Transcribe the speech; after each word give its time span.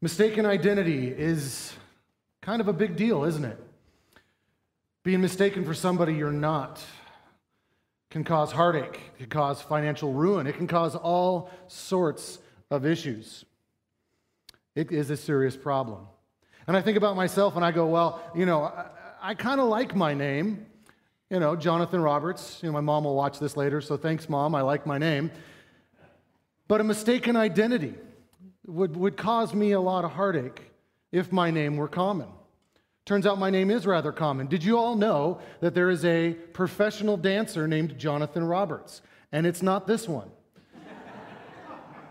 Mistaken 0.00 0.46
identity 0.46 1.08
is 1.08 1.72
kind 2.40 2.60
of 2.60 2.68
a 2.68 2.72
big 2.72 2.94
deal, 2.94 3.24
isn't 3.24 3.44
it? 3.44 3.58
Being 5.02 5.20
mistaken 5.20 5.64
for 5.64 5.74
somebody 5.74 6.14
you're 6.14 6.30
not 6.30 6.80
can 8.10 8.22
cause 8.22 8.52
heartache, 8.52 9.00
it 9.14 9.18
can 9.18 9.28
cause 9.28 9.60
financial 9.60 10.12
ruin, 10.12 10.46
it 10.46 10.56
can 10.56 10.68
cause 10.68 10.94
all 10.94 11.50
sorts 11.66 12.38
of 12.70 12.86
issues. 12.86 13.44
It 14.76 14.92
is 14.92 15.10
a 15.10 15.16
serious 15.16 15.56
problem. 15.56 16.06
And 16.68 16.76
I 16.76 16.80
think 16.80 16.96
about 16.96 17.16
myself 17.16 17.56
and 17.56 17.64
I 17.64 17.72
go, 17.72 17.86
well, 17.86 18.22
you 18.36 18.46
know, 18.46 18.62
I, 18.62 18.86
I 19.20 19.34
kind 19.34 19.60
of 19.60 19.68
like 19.68 19.96
my 19.96 20.14
name. 20.14 20.66
You 21.28 21.40
know, 21.40 21.56
Jonathan 21.56 22.00
Roberts. 22.00 22.60
You 22.62 22.68
know, 22.68 22.74
my 22.74 22.80
mom 22.80 23.04
will 23.04 23.16
watch 23.16 23.38
this 23.40 23.56
later, 23.56 23.80
so 23.80 23.96
thanks, 23.96 24.28
mom. 24.28 24.54
I 24.54 24.62
like 24.62 24.86
my 24.86 24.96
name. 24.96 25.30
But 26.68 26.80
a 26.80 26.84
mistaken 26.84 27.36
identity 27.36 27.94
would, 28.68 28.96
would 28.96 29.16
cause 29.16 29.54
me 29.54 29.72
a 29.72 29.80
lot 29.80 30.04
of 30.04 30.12
heartache 30.12 30.70
if 31.10 31.32
my 31.32 31.50
name 31.50 31.76
were 31.76 31.88
common. 31.88 32.28
Turns 33.04 33.26
out 33.26 33.38
my 33.38 33.48
name 33.48 33.70
is 33.70 33.86
rather 33.86 34.12
common. 34.12 34.46
Did 34.46 34.62
you 34.62 34.76
all 34.76 34.94
know 34.94 35.40
that 35.60 35.74
there 35.74 35.88
is 35.88 36.04
a 36.04 36.34
professional 36.52 37.16
dancer 37.16 37.66
named 37.66 37.98
Jonathan 37.98 38.44
Roberts? 38.44 39.00
And 39.32 39.46
it's 39.46 39.62
not 39.62 39.86
this 39.86 40.06
one. 40.06 40.30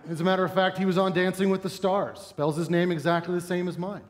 As 0.10 0.22
a 0.22 0.24
matter 0.24 0.44
of 0.44 0.54
fact, 0.54 0.78
he 0.78 0.86
was 0.86 0.98
on 0.98 1.14
Dancing 1.14 1.50
with 1.50 1.64
the 1.64 1.70
Stars, 1.70 2.20
spells 2.20 2.56
his 2.56 2.70
name 2.70 2.92
exactly 2.92 3.36
the 3.36 3.42
same 3.42 3.68
as 3.68 3.78
mine. 3.78 4.04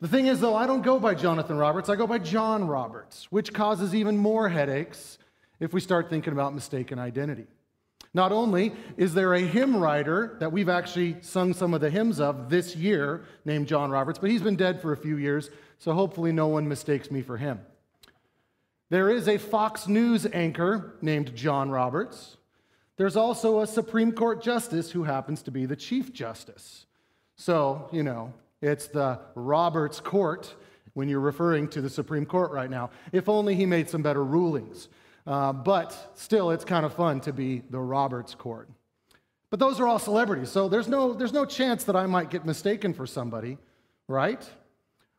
The 0.00 0.08
thing 0.08 0.28
is, 0.28 0.40
though, 0.40 0.54
I 0.54 0.66
don't 0.66 0.82
go 0.82 0.98
by 0.98 1.14
Jonathan 1.14 1.58
Roberts, 1.58 1.88
I 1.88 1.96
go 1.96 2.06
by 2.06 2.18
John 2.18 2.66
Roberts, 2.66 3.26
which 3.30 3.52
causes 3.52 3.94
even 3.94 4.16
more 4.16 4.48
headaches 4.48 5.18
if 5.60 5.72
we 5.72 5.80
start 5.80 6.08
thinking 6.08 6.32
about 6.32 6.54
mistaken 6.54 6.98
identity. 6.98 7.46
Not 8.14 8.30
only 8.30 8.72
is 8.96 9.14
there 9.14 9.32
a 9.34 9.40
hymn 9.40 9.76
writer 9.76 10.36
that 10.40 10.52
we've 10.52 10.68
actually 10.68 11.16
sung 11.22 11.54
some 11.54 11.72
of 11.72 11.80
the 11.80 11.90
hymns 11.90 12.20
of 12.20 12.50
this 12.50 12.76
year 12.76 13.24
named 13.44 13.68
John 13.68 13.90
Roberts, 13.90 14.18
but 14.18 14.30
he's 14.30 14.42
been 14.42 14.56
dead 14.56 14.82
for 14.82 14.92
a 14.92 14.96
few 14.96 15.16
years, 15.16 15.50
so 15.78 15.92
hopefully 15.92 16.32
no 16.32 16.48
one 16.48 16.68
mistakes 16.68 17.10
me 17.10 17.22
for 17.22 17.38
him. 17.38 17.60
There 18.90 19.08
is 19.08 19.28
a 19.28 19.38
Fox 19.38 19.88
News 19.88 20.26
anchor 20.34 20.94
named 21.00 21.34
John 21.34 21.70
Roberts. 21.70 22.36
There's 22.98 23.16
also 23.16 23.60
a 23.60 23.66
Supreme 23.66 24.12
Court 24.12 24.42
justice 24.42 24.90
who 24.90 25.04
happens 25.04 25.42
to 25.44 25.50
be 25.50 25.64
the 25.64 25.76
Chief 25.76 26.12
Justice. 26.12 26.84
So, 27.36 27.88
you 27.90 28.02
know, 28.02 28.34
it's 28.60 28.88
the 28.88 29.18
Roberts 29.34 29.98
Court 29.98 30.54
when 30.92 31.08
you're 31.08 31.20
referring 31.20 31.68
to 31.68 31.80
the 31.80 31.88
Supreme 31.88 32.26
Court 32.26 32.52
right 32.52 32.68
now. 32.68 32.90
If 33.10 33.30
only 33.30 33.54
he 33.54 33.64
made 33.64 33.88
some 33.88 34.02
better 34.02 34.22
rulings. 34.22 34.88
Uh, 35.26 35.52
but 35.52 36.12
still, 36.14 36.50
it's 36.50 36.64
kind 36.64 36.84
of 36.84 36.94
fun 36.94 37.20
to 37.20 37.32
be 37.32 37.62
the 37.70 37.78
Roberts 37.78 38.34
Court. 38.34 38.68
But 39.50 39.60
those 39.60 39.78
are 39.80 39.86
all 39.86 39.98
celebrities, 39.98 40.50
so 40.50 40.68
there's 40.68 40.88
no, 40.88 41.12
there's 41.12 41.32
no 41.32 41.44
chance 41.44 41.84
that 41.84 41.94
I 41.94 42.06
might 42.06 42.30
get 42.30 42.44
mistaken 42.46 42.94
for 42.94 43.06
somebody, 43.06 43.58
right? 44.08 44.42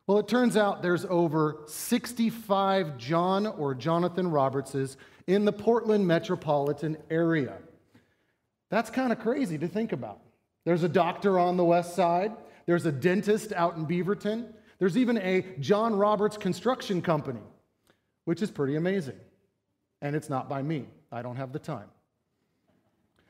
Well, 0.06 0.18
it 0.18 0.28
turns 0.28 0.56
out 0.56 0.82
there's 0.82 1.04
over 1.06 1.62
65 1.66 2.98
John 2.98 3.46
or 3.46 3.74
Jonathan 3.74 4.30
Robertses 4.30 4.96
in 5.26 5.44
the 5.44 5.52
Portland 5.52 6.06
metropolitan 6.06 6.98
area. 7.10 7.54
That's 8.70 8.90
kind 8.90 9.12
of 9.12 9.20
crazy 9.20 9.56
to 9.56 9.68
think 9.68 9.92
about. 9.92 10.20
There's 10.64 10.82
a 10.82 10.88
doctor 10.88 11.38
on 11.38 11.56
the 11.56 11.64
west 11.64 11.94
side, 11.94 12.32
there's 12.66 12.86
a 12.86 12.92
dentist 12.92 13.52
out 13.52 13.76
in 13.76 13.86
Beaverton, 13.86 14.52
there's 14.78 14.98
even 14.98 15.16
a 15.18 15.42
John 15.60 15.94
Roberts 15.94 16.36
construction 16.36 17.00
company, 17.00 17.42
which 18.24 18.42
is 18.42 18.50
pretty 18.50 18.76
amazing 18.76 19.16
and 20.04 20.14
it's 20.14 20.28
not 20.28 20.48
by 20.50 20.62
me. 20.62 20.86
I 21.10 21.22
don't 21.22 21.36
have 21.36 21.52
the 21.52 21.58
time. 21.58 21.88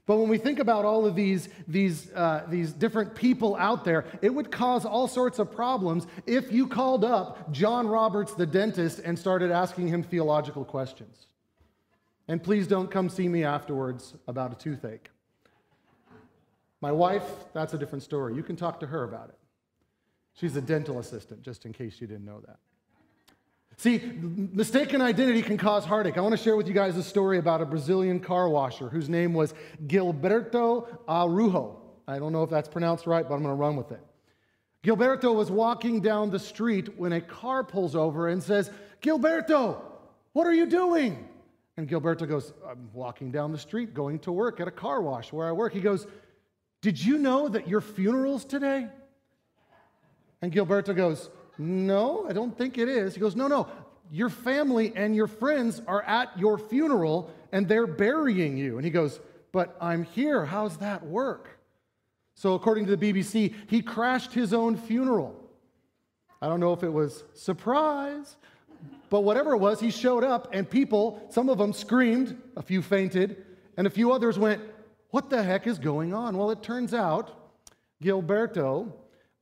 But 0.06 0.18
when 0.18 0.28
we 0.28 0.36
think 0.36 0.58
about 0.58 0.84
all 0.84 1.06
of 1.06 1.14
these, 1.14 1.48
these, 1.66 2.12
uh, 2.12 2.44
these 2.48 2.72
different 2.72 3.14
people 3.14 3.56
out 3.56 3.84
there, 3.84 4.04
it 4.20 4.28
would 4.28 4.50
cause 4.50 4.84
all 4.84 5.08
sorts 5.08 5.38
of 5.38 5.50
problems 5.50 6.06
if 6.26 6.52
you 6.52 6.66
called 6.66 7.04
up 7.04 7.50
John 7.52 7.86
Roberts, 7.86 8.34
the 8.34 8.44
dentist, 8.44 8.98
and 8.98 9.18
started 9.18 9.50
asking 9.50 9.88
him 9.88 10.02
theological 10.02 10.64
questions. 10.64 11.28
And 12.28 12.42
please 12.42 12.66
don't 12.66 12.90
come 12.90 13.08
see 13.08 13.28
me 13.28 13.44
afterwards 13.44 14.14
about 14.26 14.52
a 14.52 14.56
toothache. 14.56 15.10
My 16.82 16.92
wife, 16.92 17.24
that's 17.54 17.72
a 17.72 17.78
different 17.78 18.02
story. 18.02 18.34
You 18.34 18.42
can 18.42 18.56
talk 18.56 18.80
to 18.80 18.86
her 18.86 19.04
about 19.04 19.30
it. 19.30 19.38
She's 20.34 20.56
a 20.56 20.60
dental 20.60 20.98
assistant, 20.98 21.42
just 21.42 21.64
in 21.64 21.72
case 21.72 22.00
you 22.00 22.08
didn't 22.08 22.26
know 22.26 22.40
that. 22.40 22.58
See, 23.76 23.98
mistaken 23.98 25.00
identity 25.00 25.42
can 25.42 25.56
cause 25.56 25.84
heartache. 25.84 26.16
I 26.16 26.20
want 26.20 26.36
to 26.36 26.42
share 26.42 26.56
with 26.56 26.68
you 26.68 26.74
guys 26.74 26.96
a 26.96 27.02
story 27.02 27.38
about 27.38 27.60
a 27.60 27.66
Brazilian 27.66 28.20
car 28.20 28.48
washer 28.48 28.88
whose 28.88 29.08
name 29.08 29.34
was 29.34 29.52
Gilberto 29.86 30.86
Araujo. 31.08 31.80
I 32.06 32.18
don't 32.18 32.32
know 32.32 32.42
if 32.42 32.50
that's 32.50 32.68
pronounced 32.68 33.06
right, 33.06 33.26
but 33.26 33.34
I'm 33.34 33.42
going 33.42 33.54
to 33.54 33.60
run 33.60 33.76
with 33.76 33.90
it. 33.90 34.00
Gilberto 34.84 35.34
was 35.34 35.50
walking 35.50 36.00
down 36.00 36.30
the 36.30 36.38
street 36.38 36.98
when 36.98 37.14
a 37.14 37.20
car 37.20 37.64
pulls 37.64 37.96
over 37.96 38.28
and 38.28 38.42
says, 38.42 38.70
Gilberto, 39.00 39.80
what 40.34 40.46
are 40.46 40.52
you 40.52 40.66
doing? 40.66 41.28
And 41.76 41.88
Gilberto 41.88 42.28
goes, 42.28 42.52
I'm 42.68 42.90
walking 42.92 43.32
down 43.32 43.50
the 43.50 43.58
street 43.58 43.94
going 43.94 44.18
to 44.20 44.32
work 44.32 44.60
at 44.60 44.68
a 44.68 44.70
car 44.70 45.00
wash 45.00 45.32
where 45.32 45.48
I 45.48 45.52
work. 45.52 45.72
He 45.72 45.80
goes, 45.80 46.06
Did 46.82 47.02
you 47.02 47.18
know 47.18 47.48
that 47.48 47.66
your 47.66 47.80
funeral's 47.80 48.44
today? 48.44 48.86
And 50.42 50.52
Gilberto 50.52 50.94
goes, 50.94 51.30
no, 51.58 52.26
I 52.28 52.32
don't 52.32 52.56
think 52.56 52.78
it 52.78 52.88
is. 52.88 53.14
He 53.14 53.20
goes, 53.20 53.36
No, 53.36 53.46
no. 53.46 53.68
Your 54.10 54.28
family 54.28 54.92
and 54.94 55.16
your 55.16 55.26
friends 55.26 55.80
are 55.86 56.02
at 56.02 56.38
your 56.38 56.58
funeral 56.58 57.30
and 57.52 57.66
they're 57.66 57.86
burying 57.86 58.56
you. 58.56 58.76
And 58.76 58.84
he 58.84 58.90
goes, 58.90 59.20
But 59.52 59.76
I'm 59.80 60.04
here. 60.04 60.44
How's 60.44 60.76
that 60.78 61.04
work? 61.04 61.58
So, 62.34 62.54
according 62.54 62.86
to 62.86 62.96
the 62.96 63.12
BBC, 63.12 63.54
he 63.68 63.80
crashed 63.80 64.32
his 64.32 64.52
own 64.52 64.76
funeral. 64.76 65.40
I 66.42 66.48
don't 66.48 66.60
know 66.60 66.72
if 66.72 66.82
it 66.82 66.92
was 66.92 67.24
surprise, 67.32 68.36
but 69.08 69.20
whatever 69.20 69.52
it 69.52 69.58
was, 69.58 69.80
he 69.80 69.90
showed 69.90 70.24
up 70.24 70.48
and 70.52 70.68
people, 70.68 71.24
some 71.30 71.48
of 71.48 71.58
them 71.58 71.72
screamed, 71.72 72.36
a 72.56 72.62
few 72.62 72.82
fainted, 72.82 73.44
and 73.76 73.86
a 73.86 73.90
few 73.90 74.12
others 74.12 74.38
went, 74.38 74.60
What 75.10 75.30
the 75.30 75.42
heck 75.42 75.66
is 75.66 75.78
going 75.78 76.12
on? 76.12 76.36
Well, 76.36 76.50
it 76.50 76.62
turns 76.62 76.92
out 76.92 77.30
Gilberto 78.02 78.92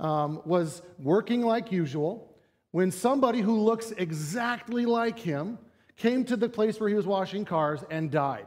um, 0.02 0.42
was 0.44 0.82
working 0.98 1.40
like 1.40 1.72
usual 1.72 2.34
when 2.72 2.90
somebody 2.90 3.40
who 3.40 3.58
looks 3.60 3.92
exactly 3.92 4.84
like 4.84 5.18
him 5.18 5.58
came 5.96 6.24
to 6.24 6.36
the 6.36 6.48
place 6.48 6.80
where 6.80 6.88
he 6.88 6.94
was 6.94 7.06
washing 7.06 7.44
cars 7.44 7.84
and 7.90 8.10
died. 8.10 8.46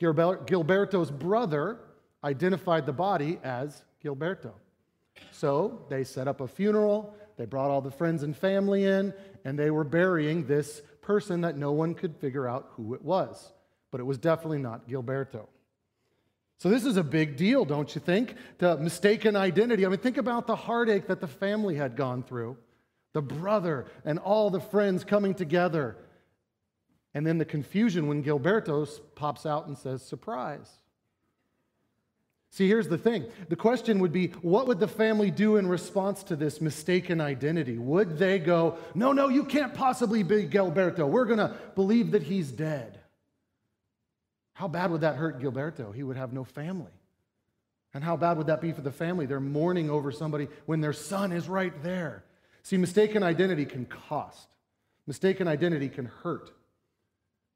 Gilberto's 0.00 1.10
brother 1.10 1.78
identified 2.24 2.84
the 2.84 2.92
body 2.92 3.38
as 3.44 3.84
Gilberto. 4.04 4.52
So 5.30 5.84
they 5.88 6.02
set 6.04 6.26
up 6.26 6.40
a 6.40 6.48
funeral, 6.48 7.14
they 7.36 7.44
brought 7.44 7.70
all 7.70 7.80
the 7.80 7.90
friends 7.90 8.22
and 8.22 8.36
family 8.36 8.84
in, 8.84 9.14
and 9.44 9.58
they 9.58 9.70
were 9.70 9.84
burying 9.84 10.46
this 10.46 10.82
person 11.00 11.42
that 11.42 11.56
no 11.56 11.72
one 11.72 11.94
could 11.94 12.16
figure 12.16 12.48
out 12.48 12.70
who 12.72 12.94
it 12.94 13.02
was. 13.02 13.52
But 13.90 14.00
it 14.00 14.04
was 14.04 14.18
definitely 14.18 14.58
not 14.58 14.88
Gilberto. 14.88 15.46
So, 16.60 16.68
this 16.68 16.84
is 16.84 16.98
a 16.98 17.02
big 17.02 17.38
deal, 17.38 17.64
don't 17.64 17.94
you 17.94 18.02
think? 18.02 18.34
The 18.58 18.76
mistaken 18.76 19.34
identity. 19.34 19.86
I 19.86 19.88
mean, 19.88 19.98
think 19.98 20.18
about 20.18 20.46
the 20.46 20.56
heartache 20.56 21.06
that 21.06 21.22
the 21.22 21.26
family 21.26 21.74
had 21.74 21.96
gone 21.96 22.22
through, 22.22 22.58
the 23.14 23.22
brother 23.22 23.86
and 24.04 24.18
all 24.18 24.50
the 24.50 24.60
friends 24.60 25.02
coming 25.02 25.32
together. 25.32 25.96
And 27.14 27.26
then 27.26 27.38
the 27.38 27.46
confusion 27.46 28.08
when 28.08 28.22
Gilberto 28.22 28.86
pops 29.14 29.46
out 29.46 29.68
and 29.68 29.78
says, 29.78 30.02
surprise. 30.02 30.70
See, 32.50 32.68
here's 32.68 32.88
the 32.88 32.98
thing. 32.98 33.24
The 33.48 33.56
question 33.56 33.98
would 34.00 34.12
be 34.12 34.26
what 34.42 34.66
would 34.66 34.80
the 34.80 34.88
family 34.88 35.30
do 35.30 35.56
in 35.56 35.66
response 35.66 36.22
to 36.24 36.36
this 36.36 36.60
mistaken 36.60 37.22
identity? 37.22 37.78
Would 37.78 38.18
they 38.18 38.38
go, 38.38 38.76
no, 38.94 39.12
no, 39.12 39.28
you 39.28 39.44
can't 39.44 39.72
possibly 39.72 40.22
be 40.22 40.46
Gilberto. 40.46 41.08
We're 41.08 41.24
going 41.24 41.38
to 41.38 41.54
believe 41.74 42.10
that 42.10 42.24
he's 42.24 42.52
dead? 42.52 42.99
How 44.52 44.68
bad 44.68 44.90
would 44.90 45.00
that 45.02 45.16
hurt 45.16 45.40
Gilberto? 45.40 45.94
He 45.94 46.02
would 46.02 46.16
have 46.16 46.32
no 46.32 46.44
family. 46.44 46.92
And 47.92 48.04
how 48.04 48.16
bad 48.16 48.38
would 48.38 48.46
that 48.46 48.60
be 48.60 48.72
for 48.72 48.82
the 48.82 48.92
family? 48.92 49.26
They're 49.26 49.40
mourning 49.40 49.90
over 49.90 50.12
somebody 50.12 50.48
when 50.66 50.80
their 50.80 50.92
son 50.92 51.32
is 51.32 51.48
right 51.48 51.72
there. 51.82 52.24
See, 52.62 52.76
mistaken 52.76 53.22
identity 53.22 53.64
can 53.64 53.86
cost, 53.86 54.48
mistaken 55.06 55.48
identity 55.48 55.88
can 55.88 56.04
hurt. 56.04 56.50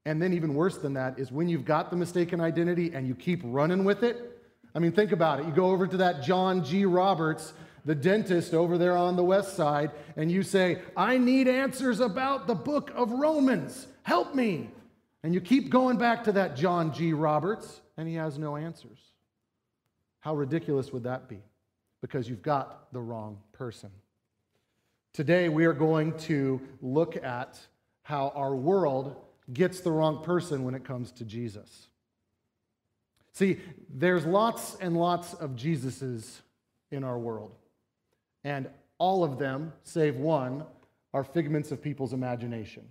And 0.07 0.21
then, 0.21 0.35
even 0.35 0.55
worse 0.55 0.77
than 0.77 0.95
that, 0.95 1.19
is 1.19 1.33
when 1.33 1.49
you've 1.49 1.65
got 1.65 1.91
the 1.91 1.97
mistaken 1.97 2.41
identity 2.41 2.93
and 2.93 3.07
you 3.07 3.15
keep 3.15 3.41
running 3.43 3.85
with 3.85 4.03
it. 4.03 4.39
I 4.75 4.79
mean, 4.79 4.93
think 4.93 5.13
about 5.13 5.41
it. 5.41 5.47
You 5.47 5.53
go 5.53 5.71
over 5.71 5.87
to 5.87 5.97
that 5.99 6.23
John 6.23 6.63
G. 6.63 6.85
Roberts, 6.85 7.55
the 7.87 7.95
dentist 7.95 8.53
over 8.53 8.77
there 8.77 8.97
on 8.97 9.17
the 9.17 9.25
west 9.25 9.57
side, 9.57 9.93
and 10.17 10.31
you 10.31 10.43
say, 10.43 10.83
I 10.95 11.17
need 11.17 11.49
answers 11.49 12.01
about 12.01 12.47
the 12.47 12.55
book 12.55 12.91
of 12.95 13.13
Romans. 13.13 13.87
Help 14.03 14.35
me. 14.35 14.71
And 15.25 15.33
you 15.33 15.41
keep 15.41 15.71
going 15.71 15.97
back 15.97 16.23
to 16.25 16.33
that 16.33 16.55
John 16.55 16.93
G. 16.93 17.15
Roberts, 17.15 17.81
and 17.97 18.07
he 18.07 18.15
has 18.17 18.39
no 18.39 18.57
answers. 18.57 18.99
How 20.21 20.37
ridiculous 20.37 20.93
would 20.93 21.05
that 21.05 21.31
be? 21.31 21.41
Because 22.03 22.29
you've 22.29 22.43
got 22.43 22.93
the 22.93 23.01
wrong 23.01 23.39
person. 23.53 23.91
Today, 25.15 25.49
we 25.49 25.65
are 25.65 25.73
going 25.73 26.15
to 26.19 26.61
look 26.83 27.17
at 27.17 27.59
how 28.03 28.33
our 28.35 28.55
world 28.55 29.17
gets 29.51 29.81
the 29.81 29.91
wrong 29.91 30.23
person 30.23 30.63
when 30.63 30.75
it 30.75 30.85
comes 30.85 31.11
to 31.13 31.25
Jesus. 31.25 31.89
See, 33.33 33.61
there's 33.89 34.27
lots 34.27 34.77
and 34.79 34.95
lots 34.95 35.33
of 35.33 35.53
Jesuses 35.53 36.41
in 36.91 37.03
our 37.03 37.19
world. 37.19 37.53
And 38.45 38.69
all 38.99 39.25
of 39.25 39.39
them, 39.39 39.73
save 39.85 40.17
one, 40.17 40.65
are 41.15 41.25
figments 41.25 41.73
of 41.73 41.81
people's 41.81 42.13
imagination. 42.13 42.87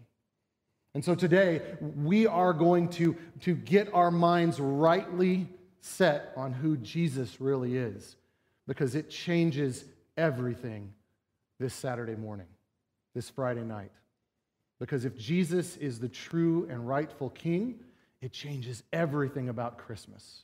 And 0.94 1.04
so 1.04 1.16
today, 1.16 1.62
we 1.82 2.28
are 2.28 2.54
going 2.54 2.90
to, 2.90 3.16
to 3.42 3.56
get 3.56 3.94
our 3.94 4.12
minds 4.12 4.60
rightly 4.60 5.48
set 5.82 6.32
on 6.36 6.54
who 6.54 6.78
Jesus 6.78 7.42
really 7.42 7.76
is 7.76 8.16
because 8.68 8.96
it 8.96 9.10
changes 9.10 9.86
everything 10.18 10.94
this 11.60 11.74
Saturday 11.74 12.16
morning, 12.16 12.48
this 13.16 13.30
Friday 13.30 13.64
night. 13.64 13.92
Because 14.80 15.04
if 15.04 15.18
Jesus 15.18 15.78
is 15.78 16.00
the 16.00 16.10
true 16.10 16.68
and 16.70 16.88
rightful 16.88 17.30
king, 17.32 17.80
it 18.22 18.32
changes 18.32 18.84
everything 18.94 19.50
about 19.50 19.78
Christmas. 19.78 20.44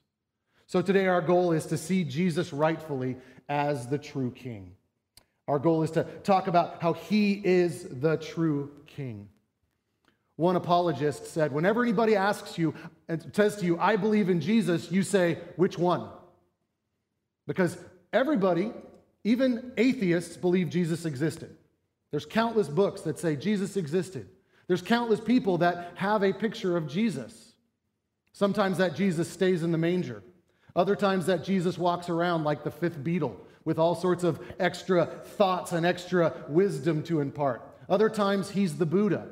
So 0.65 0.81
today, 0.81 1.07
our 1.07 1.21
goal 1.21 1.51
is 1.51 1.67
to 1.67 1.77
see 1.77 2.03
Jesus 2.03 2.53
rightfully 2.53 3.17
as 3.47 3.87
the 3.87 3.97
true 3.97 4.31
king. 4.31 4.75
Our 5.47 5.59
goal 5.59 5.83
is 5.83 5.91
to 5.91 6.03
talk 6.23 6.47
about 6.47 6.81
how 6.81 6.93
he 6.93 7.33
is 7.33 7.83
the 7.83 8.17
true 8.17 8.71
king. 8.85 9.29
One 10.39 10.55
apologist 10.55 11.27
said, 11.27 11.51
Whenever 11.51 11.83
anybody 11.83 12.15
asks 12.15 12.57
you 12.57 12.73
and 13.09 13.29
says 13.35 13.57
to 13.57 13.65
you, 13.65 13.77
I 13.77 13.97
believe 13.97 14.29
in 14.29 14.39
Jesus, 14.39 14.89
you 14.89 15.03
say, 15.03 15.37
Which 15.57 15.77
one? 15.77 16.07
Because 17.45 17.77
everybody, 18.13 18.71
even 19.25 19.73
atheists, 19.77 20.37
believe 20.37 20.69
Jesus 20.69 21.03
existed. 21.03 21.57
There's 22.11 22.25
countless 22.25 22.69
books 22.69 23.01
that 23.01 23.19
say 23.19 23.35
Jesus 23.35 23.75
existed. 23.75 24.29
There's 24.67 24.81
countless 24.81 25.19
people 25.19 25.57
that 25.57 25.91
have 25.95 26.23
a 26.23 26.31
picture 26.31 26.77
of 26.77 26.87
Jesus. 26.87 27.55
Sometimes 28.31 28.77
that 28.77 28.95
Jesus 28.95 29.29
stays 29.29 29.61
in 29.61 29.73
the 29.73 29.77
manger. 29.77 30.23
Other 30.73 30.95
times 30.95 31.25
that 31.25 31.43
Jesus 31.43 31.77
walks 31.77 32.07
around 32.07 32.45
like 32.45 32.63
the 32.63 32.71
fifth 32.71 33.03
Beatle 33.03 33.35
with 33.65 33.77
all 33.77 33.93
sorts 33.93 34.23
of 34.23 34.39
extra 34.57 35.05
thoughts 35.05 35.73
and 35.73 35.85
extra 35.85 36.33
wisdom 36.47 37.03
to 37.03 37.19
impart. 37.19 37.61
Other 37.89 38.09
times 38.09 38.51
he's 38.51 38.77
the 38.77 38.85
Buddha. 38.85 39.27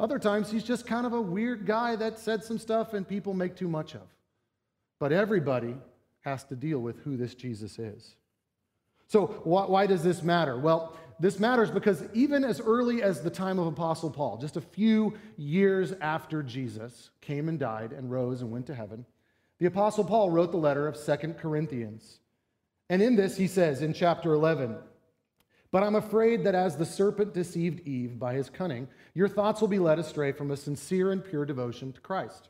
Other 0.00 0.18
times, 0.18 0.50
he's 0.50 0.64
just 0.64 0.86
kind 0.86 1.06
of 1.06 1.12
a 1.12 1.20
weird 1.20 1.66
guy 1.66 1.96
that 1.96 2.18
said 2.18 2.44
some 2.44 2.58
stuff 2.58 2.94
and 2.94 3.06
people 3.06 3.34
make 3.34 3.56
too 3.56 3.68
much 3.68 3.94
of. 3.94 4.06
But 5.00 5.12
everybody 5.12 5.76
has 6.20 6.44
to 6.44 6.56
deal 6.56 6.78
with 6.78 6.98
who 7.00 7.16
this 7.16 7.34
Jesus 7.34 7.78
is. 7.78 8.14
So, 9.08 9.26
why, 9.44 9.86
does 9.86 10.02
this 10.02 10.22
matter? 10.22 10.58
Well, 10.58 10.96
this 11.18 11.40
matters 11.40 11.70
because 11.70 12.04
even 12.12 12.44
as 12.44 12.60
early 12.60 13.02
as 13.02 13.22
the 13.22 13.30
time 13.30 13.58
of 13.58 13.66
Apostle 13.66 14.10
Paul, 14.10 14.36
just 14.36 14.56
a 14.56 14.60
few 14.60 15.14
years 15.36 15.92
after 16.00 16.42
Jesus 16.42 17.10
came 17.20 17.48
and 17.48 17.58
died 17.58 17.92
and 17.92 18.10
rose 18.10 18.42
and 18.42 18.50
went 18.52 18.66
to 18.66 18.74
heaven, 18.74 19.06
the 19.58 19.66
Apostle 19.66 20.04
Paul 20.04 20.30
wrote 20.30 20.52
the 20.52 20.58
letter 20.58 20.86
of 20.86 20.96
Second 20.96 21.38
Corinthians. 21.38 22.20
And 22.90 23.02
in 23.02 23.16
this, 23.16 23.36
he 23.36 23.46
says 23.46 23.82
in 23.82 23.94
chapter 23.94 24.34
11, 24.34 24.76
but 25.70 25.82
I'm 25.82 25.96
afraid 25.96 26.44
that 26.44 26.54
as 26.54 26.76
the 26.76 26.86
serpent 26.86 27.34
deceived 27.34 27.86
Eve 27.86 28.18
by 28.18 28.34
his 28.34 28.48
cunning, 28.48 28.88
your 29.14 29.28
thoughts 29.28 29.60
will 29.60 29.68
be 29.68 29.78
led 29.78 29.98
astray 29.98 30.32
from 30.32 30.50
a 30.50 30.56
sincere 30.56 31.12
and 31.12 31.24
pure 31.24 31.44
devotion 31.44 31.92
to 31.92 32.00
Christ. 32.00 32.48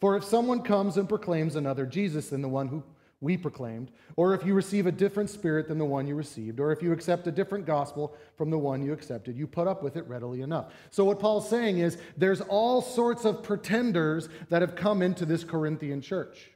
For 0.00 0.16
if 0.16 0.24
someone 0.24 0.62
comes 0.62 0.96
and 0.96 1.08
proclaims 1.08 1.56
another 1.56 1.86
Jesus 1.86 2.28
than 2.28 2.42
the 2.42 2.48
one 2.48 2.68
who 2.68 2.84
we 3.20 3.36
proclaimed, 3.36 3.90
or 4.14 4.32
if 4.34 4.44
you 4.44 4.54
receive 4.54 4.86
a 4.86 4.92
different 4.92 5.28
spirit 5.28 5.66
than 5.66 5.78
the 5.78 5.84
one 5.84 6.06
you 6.06 6.14
received, 6.14 6.60
or 6.60 6.70
if 6.70 6.82
you 6.82 6.92
accept 6.92 7.26
a 7.26 7.32
different 7.32 7.66
gospel 7.66 8.14
from 8.36 8.48
the 8.50 8.58
one 8.58 8.82
you 8.82 8.92
accepted, 8.92 9.36
you 9.36 9.46
put 9.46 9.66
up 9.66 9.82
with 9.82 9.96
it 9.96 10.06
readily 10.06 10.42
enough. 10.42 10.72
So, 10.90 11.04
what 11.04 11.18
Paul's 11.18 11.48
saying 11.50 11.78
is 11.78 11.98
there's 12.16 12.40
all 12.42 12.80
sorts 12.80 13.24
of 13.24 13.42
pretenders 13.42 14.28
that 14.50 14.62
have 14.62 14.76
come 14.76 15.02
into 15.02 15.26
this 15.26 15.42
Corinthian 15.42 16.00
church. 16.00 16.52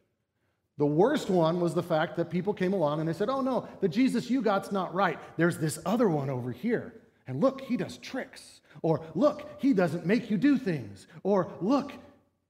The 0.83 0.87
worst 0.87 1.31
one 1.31 1.61
was 1.61 1.75
the 1.75 1.83
fact 1.85 2.17
that 2.17 2.29
people 2.29 2.53
came 2.53 2.73
along 2.73 2.99
and 2.99 3.09
they 3.09 3.13
said, 3.13 3.29
Oh 3.29 3.41
no, 3.41 3.69
the 3.81 3.87
Jesus 3.87 4.29
you 4.29 4.43
got's 4.43 4.73
not 4.73 4.93
right. 4.93 5.17
There's 5.37 5.57
this 5.57 5.79
other 5.87 6.09
one 6.09 6.29
over 6.29 6.51
here. 6.51 6.93
And 7.29 7.41
look, 7.41 7.61
he 7.61 7.77
does 7.77 7.99
tricks. 7.99 8.61
Or 8.83 9.01
look, 9.15 9.49
he 9.59 9.75
doesn't 9.75 10.07
make 10.07 10.29
you 10.29 10.37
do 10.37 10.59
things. 10.59 11.07
Or 11.23 11.53
look, 11.61 11.93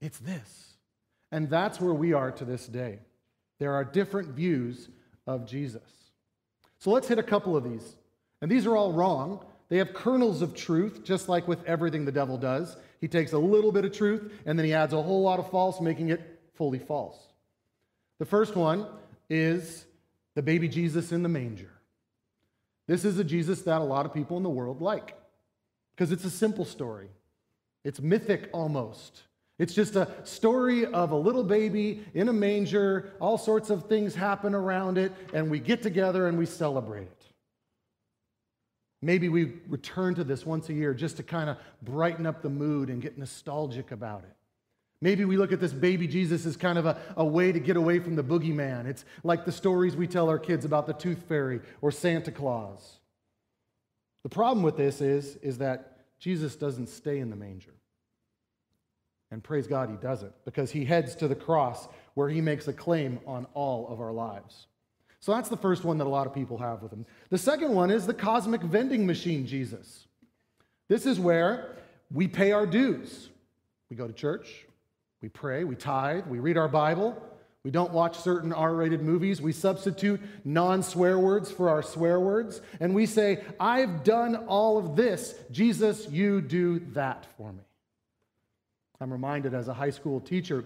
it's 0.01 0.17
this. 0.17 0.73
And 1.31 1.47
that's 1.47 1.79
where 1.79 1.93
we 1.93 2.13
are 2.13 2.31
to 2.31 2.43
this 2.43 2.65
day. 2.65 2.97
There 3.59 3.75
are 3.75 3.85
different 3.85 4.29
views 4.29 4.89
of 5.27 5.45
Jesus. 5.45 5.83
So 6.79 6.89
let's 6.89 7.07
hit 7.07 7.19
a 7.19 7.23
couple 7.23 7.55
of 7.55 7.63
these. 7.63 7.97
And 8.41 8.49
these 8.49 8.65
are 8.65 8.75
all 8.75 8.93
wrong. 8.93 9.45
They 9.69 9.77
have 9.77 9.93
kernels 9.93 10.41
of 10.41 10.55
truth, 10.55 11.03
just 11.03 11.29
like 11.29 11.47
with 11.47 11.63
everything 11.65 12.03
the 12.03 12.11
devil 12.11 12.39
does. 12.39 12.77
He 12.99 13.07
takes 13.07 13.33
a 13.33 13.37
little 13.37 13.71
bit 13.71 13.85
of 13.85 13.91
truth 13.95 14.33
and 14.47 14.57
then 14.57 14.65
he 14.65 14.73
adds 14.73 14.93
a 14.93 15.03
whole 15.03 15.21
lot 15.21 15.37
of 15.37 15.51
false, 15.51 15.79
making 15.79 16.09
it 16.09 16.39
fully 16.55 16.79
false. 16.79 17.27
The 18.19 18.25
first 18.25 18.55
one 18.55 18.87
is 19.29 19.85
the 20.35 20.41
baby 20.41 20.67
Jesus 20.67 21.11
in 21.11 21.23
the 21.23 21.29
manger. 21.29 21.71
This 22.87 23.05
is 23.05 23.17
a 23.17 23.23
Jesus 23.23 23.61
that 23.63 23.81
a 23.81 23.83
lot 23.83 24.05
of 24.05 24.13
people 24.13 24.37
in 24.37 24.43
the 24.43 24.49
world 24.49 24.81
like 24.81 25.17
because 25.95 26.11
it's 26.11 26.25
a 26.25 26.29
simple 26.29 26.65
story. 26.65 27.09
It's 27.83 28.01
mythic 28.01 28.49
almost. 28.53 29.23
It's 29.59 29.73
just 29.73 29.95
a 29.95 30.09
story 30.23 30.85
of 30.85 31.11
a 31.11 31.15
little 31.15 31.43
baby 31.43 32.03
in 32.13 32.27
a 32.29 32.33
manger. 32.33 33.13
All 33.19 33.37
sorts 33.37 33.69
of 33.69 33.87
things 33.87 34.15
happen 34.15 34.55
around 34.55 34.97
it, 34.97 35.11
and 35.33 35.49
we 35.51 35.59
get 35.59 35.83
together 35.83 36.27
and 36.27 36.37
we 36.37 36.45
celebrate 36.45 37.03
it. 37.03 37.25
Maybe 39.01 39.29
we 39.29 39.53
return 39.67 40.15
to 40.15 40.23
this 40.23 40.45
once 40.45 40.69
a 40.69 40.73
year 40.73 40.93
just 40.93 41.17
to 41.17 41.23
kind 41.23 41.49
of 41.49 41.57
brighten 41.81 42.25
up 42.25 42.41
the 42.41 42.49
mood 42.49 42.89
and 42.89 43.01
get 43.01 43.17
nostalgic 43.17 43.91
about 43.91 44.23
it. 44.23 44.35
Maybe 45.03 45.25
we 45.25 45.35
look 45.35 45.51
at 45.51 45.59
this 45.59 45.73
baby 45.73 46.07
Jesus 46.07 46.45
as 46.45 46.55
kind 46.55 46.77
of 46.77 46.85
a, 46.85 46.97
a 47.17 47.25
way 47.25 47.51
to 47.51 47.59
get 47.59 47.75
away 47.75 47.99
from 47.99 48.15
the 48.15 48.23
boogeyman. 48.23 48.85
It's 48.85 49.03
like 49.25 49.43
the 49.43 49.51
stories 49.51 49.97
we 49.97 50.07
tell 50.07 50.29
our 50.29 50.39
kids 50.39 50.63
about 50.63 50.87
the 50.87 50.93
tooth 50.93 51.21
fairy 51.27 51.59
or 51.81 51.91
Santa 51.91 52.31
Claus. 52.31 52.99
The 54.23 54.29
problem 54.29 54.63
with 54.63 54.77
this 54.77 55.01
is, 55.01 55.35
is 55.41 55.57
that 55.57 56.05
Jesus 56.19 56.55
doesn't 56.55 56.87
stay 56.87 57.19
in 57.19 57.29
the 57.29 57.35
manger. 57.35 57.73
And 59.29 59.43
praise 59.43 59.67
God, 59.67 59.89
he 59.89 59.97
doesn't, 59.97 60.31
because 60.45 60.71
he 60.71 60.85
heads 60.85 61.15
to 61.15 61.27
the 61.27 61.35
cross 61.35 61.89
where 62.13 62.29
he 62.29 62.39
makes 62.39 62.69
a 62.69 62.73
claim 62.73 63.19
on 63.27 63.45
all 63.53 63.89
of 63.89 63.99
our 63.99 64.13
lives. 64.13 64.67
So 65.19 65.33
that's 65.33 65.49
the 65.49 65.57
first 65.57 65.83
one 65.83 65.97
that 65.97 66.07
a 66.07 66.09
lot 66.09 66.27
of 66.27 66.33
people 66.33 66.59
have 66.59 66.81
with 66.81 66.93
him. 66.93 67.05
The 67.29 67.37
second 67.37 67.73
one 67.73 67.91
is 67.91 68.07
the 68.07 68.13
cosmic 68.13 68.61
vending 68.61 69.05
machine 69.05 69.45
Jesus. 69.45 70.07
This 70.87 71.05
is 71.05 71.19
where 71.19 71.75
we 72.09 72.29
pay 72.29 72.53
our 72.53 72.65
dues. 72.65 73.27
We 73.89 73.97
go 73.97 74.07
to 74.07 74.13
church, 74.13 74.65
we 75.23 75.29
pray, 75.29 75.63
we 75.63 75.77
tithe, 75.77 76.27
we 76.27 76.39
read 76.39 76.57
our 76.57 76.67
Bible, 76.67 77.17
we 77.63 77.71
don't 77.71 77.93
watch 77.93 78.19
certain 78.19 78.51
R 78.51 78.75
rated 78.75 79.01
movies. 79.01 79.41
We 79.41 79.53
substitute 79.53 80.19
non 80.43 80.83
swear 80.83 81.17
words 81.17 81.49
for 81.49 81.69
our 81.69 81.81
swear 81.81 82.19
words. 82.19 82.59
And 82.81 82.93
we 82.93 83.05
say, 83.05 83.41
I've 83.57 84.03
done 84.03 84.35
all 84.47 84.77
of 84.77 84.97
this. 84.97 85.33
Jesus, 85.49 86.09
you 86.09 86.41
do 86.41 86.79
that 86.91 87.25
for 87.37 87.53
me. 87.53 87.63
I'm 88.99 89.13
reminded 89.13 89.53
as 89.53 89.69
a 89.69 89.73
high 89.73 89.91
school 89.91 90.19
teacher 90.19 90.65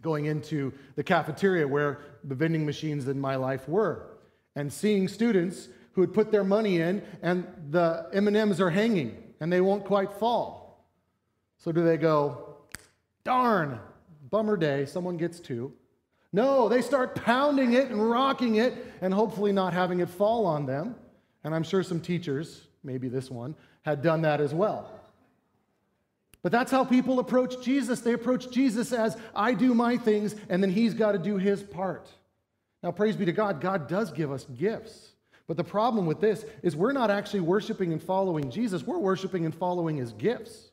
going 0.00 0.24
into 0.24 0.72
the 0.94 1.04
cafeteria 1.04 1.68
where 1.68 1.98
the 2.24 2.34
vending 2.34 2.64
machines 2.64 3.06
in 3.08 3.20
my 3.20 3.36
life 3.36 3.68
were 3.68 4.06
and 4.54 4.72
seeing 4.72 5.06
students 5.06 5.68
who 5.92 6.00
had 6.00 6.14
put 6.14 6.32
their 6.32 6.44
money 6.44 6.80
in 6.80 7.02
and 7.20 7.46
the 7.70 8.08
M&Ms 8.14 8.58
are 8.58 8.70
hanging 8.70 9.22
and 9.40 9.52
they 9.52 9.60
won't 9.60 9.84
quite 9.84 10.14
fall. 10.14 10.88
So 11.58 11.72
do 11.72 11.84
they 11.84 11.98
go, 11.98 12.55
Darn, 13.26 13.80
bummer 14.30 14.56
day, 14.56 14.86
someone 14.86 15.16
gets 15.16 15.40
two. 15.40 15.72
No, 16.32 16.68
they 16.68 16.80
start 16.80 17.16
pounding 17.16 17.72
it 17.72 17.88
and 17.90 18.08
rocking 18.08 18.54
it 18.54 18.72
and 19.00 19.12
hopefully 19.12 19.50
not 19.50 19.72
having 19.72 19.98
it 19.98 20.08
fall 20.08 20.46
on 20.46 20.64
them. 20.64 20.94
And 21.42 21.52
I'm 21.52 21.64
sure 21.64 21.82
some 21.82 22.00
teachers, 22.00 22.68
maybe 22.84 23.08
this 23.08 23.28
one, 23.28 23.56
had 23.82 24.00
done 24.00 24.22
that 24.22 24.40
as 24.40 24.54
well. 24.54 24.88
But 26.44 26.52
that's 26.52 26.70
how 26.70 26.84
people 26.84 27.18
approach 27.18 27.60
Jesus. 27.64 27.98
They 28.00 28.12
approach 28.12 28.48
Jesus 28.52 28.92
as, 28.92 29.16
I 29.34 29.54
do 29.54 29.74
my 29.74 29.96
things, 29.96 30.36
and 30.48 30.62
then 30.62 30.70
he's 30.70 30.94
got 30.94 31.12
to 31.12 31.18
do 31.18 31.36
his 31.36 31.64
part. 31.64 32.08
Now, 32.84 32.92
praise 32.92 33.16
be 33.16 33.24
to 33.24 33.32
God, 33.32 33.60
God 33.60 33.88
does 33.88 34.12
give 34.12 34.30
us 34.30 34.44
gifts. 34.56 35.14
But 35.48 35.56
the 35.56 35.64
problem 35.64 36.06
with 36.06 36.20
this 36.20 36.44
is 36.62 36.76
we're 36.76 36.92
not 36.92 37.10
actually 37.10 37.40
worshiping 37.40 37.92
and 37.92 38.00
following 38.00 38.52
Jesus, 38.52 38.84
we're 38.84 39.00
worshiping 39.00 39.44
and 39.44 39.52
following 39.52 39.96
his 39.96 40.12
gifts. 40.12 40.70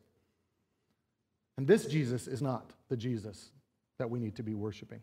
And 1.58 1.68
this 1.68 1.86
Jesus 1.86 2.28
is 2.28 2.42
not 2.42 2.72
the 2.90 2.98
Jesus 2.98 3.52
that 4.00 4.10
we 4.10 4.20
need 4.20 4.36
to 4.36 4.44
be 4.44 4.54
worshiping. 4.54 5.02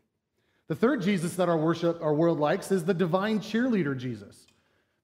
The 0.68 0.74
third 0.74 1.02
Jesus 1.02 1.34
that 1.36 1.48
our 1.48 1.58
worship, 1.58 2.00
our 2.02 2.14
world 2.14 2.38
likes 2.38 2.70
is 2.70 2.84
the 2.84 2.94
divine 2.94 3.40
cheerleader 3.40 3.96
Jesus. 3.96 4.46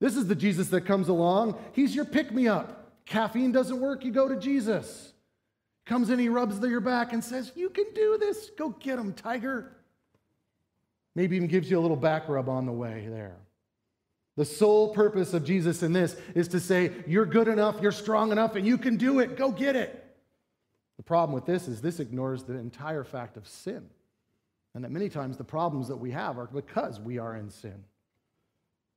This 0.01 0.17
is 0.17 0.27
the 0.27 0.35
Jesus 0.35 0.69
that 0.69 0.83
comes 0.83 1.09
along. 1.09 1.59
He's 1.73 1.95
your 1.95 2.05
pick 2.05 2.33
me 2.33 2.47
up. 2.47 3.05
Caffeine 3.07 3.53
doesn't 3.53 3.81
work, 3.81 4.05
you 4.05 4.13
go 4.13 4.29
to 4.29 4.37
Jesus. 4.37 5.13
Comes 5.87 6.11
in, 6.11 6.19
he 6.19 6.29
rubs 6.29 6.59
your 6.61 6.81
back 6.81 7.13
and 7.13 7.23
says, 7.23 7.53
You 7.55 7.71
can 7.71 7.87
do 7.95 8.19
this. 8.19 8.51
Go 8.59 8.71
get 8.71 8.99
him, 8.99 9.13
tiger. 9.13 9.77
Maybe 11.15 11.37
even 11.37 11.49
gives 11.49 11.71
you 11.71 11.79
a 11.79 11.81
little 11.81 11.97
back 11.97 12.29
rub 12.29 12.49
on 12.49 12.67
the 12.67 12.73
way 12.73 13.07
there. 13.09 13.37
The 14.37 14.45
sole 14.45 14.93
purpose 14.93 15.33
of 15.33 15.45
Jesus 15.45 15.83
in 15.83 15.93
this 15.93 16.17
is 16.35 16.49
to 16.49 16.61
say, 16.61 16.93
You're 17.07 17.27
good 17.27 17.49
enough, 17.49 17.77
you're 17.81 17.93
strong 17.93 18.33
enough, 18.33 18.57
and 18.57 18.67
you 18.67 18.79
can 18.79 18.97
do 18.97 19.21
it. 19.21 19.37
Go 19.37 19.51
get 19.51 19.77
it. 19.77 20.06
The 20.97 21.03
problem 21.03 21.35
with 21.35 21.47
this 21.47 21.69
is 21.69 21.81
this 21.81 22.01
ignores 22.01 22.45
the 22.45 22.55
entire 22.55 23.05
fact 23.05 23.37
of 23.37 23.47
sin. 23.47 23.89
And 24.75 24.85
that 24.85 24.91
many 24.91 25.09
times 25.09 25.37
the 25.37 25.45
problems 25.45 25.89
that 25.89 25.97
we 25.97 26.11
have 26.11 26.39
are 26.39 26.47
because 26.47 27.01
we 27.01 27.19
are 27.19 27.35
in 27.35 27.51
sin. 27.51 27.85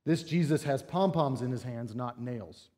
This 0.05 0.23
Jesus 0.23 0.63
has 0.63 0.81
pom 0.81 1.11
poms 1.11 1.41
in 1.41 1.51
his 1.51 1.63
hands, 1.63 1.95
not 1.95 2.21
nails. 2.21 2.69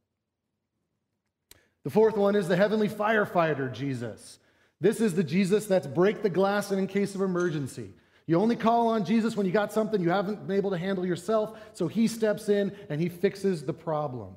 The 1.83 1.89
fourth 1.89 2.15
one 2.15 2.35
is 2.35 2.47
the 2.47 2.55
heavenly 2.55 2.89
firefighter 2.89 3.71
Jesus. 3.71 4.39
This 4.79 4.99
is 4.99 5.15
the 5.15 5.23
Jesus 5.23 5.65
that's 5.65 5.87
break 5.87 6.21
the 6.21 6.29
glass 6.29 6.71
in 6.71 6.87
case 6.87 7.15
of 7.15 7.21
emergency. 7.21 7.93
You 8.27 8.39
only 8.39 8.55
call 8.55 8.87
on 8.87 9.03
Jesus 9.03 9.35
when 9.35 9.45
you 9.45 9.51
got 9.51 9.73
something 9.73 10.01
you 10.01 10.09
haven't 10.09 10.47
been 10.47 10.55
able 10.55 10.71
to 10.71 10.77
handle 10.77 11.05
yourself, 11.05 11.59
so 11.73 11.87
he 11.87 12.07
steps 12.07 12.49
in 12.49 12.71
and 12.89 13.01
he 13.01 13.09
fixes 13.09 13.63
the 13.63 13.73
problem. 13.73 14.35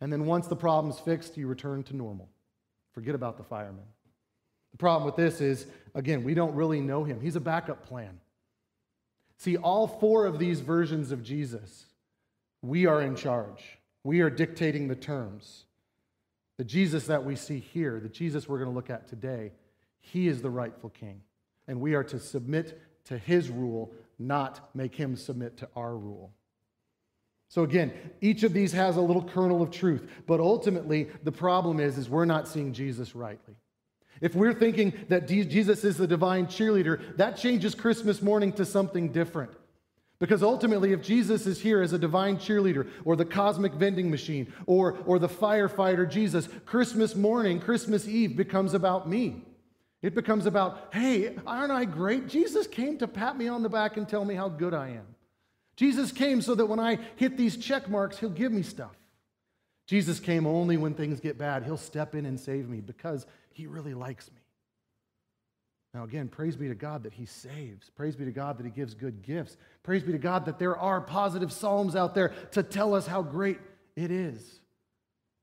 And 0.00 0.12
then 0.12 0.26
once 0.26 0.46
the 0.46 0.56
problem's 0.56 0.98
fixed, 0.98 1.36
you 1.36 1.46
return 1.46 1.82
to 1.84 1.96
normal. 1.96 2.28
Forget 2.92 3.14
about 3.14 3.36
the 3.36 3.44
fireman. 3.44 3.84
The 4.72 4.78
problem 4.78 5.06
with 5.06 5.16
this 5.16 5.40
is, 5.40 5.66
again, 5.94 6.24
we 6.24 6.34
don't 6.34 6.54
really 6.54 6.80
know 6.80 7.04
him. 7.04 7.20
He's 7.20 7.36
a 7.36 7.40
backup 7.40 7.86
plan. 7.86 8.20
See, 9.38 9.56
all 9.56 9.86
four 9.86 10.26
of 10.26 10.38
these 10.38 10.60
versions 10.60 11.12
of 11.12 11.22
Jesus, 11.22 11.86
we 12.62 12.86
are 12.86 13.00
in 13.00 13.14
charge. 13.14 13.78
We 14.04 14.20
are 14.20 14.30
dictating 14.30 14.88
the 14.88 14.96
terms. 14.96 15.64
The 16.56 16.64
Jesus 16.64 17.06
that 17.06 17.24
we 17.24 17.36
see 17.36 17.60
here, 17.60 18.00
the 18.00 18.08
Jesus 18.08 18.48
we're 18.48 18.58
going 18.58 18.70
to 18.70 18.74
look 18.74 18.90
at 18.90 19.06
today, 19.08 19.52
he 20.00 20.26
is 20.26 20.42
the 20.42 20.50
rightful 20.50 20.90
king. 20.90 21.20
And 21.68 21.80
we 21.80 21.94
are 21.94 22.04
to 22.04 22.18
submit 22.18 22.80
to 23.04 23.16
his 23.16 23.48
rule, 23.48 23.92
not 24.18 24.70
make 24.74 24.94
him 24.94 25.16
submit 25.16 25.56
to 25.58 25.68
our 25.76 25.96
rule. 25.96 26.32
So 27.48 27.62
again, 27.62 27.92
each 28.20 28.42
of 28.42 28.52
these 28.52 28.72
has 28.72 28.96
a 28.96 29.00
little 29.00 29.22
kernel 29.22 29.62
of 29.62 29.70
truth, 29.70 30.06
but 30.26 30.40
ultimately 30.40 31.08
the 31.22 31.32
problem 31.32 31.80
is 31.80 31.96
is 31.96 32.10
we're 32.10 32.24
not 32.24 32.46
seeing 32.46 32.72
Jesus 32.72 33.14
rightly. 33.14 33.54
If 34.20 34.34
we're 34.34 34.54
thinking 34.54 34.92
that 35.08 35.28
Jesus 35.28 35.84
is 35.84 35.96
the 35.96 36.06
divine 36.06 36.46
cheerleader, 36.46 37.16
that 37.16 37.36
changes 37.36 37.74
Christmas 37.74 38.22
morning 38.22 38.52
to 38.54 38.64
something 38.64 39.12
different. 39.12 39.52
Because 40.18 40.42
ultimately, 40.42 40.92
if 40.92 41.00
Jesus 41.00 41.46
is 41.46 41.60
here 41.60 41.80
as 41.80 41.92
a 41.92 41.98
divine 41.98 42.38
cheerleader 42.38 42.88
or 43.04 43.14
the 43.14 43.24
cosmic 43.24 43.72
vending 43.74 44.10
machine 44.10 44.52
or, 44.66 44.98
or 45.06 45.18
the 45.18 45.28
firefighter 45.28 46.10
Jesus, 46.10 46.48
Christmas 46.66 47.14
morning, 47.14 47.60
Christmas 47.60 48.08
Eve 48.08 48.36
becomes 48.36 48.74
about 48.74 49.08
me. 49.08 49.44
It 50.02 50.14
becomes 50.14 50.46
about, 50.46 50.88
hey, 50.92 51.36
aren't 51.46 51.72
I 51.72 51.84
great? 51.84 52.28
Jesus 52.28 52.66
came 52.66 52.98
to 52.98 53.08
pat 53.08 53.36
me 53.36 53.48
on 53.48 53.62
the 53.62 53.68
back 53.68 53.96
and 53.96 54.08
tell 54.08 54.24
me 54.24 54.34
how 54.34 54.48
good 54.48 54.74
I 54.74 54.88
am. 54.90 55.06
Jesus 55.76 56.10
came 56.10 56.42
so 56.42 56.56
that 56.56 56.66
when 56.66 56.80
I 56.80 56.98
hit 57.16 57.36
these 57.36 57.56
check 57.56 57.88
marks, 57.88 58.18
he'll 58.18 58.30
give 58.30 58.50
me 58.50 58.62
stuff. 58.62 58.96
Jesus 59.86 60.20
came 60.20 60.46
only 60.46 60.76
when 60.76 60.94
things 60.94 61.20
get 61.20 61.38
bad. 61.38 61.62
He'll 61.62 61.76
step 61.76 62.14
in 62.14 62.26
and 62.26 62.38
save 62.38 62.68
me 62.68 62.80
because 62.80 63.24
he 63.58 63.66
really 63.66 63.92
likes 63.92 64.30
me. 64.30 64.40
Now, 65.92 66.04
again, 66.04 66.28
praise 66.28 66.54
be 66.54 66.68
to 66.68 66.76
God 66.76 67.02
that 67.02 67.12
He 67.12 67.26
saves. 67.26 67.90
Praise 67.90 68.14
be 68.14 68.24
to 68.24 68.30
God 68.30 68.56
that 68.56 68.64
He 68.64 68.70
gives 68.70 68.94
good 68.94 69.20
gifts. 69.20 69.56
Praise 69.82 70.04
be 70.04 70.12
to 70.12 70.18
God 70.18 70.44
that 70.44 70.60
there 70.60 70.76
are 70.76 71.00
positive 71.00 71.50
Psalms 71.50 71.96
out 71.96 72.14
there 72.14 72.28
to 72.52 72.62
tell 72.62 72.94
us 72.94 73.04
how 73.04 73.20
great 73.20 73.58
it 73.96 74.12
is. 74.12 74.60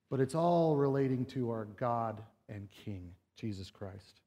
But 0.10 0.22
it's 0.22 0.34
all 0.34 0.78
relating 0.78 1.26
to 1.26 1.50
our 1.50 1.66
God 1.66 2.22
and 2.48 2.70
King, 2.86 3.12
Jesus 3.36 3.70
Christ. 3.70 4.22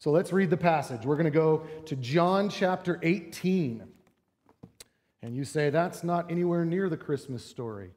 So 0.00 0.10
let's 0.10 0.32
read 0.32 0.50
the 0.50 0.56
passage. 0.56 1.06
We're 1.06 1.14
going 1.14 1.24
to 1.24 1.30
go 1.30 1.68
to 1.86 1.94
John 1.94 2.48
chapter 2.48 2.98
18. 3.00 3.84
And 5.22 5.36
you 5.36 5.44
say, 5.44 5.70
that's 5.70 6.02
not 6.02 6.32
anywhere 6.32 6.64
near 6.64 6.88
the 6.88 6.96
Christmas 6.96 7.44
story. 7.44 7.92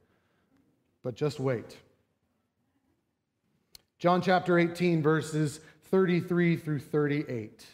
But 1.01 1.15
just 1.15 1.39
wait. 1.39 1.75
John 3.99 4.21
chapter 4.21 4.59
18, 4.59 5.01
verses 5.01 5.59
33 5.89 6.55
through 6.57 6.79
38. 6.79 7.65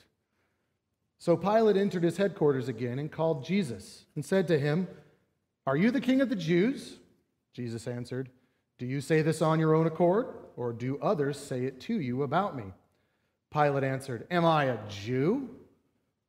So 1.20 1.36
Pilate 1.36 1.76
entered 1.76 2.04
his 2.04 2.16
headquarters 2.16 2.70
again 2.70 2.98
and 2.98 3.12
called 3.12 3.44
Jesus 3.44 4.06
and 4.16 4.24
said 4.24 4.48
to 4.48 4.58
him, 4.58 4.88
Are 5.68 5.76
you 5.76 5.92
the 5.92 6.00
king 6.00 6.22
of 6.22 6.30
the 6.30 6.36
Jews? 6.36 6.98
Jesus 7.54 7.88
answered, 7.88 8.30
Do 8.78 8.86
you 8.86 9.02
say 9.02 9.22
this 9.22 9.42
on 9.42 9.60
your 9.60 9.74
own 9.74 9.86
accord, 9.86 10.28
or 10.56 10.72
do 10.72 10.98
others 11.02 11.38
say 11.38 11.66
it 11.66 11.82
to 11.82 12.00
you 12.00 12.24
about 12.24 12.56
me? 12.56 12.66
Pilate 13.52 13.84
answered, 13.84 14.26
Am 14.32 14.46
I 14.46 14.66
a 14.66 14.78
Jew? 14.88 15.50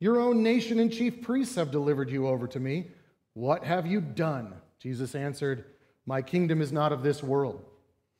Your 0.01 0.21
own 0.21 0.43
nation 0.43 0.81
and 0.81 0.93
chief 0.93 1.23
priests 1.23 1.55
have 1.55 1.71
delivered 1.71 2.11
you 2.11 2.27
over 2.27 2.49
to 2.49 2.59
me. 2.59 2.89
What 3.35 3.63
have 3.63 3.87
you 3.87 4.01
done? 4.01 4.55
Jesus 4.81 5.15
answered, 5.15 5.65
My 6.05 6.21
kingdom 6.21 6.61
is 6.61 6.73
not 6.73 6.93
of 6.93 7.05
this 7.05 7.23
world. 7.23 7.65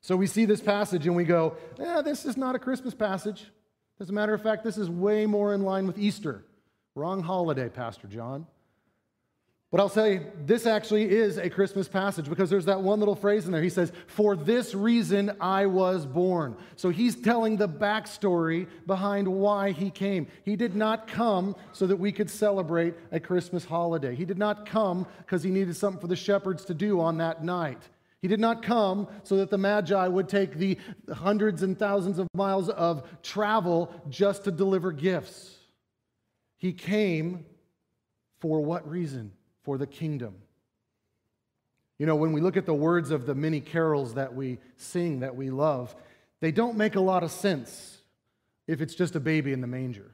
So 0.00 0.16
we 0.16 0.26
see 0.26 0.44
this 0.44 0.60
passage 0.60 1.06
and 1.06 1.16
we 1.16 1.24
go, 1.24 1.56
"Yeah, 1.78 2.02
this 2.02 2.24
is 2.24 2.36
not 2.36 2.54
a 2.54 2.58
Christmas 2.58 2.94
passage. 2.94 3.50
As 4.00 4.10
a 4.10 4.12
matter 4.12 4.32
of 4.32 4.42
fact, 4.42 4.62
this 4.62 4.78
is 4.78 4.88
way 4.88 5.26
more 5.26 5.54
in 5.54 5.62
line 5.62 5.86
with 5.86 5.98
Easter. 5.98 6.44
Wrong 6.94 7.22
holiday, 7.22 7.68
Pastor 7.68 8.06
John. 8.06 8.46
But 9.70 9.80
I'll 9.80 9.90
say 9.90 10.22
this 10.46 10.64
actually 10.64 11.10
is 11.10 11.36
a 11.36 11.50
Christmas 11.50 11.88
passage 11.88 12.26
because 12.26 12.48
there's 12.48 12.64
that 12.64 12.80
one 12.80 13.00
little 13.00 13.14
phrase 13.14 13.44
in 13.44 13.52
there. 13.52 13.62
He 13.62 13.68
says, 13.68 13.92
For 14.06 14.34
this 14.34 14.74
reason 14.74 15.36
I 15.42 15.66
was 15.66 16.06
born. 16.06 16.56
So 16.76 16.88
he's 16.88 17.14
telling 17.14 17.58
the 17.58 17.68
backstory 17.68 18.66
behind 18.86 19.28
why 19.28 19.72
he 19.72 19.90
came. 19.90 20.26
He 20.42 20.56
did 20.56 20.74
not 20.74 21.06
come 21.06 21.54
so 21.72 21.86
that 21.86 21.96
we 21.96 22.12
could 22.12 22.30
celebrate 22.30 22.94
a 23.12 23.20
Christmas 23.20 23.66
holiday. 23.66 24.14
He 24.14 24.24
did 24.24 24.38
not 24.38 24.64
come 24.64 25.06
because 25.18 25.42
he 25.42 25.50
needed 25.50 25.76
something 25.76 26.00
for 26.00 26.06
the 26.06 26.16
shepherds 26.16 26.64
to 26.66 26.74
do 26.74 27.00
on 27.00 27.18
that 27.18 27.44
night. 27.44 27.82
He 28.20 28.28
did 28.28 28.40
not 28.40 28.62
come 28.62 29.08
so 29.22 29.36
that 29.36 29.50
the 29.50 29.58
Magi 29.58 30.08
would 30.08 30.28
take 30.28 30.54
the 30.54 30.76
hundreds 31.12 31.62
and 31.62 31.78
thousands 31.78 32.18
of 32.18 32.26
miles 32.34 32.68
of 32.68 33.04
travel 33.22 33.92
just 34.08 34.44
to 34.44 34.50
deliver 34.50 34.90
gifts. 34.90 35.56
He 36.56 36.72
came 36.72 37.46
for 38.40 38.60
what 38.60 38.88
reason? 38.88 39.32
For 39.62 39.78
the 39.78 39.86
kingdom. 39.86 40.34
You 41.98 42.06
know, 42.06 42.16
when 42.16 42.32
we 42.32 42.40
look 42.40 42.56
at 42.56 42.66
the 42.66 42.74
words 42.74 43.10
of 43.10 43.26
the 43.26 43.34
many 43.34 43.60
carols 43.60 44.14
that 44.14 44.34
we 44.34 44.58
sing, 44.76 45.20
that 45.20 45.36
we 45.36 45.50
love, 45.50 45.94
they 46.40 46.52
don't 46.52 46.76
make 46.76 46.94
a 46.94 47.00
lot 47.00 47.22
of 47.22 47.30
sense 47.30 47.98
if 48.66 48.80
it's 48.80 48.94
just 48.94 49.16
a 49.16 49.20
baby 49.20 49.52
in 49.52 49.60
the 49.60 49.66
manger. 49.66 50.10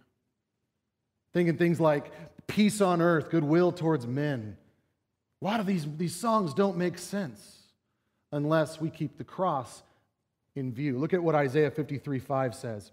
Thinking 1.33 1.57
things 1.57 1.81
like 1.81 2.11
peace 2.47 2.81
on 2.81 3.01
earth, 3.01 3.31
goodwill 3.31 3.73
towards 3.73 4.07
men. 4.07 4.57
A 5.41 5.45
lot 5.45 5.61
of 5.61 5.67
these, 5.67 5.87
these 5.97 6.15
songs 6.15 6.55
don't 6.55 6.77
make 6.77 6.99
sense 6.99 7.64
unless 8.35 8.81
we 8.81 8.91
keep 8.91 9.17
the 9.17 9.25
cross 9.25 9.83
in 10.57 10.73
view. 10.73 10.99
Look 10.99 11.15
at 11.15 11.23
what 11.23 11.35
Isaiah 11.35 11.71
53 11.71 12.19
5 12.19 12.55
says. 12.55 12.93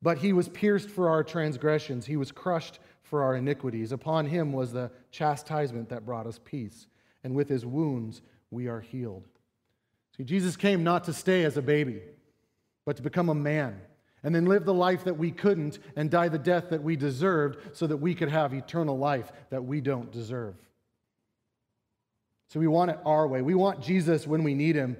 But 0.00 0.18
he 0.18 0.32
was 0.32 0.48
pierced 0.48 0.88
for 0.88 1.08
our 1.08 1.24
transgressions, 1.24 2.06
he 2.06 2.16
was 2.16 2.32
crushed 2.32 2.78
for 3.02 3.22
our 3.22 3.36
iniquities. 3.36 3.92
Upon 3.92 4.26
him 4.26 4.52
was 4.52 4.72
the 4.72 4.90
chastisement 5.10 5.88
that 5.90 6.06
brought 6.06 6.26
us 6.26 6.40
peace, 6.44 6.86
and 7.22 7.34
with 7.34 7.48
his 7.48 7.66
wounds 7.66 8.22
we 8.50 8.68
are 8.68 8.80
healed. 8.80 9.26
See, 10.16 10.24
Jesus 10.24 10.56
came 10.56 10.84
not 10.84 11.04
to 11.04 11.12
stay 11.12 11.44
as 11.44 11.56
a 11.56 11.62
baby, 11.62 12.00
but 12.84 12.96
to 12.96 13.02
become 13.02 13.28
a 13.28 13.34
man 13.34 13.80
and 14.22 14.34
then 14.34 14.46
live 14.46 14.64
the 14.64 14.74
life 14.74 15.04
that 15.04 15.18
we 15.18 15.30
couldn't 15.30 15.78
and 15.96 16.10
die 16.10 16.28
the 16.28 16.38
death 16.38 16.70
that 16.70 16.82
we 16.82 16.96
deserved 16.96 17.76
so 17.76 17.86
that 17.86 17.96
we 17.96 18.14
could 18.14 18.30
have 18.30 18.54
eternal 18.54 18.96
life 18.96 19.30
that 19.50 19.64
we 19.64 19.80
don't 19.80 20.10
deserve. 20.10 20.54
So 22.54 22.60
we 22.60 22.68
want 22.68 22.92
it 22.92 23.00
our 23.04 23.26
way. 23.26 23.42
We 23.42 23.56
want 23.56 23.82
Jesus 23.82 24.28
when 24.28 24.44
we 24.44 24.54
need 24.54 24.76
him. 24.76 24.96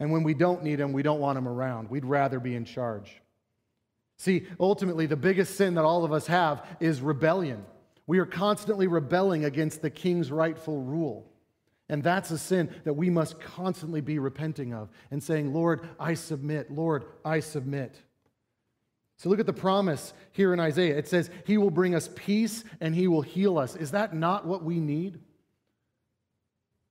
And 0.00 0.12
when 0.12 0.22
we 0.22 0.34
don't 0.34 0.62
need 0.62 0.78
him, 0.78 0.92
we 0.92 1.02
don't 1.02 1.18
want 1.18 1.38
him 1.38 1.48
around. 1.48 1.88
We'd 1.88 2.04
rather 2.04 2.38
be 2.38 2.54
in 2.54 2.66
charge. 2.66 3.22
See, 4.18 4.46
ultimately, 4.60 5.06
the 5.06 5.16
biggest 5.16 5.56
sin 5.56 5.76
that 5.76 5.86
all 5.86 6.04
of 6.04 6.12
us 6.12 6.26
have 6.26 6.62
is 6.78 7.00
rebellion. 7.00 7.64
We 8.06 8.18
are 8.18 8.26
constantly 8.26 8.86
rebelling 8.86 9.46
against 9.46 9.80
the 9.80 9.88
king's 9.88 10.30
rightful 10.30 10.82
rule. 10.82 11.32
And 11.88 12.02
that's 12.02 12.30
a 12.32 12.36
sin 12.36 12.68
that 12.84 12.92
we 12.92 13.08
must 13.08 13.40
constantly 13.40 14.02
be 14.02 14.18
repenting 14.18 14.74
of 14.74 14.90
and 15.10 15.22
saying, 15.22 15.54
Lord, 15.54 15.88
I 15.98 16.12
submit. 16.12 16.70
Lord, 16.70 17.06
I 17.24 17.40
submit. 17.40 17.98
So 19.16 19.30
look 19.30 19.40
at 19.40 19.46
the 19.46 19.54
promise 19.54 20.12
here 20.32 20.52
in 20.52 20.60
Isaiah. 20.60 20.98
It 20.98 21.08
says, 21.08 21.30
He 21.46 21.56
will 21.56 21.70
bring 21.70 21.94
us 21.94 22.10
peace 22.14 22.62
and 22.78 22.94
He 22.94 23.08
will 23.08 23.22
heal 23.22 23.56
us. 23.56 23.74
Is 23.74 23.92
that 23.92 24.14
not 24.14 24.46
what 24.46 24.62
we 24.62 24.80
need? 24.80 25.20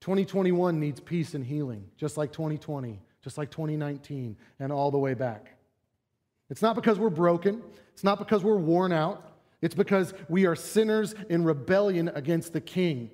2021 0.02 0.80
needs 0.80 1.00
peace 1.00 1.34
and 1.34 1.46
healing, 1.46 1.86
just 1.98 2.18
like 2.18 2.32
2020, 2.32 3.00
just 3.22 3.38
like 3.38 3.50
2019, 3.52 4.38
and 4.60 4.72
all 4.72 4.92
the 4.92 4.98
way 4.98 5.14
back. 5.14 5.58
It's 6.50 6.62
not 6.62 6.76
because 6.76 7.00
we're 7.00 7.10
broken, 7.10 7.62
it's 7.94 8.04
not 8.04 8.20
because 8.20 8.44
we're 8.44 8.58
worn 8.58 8.94
out, 8.94 9.38
it's 9.62 9.76
because 9.76 10.14
we 10.30 10.46
are 10.46 10.56
sinners 10.56 11.16
in 11.30 11.44
rebellion 11.44 12.10
against 12.14 12.54
the 12.54 12.62
King. 12.62 13.10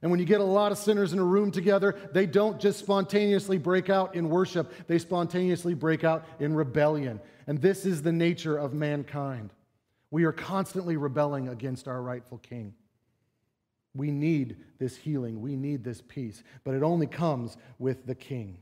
And 0.00 0.10
when 0.10 0.18
you 0.18 0.26
get 0.26 0.40
a 0.40 0.44
lot 0.44 0.72
of 0.72 0.78
sinners 0.78 1.12
in 1.12 1.20
a 1.20 1.24
room 1.24 1.52
together, 1.52 1.94
they 2.12 2.26
don't 2.26 2.60
just 2.60 2.80
spontaneously 2.80 3.56
break 3.56 3.88
out 3.88 4.16
in 4.16 4.28
worship, 4.28 4.72
they 4.88 4.98
spontaneously 4.98 5.74
break 5.74 6.02
out 6.02 6.26
in 6.40 6.54
rebellion. 6.54 7.20
And 7.46 7.60
this 7.60 7.86
is 7.86 8.02
the 8.02 8.10
nature 8.10 8.56
of 8.56 8.72
mankind. 8.72 9.52
We 10.10 10.24
are 10.24 10.32
constantly 10.32 10.96
rebelling 10.96 11.48
against 11.48 11.86
our 11.86 12.02
rightful 12.02 12.38
king. 12.38 12.74
We 13.94 14.10
need 14.10 14.56
this 14.78 14.96
healing, 14.96 15.40
we 15.40 15.56
need 15.56 15.84
this 15.84 16.02
peace, 16.06 16.42
but 16.64 16.74
it 16.74 16.82
only 16.82 17.06
comes 17.06 17.56
with 17.78 18.06
the 18.06 18.14
king. 18.14 18.58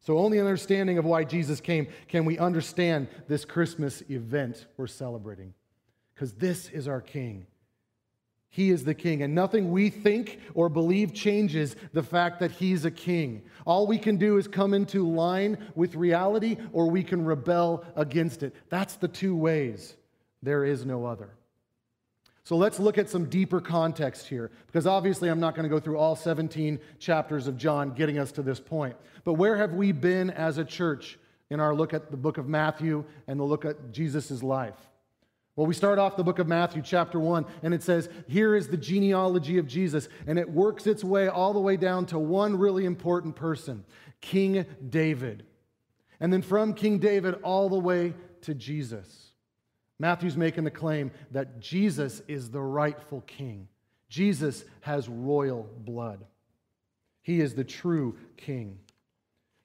So, 0.00 0.18
only 0.18 0.38
understanding 0.38 0.98
of 0.98 1.04
why 1.04 1.24
Jesus 1.24 1.60
came 1.60 1.88
can 2.06 2.24
we 2.24 2.38
understand 2.38 3.08
this 3.26 3.44
Christmas 3.44 4.02
event 4.08 4.66
we're 4.76 4.86
celebrating. 4.86 5.54
Because 6.14 6.32
this 6.32 6.68
is 6.68 6.88
our 6.88 7.00
king. 7.00 7.46
He 8.50 8.70
is 8.70 8.84
the 8.84 8.94
king, 8.94 9.22
and 9.22 9.34
nothing 9.34 9.70
we 9.70 9.90
think 9.90 10.40
or 10.54 10.68
believe 10.68 11.12
changes 11.12 11.76
the 11.92 12.02
fact 12.02 12.40
that 12.40 12.50
he's 12.50 12.84
a 12.84 12.90
king. 12.90 13.42
All 13.66 13.86
we 13.86 13.98
can 13.98 14.16
do 14.16 14.38
is 14.38 14.48
come 14.48 14.72
into 14.72 15.06
line 15.06 15.58
with 15.74 15.94
reality, 15.94 16.56
or 16.72 16.90
we 16.90 17.02
can 17.02 17.24
rebel 17.24 17.84
against 17.94 18.42
it. 18.42 18.54
That's 18.70 18.96
the 18.96 19.08
two 19.08 19.36
ways. 19.36 19.94
There 20.42 20.64
is 20.64 20.86
no 20.86 21.04
other. 21.04 21.30
So 22.48 22.56
let's 22.56 22.80
look 22.80 22.96
at 22.96 23.10
some 23.10 23.26
deeper 23.26 23.60
context 23.60 24.26
here, 24.26 24.50
because 24.68 24.86
obviously 24.86 25.28
I'm 25.28 25.38
not 25.38 25.54
going 25.54 25.64
to 25.64 25.68
go 25.68 25.78
through 25.78 25.98
all 25.98 26.16
17 26.16 26.80
chapters 26.98 27.46
of 27.46 27.58
John 27.58 27.90
getting 27.90 28.18
us 28.18 28.32
to 28.32 28.42
this 28.42 28.58
point. 28.58 28.96
But 29.24 29.34
where 29.34 29.58
have 29.58 29.74
we 29.74 29.92
been 29.92 30.30
as 30.30 30.56
a 30.56 30.64
church 30.64 31.18
in 31.50 31.60
our 31.60 31.74
look 31.74 31.92
at 31.92 32.10
the 32.10 32.16
book 32.16 32.38
of 32.38 32.48
Matthew 32.48 33.04
and 33.26 33.38
the 33.38 33.44
look 33.44 33.66
at 33.66 33.92
Jesus' 33.92 34.42
life? 34.42 34.78
Well, 35.56 35.66
we 35.66 35.74
start 35.74 35.98
off 35.98 36.16
the 36.16 36.24
book 36.24 36.38
of 36.38 36.48
Matthew, 36.48 36.80
chapter 36.80 37.20
1, 37.20 37.44
and 37.64 37.74
it 37.74 37.82
says, 37.82 38.08
Here 38.28 38.56
is 38.56 38.68
the 38.68 38.78
genealogy 38.78 39.58
of 39.58 39.66
Jesus. 39.66 40.08
And 40.26 40.38
it 40.38 40.48
works 40.48 40.86
its 40.86 41.04
way 41.04 41.28
all 41.28 41.52
the 41.52 41.60
way 41.60 41.76
down 41.76 42.06
to 42.06 42.18
one 42.18 42.56
really 42.56 42.86
important 42.86 43.36
person, 43.36 43.84
King 44.22 44.64
David. 44.88 45.44
And 46.18 46.32
then 46.32 46.40
from 46.40 46.72
King 46.72 46.98
David 46.98 47.34
all 47.42 47.68
the 47.68 47.78
way 47.78 48.14
to 48.40 48.54
Jesus. 48.54 49.27
Matthew's 49.98 50.36
making 50.36 50.64
the 50.64 50.70
claim 50.70 51.10
that 51.32 51.60
Jesus 51.60 52.22
is 52.28 52.50
the 52.50 52.60
rightful 52.60 53.22
king. 53.22 53.68
Jesus 54.08 54.64
has 54.80 55.08
royal 55.08 55.68
blood. 55.78 56.24
He 57.22 57.40
is 57.40 57.54
the 57.54 57.64
true 57.64 58.16
king. 58.36 58.78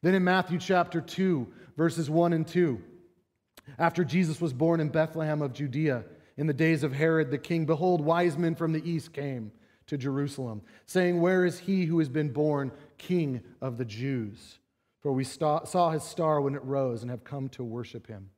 Then 0.02 0.16
in 0.16 0.24
Matthew 0.24 0.60
chapter 0.60 1.00
2, 1.00 1.48
verses 1.78 2.10
1 2.10 2.34
and 2.34 2.48
2, 2.48 2.82
after 3.80 4.04
Jesus 4.04 4.42
was 4.42 4.52
born 4.52 4.80
in 4.80 4.90
Bethlehem 4.90 5.42
of 5.42 5.54
Judea, 5.54 6.04
in 6.36 6.48
the 6.48 6.54
days 6.54 6.84
of 6.84 6.94
Herod 6.94 7.32
the 7.32 7.38
king, 7.38 7.66
behold, 7.66 8.02
wise 8.02 8.38
men 8.38 8.56
from 8.56 8.74
the 8.74 8.90
east 8.90 9.14
came 9.14 9.52
to 9.88 9.98
Jerusalem, 9.98 10.62
saying, 10.86 11.22
Where 11.22 11.46
is 11.46 11.60
he 11.60 11.86
who 11.86 12.00
has 12.00 12.10
been 12.10 12.34
born 12.34 12.72
king 12.98 13.42
of 13.62 13.78
the 13.78 13.86
Jews? 13.86 14.60
For 15.00 15.14
we 15.14 15.24
saw 15.24 15.92
his 15.92 16.04
star 16.04 16.42
when 16.42 16.56
it 16.56 16.64
rose 16.64 17.02
and 17.02 17.12
have 17.12 17.24
come 17.24 17.50
to 17.50 17.64
worship 17.64 18.08
him. 18.08 18.30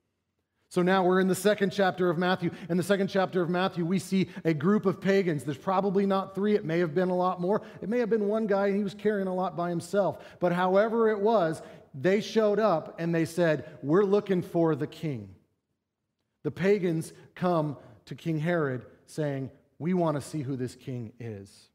So 0.76 0.82
now 0.82 1.06
we're 1.06 1.22
in 1.22 1.30
the 1.30 1.36
second 1.36 1.70
chapter 1.70 2.10
of 2.10 2.18
Matthew. 2.18 2.52
In 2.70 2.76
the 2.76 2.84
second 2.84 3.08
chapter 3.08 3.42
of 3.42 3.50
Matthew, 3.50 3.86
we 3.86 3.98
see 3.98 4.28
a 4.44 4.54
group 4.54 4.86
of 4.86 5.00
pagans. 5.00 5.46
There's 5.46 5.58
probably 5.58 6.06
not 6.06 6.36
three, 6.36 6.54
it 6.54 6.66
may 6.66 6.80
have 6.80 6.94
been 6.94 7.08
a 7.08 7.16
lot 7.16 7.40
more. 7.40 7.62
It 7.82 7.88
may 7.88 8.00
have 8.00 8.10
been 8.10 8.28
one 8.28 8.46
guy 8.46 8.68
and 8.68 8.76
he 8.76 8.84
was 8.84 8.94
carrying 8.94 9.30
a 9.30 9.34
lot 9.34 9.56
by 9.56 9.70
himself. 9.70 10.22
But 10.42 10.52
however 10.52 11.10
it 11.10 11.22
was, 11.22 11.62
they 11.94 12.20
showed 12.20 12.60
up 12.60 13.00
and 13.00 13.16
they 13.16 13.24
said, 13.24 13.70
We're 13.84 14.04
looking 14.04 14.42
for 14.42 14.76
the 14.76 14.86
king. 14.86 15.34
The 16.44 16.52
pagans 16.52 17.14
come 17.36 17.78
to 18.08 18.16
King 18.16 18.38
Herod 18.38 18.86
saying, 19.06 19.52
We 19.80 19.94
want 19.94 20.18
to 20.18 20.22
see 20.22 20.42
who 20.42 20.58
this 20.58 20.76
king 20.76 21.14
is. 21.22 21.70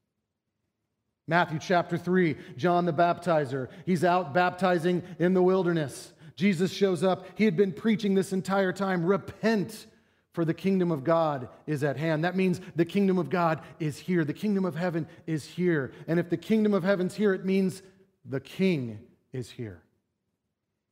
Matthew 1.26 1.58
chapter 1.58 1.96
3, 1.96 2.36
John 2.58 2.84
the 2.84 2.92
baptizer, 2.92 3.68
he's 3.86 4.04
out 4.04 4.34
baptizing 4.34 5.02
in 5.18 5.32
the 5.32 5.42
wilderness. 5.42 6.12
Jesus 6.40 6.72
shows 6.72 7.04
up. 7.04 7.26
He 7.34 7.44
had 7.44 7.54
been 7.54 7.70
preaching 7.70 8.14
this 8.14 8.32
entire 8.32 8.72
time 8.72 9.04
repent, 9.04 9.86
for 10.32 10.44
the 10.44 10.54
kingdom 10.54 10.90
of 10.90 11.04
God 11.04 11.48
is 11.66 11.84
at 11.84 11.98
hand. 11.98 12.24
That 12.24 12.34
means 12.34 12.62
the 12.76 12.84
kingdom 12.86 13.18
of 13.18 13.28
God 13.28 13.60
is 13.78 13.98
here. 13.98 14.24
The 14.24 14.32
kingdom 14.32 14.64
of 14.64 14.74
heaven 14.74 15.06
is 15.26 15.44
here. 15.44 15.92
And 16.08 16.18
if 16.18 16.30
the 16.30 16.38
kingdom 16.38 16.72
of 16.72 16.82
heaven's 16.82 17.14
here, 17.14 17.34
it 17.34 17.44
means 17.44 17.82
the 18.24 18.40
king 18.40 19.00
is 19.34 19.50
here. 19.50 19.82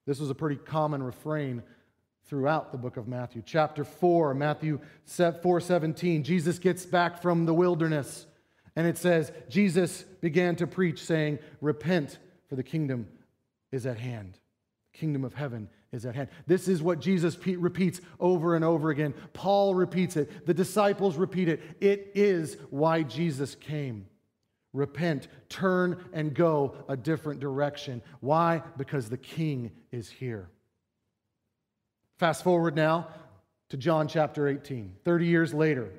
This 0.07 0.21
was 0.21 0.29
a 0.29 0.35
pretty 0.35 0.57
common 0.57 1.03
refrain 1.03 1.63
throughout 2.27 2.71
the 2.71 2.79
book 2.79 2.99
of 2.99 3.09
Matthew. 3.09 3.43
Chapter 3.45 3.85
4, 3.85 4.35
Matthew 4.35 4.81
4 5.07 5.61
17, 5.61 6.25
Jesus 6.25 6.59
gets 6.59 6.85
back 6.85 7.23
from 7.23 7.47
the 7.47 7.55
wilderness. 7.55 8.27
And 8.77 8.87
it 8.87 8.99
says, 8.99 9.33
Jesus 9.49 10.03
began 10.21 10.57
to 10.57 10.67
preach, 10.67 11.03
saying, 11.03 11.39
Repent, 11.63 12.19
for 12.49 12.57
the 12.57 12.63
kingdom 12.63 13.09
is 13.73 13.87
at 13.87 13.99
hand. 13.99 14.39
Kingdom 14.99 15.25
of 15.25 15.33
heaven 15.33 15.69
is 15.93 16.05
at 16.05 16.17
hand. 16.17 16.29
This 16.49 16.67
is 16.67 16.83
what 16.83 16.99
Jesus 16.99 17.39
repeats 17.47 18.01
over 18.19 18.57
and 18.57 18.65
over 18.65 18.91
again. 18.91 19.15
Paul 19.33 19.77
repeats 19.77 20.17
it. 20.17 20.45
The 20.45 20.55
disciples 20.55 21.17
repeat 21.17 21.49
it. 21.49 21.63
It 21.81 22.11
is 22.17 22.57
why 22.71 23.05
Jesus 23.05 23.55
came. 23.55 24.07
Repent, 24.73 25.29
turn, 25.49 26.05
and 26.13 26.35
go 26.35 26.75
a 26.89 26.97
different 26.97 27.39
direction. 27.39 28.03
Why? 28.21 28.63
Because 28.77 29.09
the 29.09 29.17
king 29.17 29.71
is 29.93 30.11
here. 30.11 30.51
Fast 32.19 32.43
forward 32.43 32.75
now 32.75 33.07
to 33.69 33.77
John 33.77 34.09
chapter 34.09 34.49
18. 34.49 34.97
30 35.05 35.27
years 35.27 35.55
later, 35.55 35.93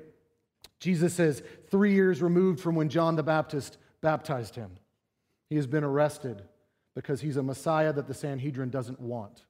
Jesus 0.78 1.14
says, 1.14 1.42
three 1.70 1.94
years 1.94 2.20
removed 2.20 2.60
from 2.60 2.74
when 2.74 2.90
John 2.90 3.16
the 3.16 3.22
Baptist 3.22 3.78
baptized 4.02 4.56
him, 4.56 4.72
he 5.48 5.56
has 5.56 5.66
been 5.66 5.84
arrested 5.84 6.42
because 6.94 7.20
he's 7.20 7.36
a 7.36 7.42
Messiah 7.42 7.92
that 7.92 8.06
the 8.06 8.14
Sanhedrin 8.14 8.70
doesn't 8.70 9.00
want. 9.00 9.44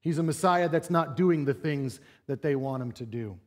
He's 0.00 0.18
a 0.18 0.22
Messiah 0.22 0.68
that's 0.68 0.90
not 0.90 1.16
doing 1.16 1.44
the 1.44 1.54
things 1.54 2.00
that 2.26 2.42
they 2.42 2.54
want 2.54 2.82
him 2.82 2.92
to 2.92 3.06
do. 3.06 3.38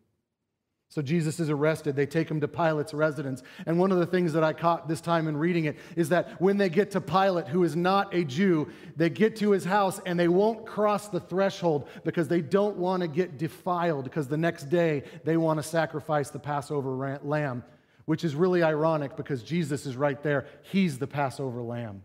So 0.92 1.02
Jesus 1.02 1.40
is 1.40 1.50
arrested. 1.50 1.96
They 1.96 2.06
take 2.06 2.30
him 2.30 2.42
to 2.42 2.50
Pilate's 2.50 2.94
residence. 2.94 3.44
And 3.66 3.80
one 3.80 3.94
of 3.94 4.00
the 4.00 4.06
things 4.06 4.34
that 4.34 4.44
I 4.44 4.52
caught 4.52 4.90
this 4.90 5.00
time 5.00 5.30
in 5.30 5.38
reading 5.38 5.64
it 5.64 5.78
is 5.96 6.10
that 6.10 6.42
when 6.42 6.58
they 6.58 6.68
get 6.68 6.92
to 6.92 7.00
Pilate, 7.00 7.48
who 7.48 7.64
is 7.64 7.78
not 7.78 8.14
a 8.14 8.26
Jew, 8.26 8.68
they 8.98 9.10
get 9.10 9.38
to 9.38 9.52
his 9.52 9.64
house 9.64 10.02
and 10.06 10.20
they 10.20 10.28
won't 10.28 10.66
cross 10.66 11.08
the 11.08 11.22
threshold 11.22 11.88
because 12.04 12.28
they 12.28 12.42
don't 12.42 12.76
want 12.76 13.00
to 13.04 13.08
get 13.08 13.38
defiled 13.38 14.04
because 14.04 14.28
the 14.28 14.36
next 14.36 14.66
day 14.66 15.04
they 15.24 15.38
want 15.38 15.60
to 15.60 15.64
sacrifice 15.64 16.30
the 16.30 16.40
Passover 16.40 17.20
lamb, 17.24 17.64
which 18.04 18.26
is 18.26 18.36
really 18.36 18.62
ironic 18.62 19.16
because 19.16 19.44
Jesus 19.44 19.86
is 19.86 19.96
right 19.96 20.22
there. 20.22 20.46
He's 20.64 21.00
the 21.00 21.08
Passover 21.08 21.62
lamb. 21.62 22.04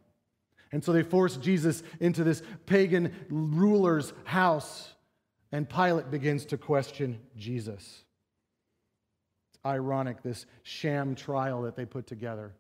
And 0.73 0.85
so 0.85 0.93
they 0.93 1.03
force 1.03 1.37
Jesus 1.37 1.83
into 2.01 2.25
this 2.25 2.43
pagan 2.67 3.15
ruler's 3.31 4.13
house, 4.25 4.93
and 5.53 5.69
Pilate 5.69 6.11
begins 6.11 6.47
to 6.47 6.59
question 6.59 7.21
Jesus 7.37 8.05
It's 9.51 9.59
ironic, 9.65 10.23
this 10.23 10.47
sham 10.63 11.15
trial 11.15 11.63
that 11.63 11.77
they 11.77 11.85
put 11.85 12.07
together. 12.07 12.55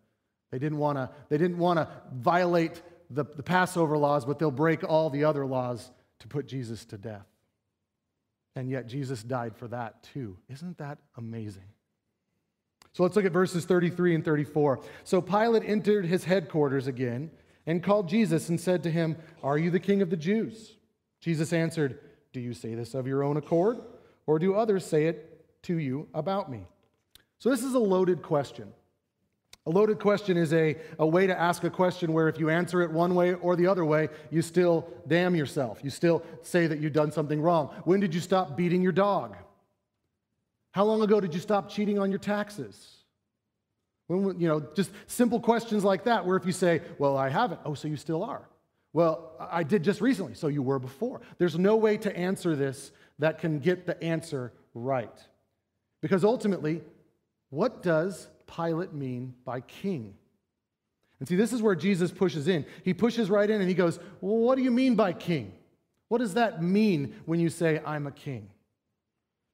They 0.50 0.58
didn't 0.58 0.78
want 0.78 0.98
to 0.98 1.10
they 1.28 1.38
didn't 1.38 1.58
want 1.58 1.78
to 1.78 1.88
violate 2.14 2.80
the, 3.10 3.24
the 3.24 3.42
Passover 3.42 3.98
laws, 3.98 4.24
but 4.24 4.38
they'll 4.38 4.50
break 4.50 4.84
all 4.84 5.10
the 5.10 5.24
other 5.24 5.46
laws 5.46 5.90
to 6.20 6.28
put 6.28 6.46
Jesus 6.46 6.84
to 6.86 6.98
death. 6.98 7.26
And 8.54 8.70
yet 8.70 8.86
Jesus 8.86 9.22
died 9.22 9.54
for 9.56 9.68
that 9.68 10.02
too. 10.02 10.38
Isn't 10.48 10.78
that 10.78 10.98
amazing? 11.16 11.68
So 12.94 13.02
let's 13.02 13.14
look 13.14 13.26
at 13.26 13.32
verses 13.32 13.66
33 13.66 14.14
and 14.14 14.24
34. 14.24 14.80
So 15.04 15.20
Pilate 15.20 15.64
entered 15.66 16.06
his 16.06 16.24
headquarters 16.24 16.86
again 16.86 17.30
and 17.66 17.82
called 17.82 18.08
Jesus 18.08 18.48
and 18.48 18.60
said 18.60 18.82
to 18.84 18.90
him, 18.90 19.16
Are 19.42 19.58
you 19.58 19.70
the 19.70 19.80
king 19.80 20.02
of 20.02 20.10
the 20.10 20.16
Jews? 20.16 20.76
Jesus 21.20 21.52
answered, 21.52 21.98
Do 22.32 22.40
you 22.40 22.54
say 22.54 22.74
this 22.74 22.94
of 22.94 23.06
your 23.06 23.22
own 23.22 23.36
accord, 23.36 23.78
or 24.26 24.38
do 24.38 24.54
others 24.54 24.84
say 24.84 25.06
it 25.06 25.62
to 25.64 25.78
you 25.78 26.08
about 26.14 26.50
me? 26.50 26.66
So, 27.38 27.50
this 27.50 27.62
is 27.62 27.74
a 27.74 27.78
loaded 27.78 28.22
question. 28.22 28.72
A 29.66 29.70
loaded 29.70 29.98
question 29.98 30.36
is 30.36 30.52
a, 30.52 30.76
a 31.00 31.06
way 31.06 31.26
to 31.26 31.38
ask 31.38 31.64
a 31.64 31.70
question 31.70 32.12
where 32.12 32.28
if 32.28 32.38
you 32.38 32.50
answer 32.50 32.82
it 32.82 32.90
one 32.92 33.16
way 33.16 33.34
or 33.34 33.56
the 33.56 33.66
other 33.66 33.84
way, 33.84 34.08
you 34.30 34.40
still 34.40 34.88
damn 35.08 35.34
yourself. 35.34 35.80
You 35.82 35.90
still 35.90 36.22
say 36.42 36.68
that 36.68 36.78
you've 36.78 36.92
done 36.92 37.10
something 37.10 37.40
wrong. 37.40 37.74
When 37.84 37.98
did 37.98 38.14
you 38.14 38.20
stop 38.20 38.56
beating 38.56 38.80
your 38.80 38.92
dog? 38.92 39.36
How 40.70 40.84
long 40.84 41.02
ago 41.02 41.20
did 41.20 41.34
you 41.34 41.40
stop 41.40 41.68
cheating 41.68 41.98
on 41.98 42.10
your 42.10 42.20
taxes? 42.20 42.96
When, 44.08 44.38
you 44.40 44.48
know, 44.48 44.60
just 44.74 44.90
simple 45.06 45.40
questions 45.40 45.84
like 45.84 46.04
that, 46.04 46.24
where 46.24 46.36
if 46.36 46.46
you 46.46 46.52
say, 46.52 46.82
Well, 46.98 47.16
I 47.16 47.28
haven't, 47.28 47.60
oh, 47.64 47.74
so 47.74 47.88
you 47.88 47.96
still 47.96 48.22
are. 48.22 48.48
Well, 48.92 49.32
I 49.38 49.62
did 49.62 49.84
just 49.84 50.00
recently, 50.00 50.34
so 50.34 50.48
you 50.48 50.62
were 50.62 50.78
before. 50.78 51.20
There's 51.38 51.58
no 51.58 51.76
way 51.76 51.98
to 51.98 52.16
answer 52.16 52.56
this 52.56 52.92
that 53.18 53.38
can 53.38 53.58
get 53.58 53.84
the 53.84 54.02
answer 54.02 54.52
right. 54.72 55.12
Because 56.00 56.24
ultimately, 56.24 56.80
what 57.50 57.82
does 57.82 58.28
Pilate 58.46 58.94
mean 58.94 59.34
by 59.44 59.60
king? 59.60 60.14
And 61.18 61.28
see, 61.28 61.36
this 61.36 61.52
is 61.52 61.62
where 61.62 61.74
Jesus 61.74 62.10
pushes 62.10 62.48
in. 62.48 62.66
He 62.84 62.94
pushes 62.94 63.30
right 63.30 63.48
in 63.48 63.60
and 63.60 63.68
he 63.68 63.74
goes, 63.74 63.98
Well, 64.20 64.36
what 64.36 64.56
do 64.56 64.62
you 64.62 64.70
mean 64.70 64.94
by 64.94 65.12
king? 65.12 65.52
What 66.08 66.18
does 66.18 66.34
that 66.34 66.62
mean 66.62 67.16
when 67.24 67.40
you 67.40 67.48
say, 67.48 67.80
I'm 67.84 68.06
a 68.06 68.12
king? 68.12 68.48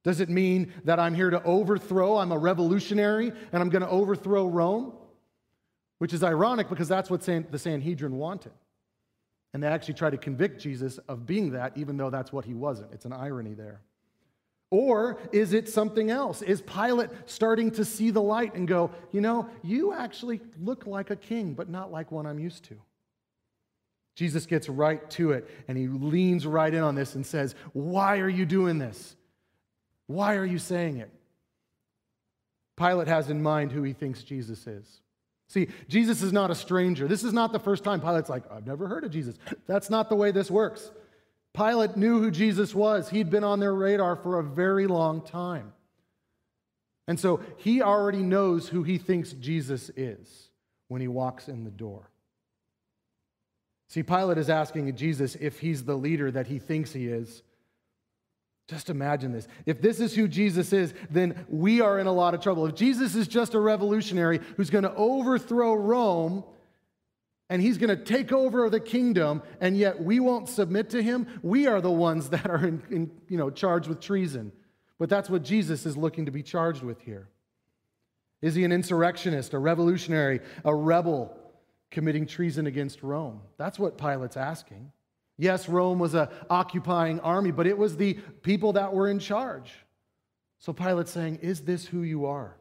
Does 0.05 0.21
it 0.21 0.29
mean 0.29 0.73
that 0.85 0.99
I'm 0.99 1.15
here 1.15 1.31
to 1.31 1.43
overthrow, 1.45 2.19
I'm 2.19 2.33
a 2.33 2.39
revolutionary, 2.39 3.33
and 3.53 3.63
I'm 3.63 3.69
going 3.69 3.83
to 3.83 3.89
overthrow 3.89 4.47
Rome? 4.47 4.93
which 6.03 6.13
is 6.13 6.25
ironic 6.25 6.69
because 6.69 6.89
that's 6.89 7.09
what 7.09 7.23
the 7.23 7.59
Sanhedrin 7.61 8.19
wanted. 8.19 8.51
And 9.55 9.63
they 9.63 9.69
actually 9.69 9.95
tried 9.95 10.11
to 10.11 10.17
convict 10.17 10.61
Jesus 10.61 10.99
of 11.07 11.27
being 11.27 11.53
that, 11.53 11.77
even 11.77 11.97
though 11.97 12.11
that's 12.11 12.33
what 12.33 12.45
he 12.45 12.55
wasn't. 12.55 12.93
It's 12.93 13.05
an 13.05 13.13
irony 13.13 13.55
there. 13.55 13.83
Or 14.73 15.21
is 15.31 15.53
it 15.53 15.69
something 15.69 16.11
else? 16.11 16.43
Is 16.43 16.61
Pilate 16.61 17.11
starting 17.27 17.71
to 17.71 17.85
see 17.85 18.11
the 18.11 18.21
light 18.21 18.57
and 18.57 18.67
go, 18.67 18.91
you 19.13 19.21
know, 19.21 19.49
you 19.63 19.93
actually 19.93 20.41
look 20.61 20.89
like 20.89 21.11
a 21.11 21.15
king, 21.15 21.55
but 21.55 21.69
not 21.69 21.93
like 21.93 22.11
one 22.11 22.27
I'm 22.27 22.41
used 22.41 22.65
to? 22.65 22.75
Jesus 24.17 24.45
gets 24.45 24.69
right 24.69 25.09
to 25.11 25.31
it 25.31 25.49
and 25.69 25.79
he 25.79 25.87
leans 25.87 26.49
right 26.49 26.75
in 26.75 26.83
on 26.83 26.97
this 26.97 27.15
and 27.15 27.25
says, 27.25 27.55
Why 27.75 28.19
are 28.19 28.29
you 28.29 28.45
doing 28.45 28.79
this? 28.79 29.15
Why 30.13 30.37
are 30.37 30.45
you 30.45 30.59
saying 30.59 30.99
it? 30.99 31.11
Pilate 32.77 33.09
has 33.09 33.31
in 33.31 33.43
mind 33.43 33.73
who 33.73 33.83
he 33.83 33.93
thinks 33.93 34.23
Jesus 34.23 34.67
is. 34.67 35.01
See, 35.49 35.69
Jesus 35.89 36.23
is 36.23 36.33
not 36.33 36.51
a 36.51 36.55
stranger. 36.55 37.07
This 37.07 37.25
is 37.25 37.33
not 37.33 37.53
the 37.53 37.59
first 37.59 37.85
time 37.85 38.01
Pilate's 38.01 38.31
like, 38.31 38.51
I've 38.51 38.67
never 38.67 38.89
heard 38.89 39.05
of 39.05 39.11
Jesus. 39.11 39.37
That's 39.67 39.91
not 39.91 40.09
the 40.09 40.17
way 40.17 40.31
this 40.31 40.51
works. 40.51 40.91
Pilate 41.55 41.97
knew 41.97 42.21
who 42.21 42.31
Jesus 42.31 42.75
was, 42.75 43.11
he'd 43.11 43.29
been 43.29 43.45
on 43.45 43.61
their 43.61 43.75
radar 43.75 44.17
for 44.17 44.39
a 44.39 44.43
very 44.43 44.87
long 44.87 45.21
time. 45.21 45.75
And 47.07 47.21
so 47.21 47.41
he 47.59 47.83
already 47.83 48.23
knows 48.23 48.69
who 48.69 48.83
he 48.83 48.97
thinks 48.97 49.33
Jesus 49.33 49.91
is 49.97 50.49
when 50.89 51.03
he 51.03 51.09
walks 51.09 51.49
in 51.49 51.65
the 51.65 51.71
door. 51.71 52.11
See, 53.89 54.03
Pilate 54.03 54.39
is 54.39 54.49
asking 54.49 54.97
Jesus 54.97 55.35
if 55.35 55.61
he's 55.61 55.85
the 55.85 55.97
leader 55.97 56.31
that 56.31 56.47
he 56.47 56.59
thinks 56.59 56.93
he 56.93 57.09
is. 57.09 57.43
Just 58.69 58.91
imagine 58.91 59.33
this. 59.33 59.49
If 59.67 59.83
this 59.83 60.01
is 60.01 60.15
who 60.15 60.29
Jesus 60.29 60.73
is, 60.73 60.95
then 61.11 61.45
we 61.49 61.81
are 61.81 61.99
in 61.99 62.07
a 62.07 62.13
lot 62.13 62.35
of 62.35 62.41
trouble. 62.41 62.67
If 62.67 62.75
Jesus 62.75 63.15
is 63.15 63.29
just 63.29 63.55
a 63.55 63.61
revolutionary 63.61 64.41
who's 64.57 64.71
going 64.71 64.85
to 64.85 64.95
overthrow 64.95 65.75
Rome 65.75 66.45
and 67.51 67.61
he's 67.61 67.77
going 67.77 67.91
to 67.91 68.03
take 68.03 68.33
over 68.33 68.71
the 68.71 68.81
kingdom, 68.81 69.43
and 69.61 69.77
yet 69.77 70.03
we 70.03 70.21
won't 70.21 70.49
submit 70.49 70.91
to 70.91 71.03
him, 71.03 71.27
we 71.43 71.67
are 71.67 71.81
the 71.81 71.91
ones 71.91 72.29
that 72.31 72.49
are 72.49 72.65
in, 72.65 72.83
in, 72.91 73.11
you 73.29 73.37
know, 73.37 73.51
charged 73.51 73.89
with 73.89 74.01
treason. 74.01 74.53
But 74.99 75.09
that's 75.09 75.29
what 75.29 75.43
Jesus 75.43 75.85
is 75.85 75.97
looking 75.97 76.27
to 76.27 76.33
be 76.33 76.43
charged 76.43 76.83
with 76.83 77.01
here. 77.03 77.29
Is 78.41 78.55
he 78.55 78.65
an 78.65 78.73
insurrectionist, 78.73 79.53
a 79.55 79.59
revolutionary, 79.59 80.41
a 80.65 80.75
rebel? 80.75 81.39
committing 81.93 82.27
treason 82.27 82.67
against 82.67 83.03
Rome. 83.05 83.41
That's 83.59 83.79
what 83.79 83.99
Pilate's 83.99 84.37
asking. 84.37 84.91
Yes, 85.43 85.69
Rome 85.69 85.99
was 85.99 86.15
an 86.15 86.29
occupying 86.49 87.19
army, 87.19 87.51
but 87.51 87.67
it 87.67 87.77
was 87.77 87.97
the 87.97 88.15
people 88.43 88.75
that 88.75 88.95
were 88.95 89.09
in 89.09 89.19
charge. 89.19 89.73
So 90.61 90.73
Pilate's 90.73 91.11
saying, 91.11 91.41
Is 91.43 91.63
this 91.63 91.85
who 91.85 92.03
you 92.03 92.27
are? 92.27 92.57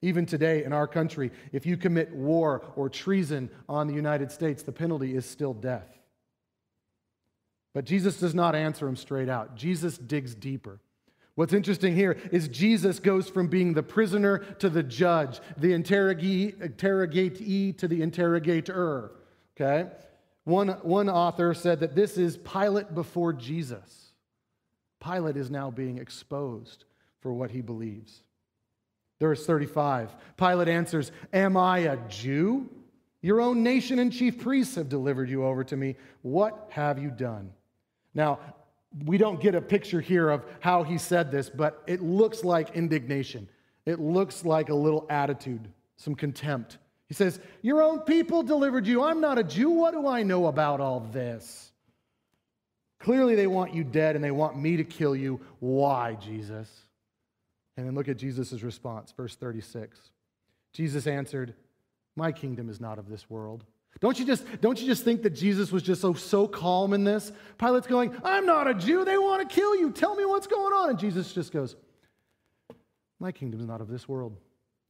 Even 0.00 0.24
today 0.24 0.64
in 0.64 0.72
our 0.72 0.86
country, 0.86 1.30
if 1.52 1.66
you 1.66 1.76
commit 1.76 2.10
war 2.10 2.64
or 2.74 2.88
treason 2.88 3.50
on 3.68 3.86
the 3.86 3.92
United 3.92 4.32
States, 4.32 4.62
the 4.62 4.72
penalty 4.72 5.14
is 5.14 5.26
still 5.26 5.52
death. 5.52 5.98
But 7.74 7.84
Jesus 7.84 8.18
does 8.18 8.34
not 8.34 8.54
answer 8.54 8.88
him 8.88 8.96
straight 8.96 9.28
out. 9.28 9.54
Jesus 9.54 9.98
digs 9.98 10.34
deeper. 10.34 10.80
What's 11.34 11.52
interesting 11.52 11.94
here 11.94 12.16
is 12.32 12.48
Jesus 12.48 12.98
goes 12.98 13.28
from 13.28 13.48
being 13.48 13.74
the 13.74 13.82
prisoner 13.82 14.38
to 14.38 14.70
the 14.70 14.82
judge, 14.82 15.38
the 15.58 15.74
interrogatee 15.74 16.52
to 17.74 17.88
the 17.88 18.00
interrogator. 18.00 19.10
Okay? 19.54 19.90
One, 20.44 20.68
one 20.82 21.08
author 21.08 21.54
said 21.54 21.80
that 21.80 21.94
this 21.94 22.18
is 22.18 22.36
Pilate 22.36 22.94
before 22.94 23.32
Jesus. 23.32 24.12
Pilate 25.02 25.36
is 25.36 25.50
now 25.50 25.70
being 25.70 25.98
exposed 25.98 26.84
for 27.20 27.32
what 27.32 27.50
he 27.50 27.60
believes. 27.60 28.22
Verse 29.20 29.46
35 29.46 30.14
Pilate 30.36 30.68
answers, 30.68 31.12
Am 31.32 31.56
I 31.56 31.78
a 31.78 31.96
Jew? 32.08 32.68
Your 33.22 33.40
own 33.40 33.62
nation 33.62 33.98
and 33.98 34.12
chief 34.12 34.38
priests 34.38 34.74
have 34.74 34.90
delivered 34.90 35.30
you 35.30 35.46
over 35.46 35.64
to 35.64 35.76
me. 35.76 35.96
What 36.20 36.66
have 36.70 36.98
you 36.98 37.10
done? 37.10 37.50
Now, 38.14 38.38
we 39.06 39.16
don't 39.16 39.40
get 39.40 39.54
a 39.54 39.62
picture 39.62 40.00
here 40.00 40.28
of 40.28 40.44
how 40.60 40.82
he 40.82 40.98
said 40.98 41.30
this, 41.30 41.48
but 41.48 41.82
it 41.86 42.02
looks 42.02 42.44
like 42.44 42.76
indignation. 42.76 43.48
It 43.86 43.98
looks 43.98 44.44
like 44.44 44.68
a 44.68 44.74
little 44.74 45.06
attitude, 45.08 45.68
some 45.96 46.14
contempt. 46.14 46.76
He 47.14 47.16
says, 47.16 47.38
Your 47.62 47.80
own 47.80 48.00
people 48.00 48.42
delivered 48.42 48.88
you. 48.88 49.04
I'm 49.04 49.20
not 49.20 49.38
a 49.38 49.44
Jew. 49.44 49.70
What 49.70 49.92
do 49.92 50.08
I 50.08 50.24
know 50.24 50.48
about 50.48 50.80
all 50.80 50.98
this? 50.98 51.70
Clearly, 52.98 53.36
they 53.36 53.46
want 53.46 53.72
you 53.72 53.84
dead 53.84 54.16
and 54.16 54.24
they 54.24 54.32
want 54.32 54.58
me 54.58 54.78
to 54.78 54.82
kill 54.82 55.14
you. 55.14 55.40
Why, 55.60 56.16
Jesus? 56.16 56.68
And 57.76 57.86
then 57.86 57.94
look 57.94 58.08
at 58.08 58.16
Jesus' 58.16 58.64
response, 58.64 59.14
verse 59.16 59.36
36. 59.36 59.96
Jesus 60.72 61.06
answered, 61.06 61.54
My 62.16 62.32
kingdom 62.32 62.68
is 62.68 62.80
not 62.80 62.98
of 62.98 63.08
this 63.08 63.30
world. 63.30 63.62
Don't 64.00 64.18
you 64.18 64.24
just, 64.24 64.44
don't 64.60 64.80
you 64.80 64.86
just 64.88 65.04
think 65.04 65.22
that 65.22 65.36
Jesus 65.36 65.70
was 65.70 65.84
just 65.84 66.00
so, 66.00 66.14
so 66.14 66.48
calm 66.48 66.94
in 66.94 67.04
this? 67.04 67.30
Pilate's 67.58 67.86
going, 67.86 68.12
I'm 68.24 68.44
not 68.44 68.66
a 68.66 68.74
Jew. 68.74 69.04
They 69.04 69.18
want 69.18 69.48
to 69.48 69.54
kill 69.54 69.76
you. 69.76 69.92
Tell 69.92 70.16
me 70.16 70.24
what's 70.24 70.48
going 70.48 70.72
on. 70.72 70.90
And 70.90 70.98
Jesus 70.98 71.32
just 71.32 71.52
goes, 71.52 71.76
My 73.20 73.30
kingdom 73.30 73.60
is 73.60 73.68
not 73.68 73.80
of 73.80 73.86
this 73.86 74.08
world. 74.08 74.36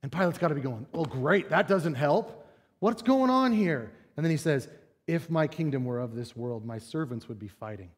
And 0.05 0.13
Pilate's 0.13 0.37
got 0.37 0.49
to 0.49 0.55
be 0.55 0.61
going, 0.61 0.87
Oh, 0.93 1.07
great. 1.07 1.49
That 1.49 1.67
doesn't 1.67 1.95
help. 1.95 2.47
What's 2.79 3.01
going 3.01 3.31
on 3.31 3.53
here? 3.53 3.91
And 4.19 4.25
then 4.25 4.31
he 4.31 4.37
says, 4.37 4.69
If 5.07 5.31
my 5.31 5.47
kingdom 5.47 5.87
were 5.87 5.99
of 5.99 6.15
this 6.15 6.37
world, 6.37 6.67
my 6.67 6.77
servants 6.77 7.27
would 7.27 7.39
be 7.39 7.49
fighting 7.49 7.89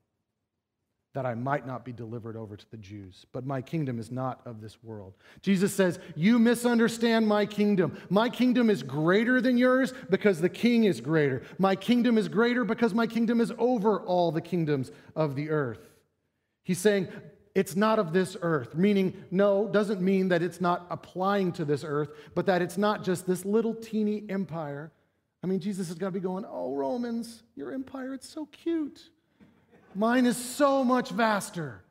that 1.14 1.26
I 1.26 1.34
might 1.34 1.66
not 1.66 1.84
be 1.84 1.92
delivered 1.92 2.36
over 2.36 2.56
to 2.56 2.70
the 2.70 2.76
Jews. 2.76 3.26
But 3.32 3.44
my 3.44 3.60
kingdom 3.60 3.98
is 3.98 4.12
not 4.12 4.40
of 4.44 4.60
this 4.60 4.80
world. 4.84 5.14
Jesus 5.42 5.74
says, 5.74 5.98
You 6.14 6.38
misunderstand 6.38 7.26
my 7.26 7.44
kingdom. 7.44 7.98
My 8.08 8.28
kingdom 8.28 8.70
is 8.70 8.84
greater 8.84 9.40
than 9.40 9.58
yours 9.58 9.92
because 10.08 10.40
the 10.40 10.48
king 10.48 10.84
is 10.84 11.00
greater. 11.00 11.42
My 11.58 11.74
kingdom 11.74 12.18
is 12.18 12.28
greater 12.28 12.62
because 12.62 12.94
my 12.94 13.08
kingdom 13.08 13.40
is 13.40 13.52
over 13.58 13.98
all 13.98 14.30
the 14.30 14.40
kingdoms 14.40 14.92
of 15.16 15.34
the 15.34 15.50
earth. 15.50 15.80
He's 16.62 16.78
saying, 16.78 17.08
it's 17.56 17.74
not 17.74 17.98
of 17.98 18.12
this 18.12 18.36
earth, 18.42 18.74
meaning, 18.74 19.24
no, 19.30 19.66
doesn't 19.66 20.02
mean 20.02 20.28
that 20.28 20.42
it's 20.42 20.60
not 20.60 20.86
applying 20.90 21.52
to 21.52 21.64
this 21.64 21.84
earth, 21.84 22.10
but 22.34 22.44
that 22.44 22.60
it's 22.60 22.76
not 22.76 23.02
just 23.02 23.26
this 23.26 23.46
little 23.46 23.74
teeny 23.74 24.24
empire. 24.28 24.92
I 25.42 25.46
mean, 25.46 25.58
Jesus 25.58 25.88
has 25.88 25.96
got 25.96 26.08
to 26.08 26.12
be 26.12 26.20
going, 26.20 26.44
Oh, 26.46 26.74
Romans, 26.74 27.44
your 27.54 27.72
empire, 27.72 28.12
it's 28.12 28.28
so 28.28 28.44
cute. 28.52 29.08
Mine 29.94 30.26
is 30.26 30.36
so 30.36 30.84
much 30.84 31.12
vaster. 31.12 31.82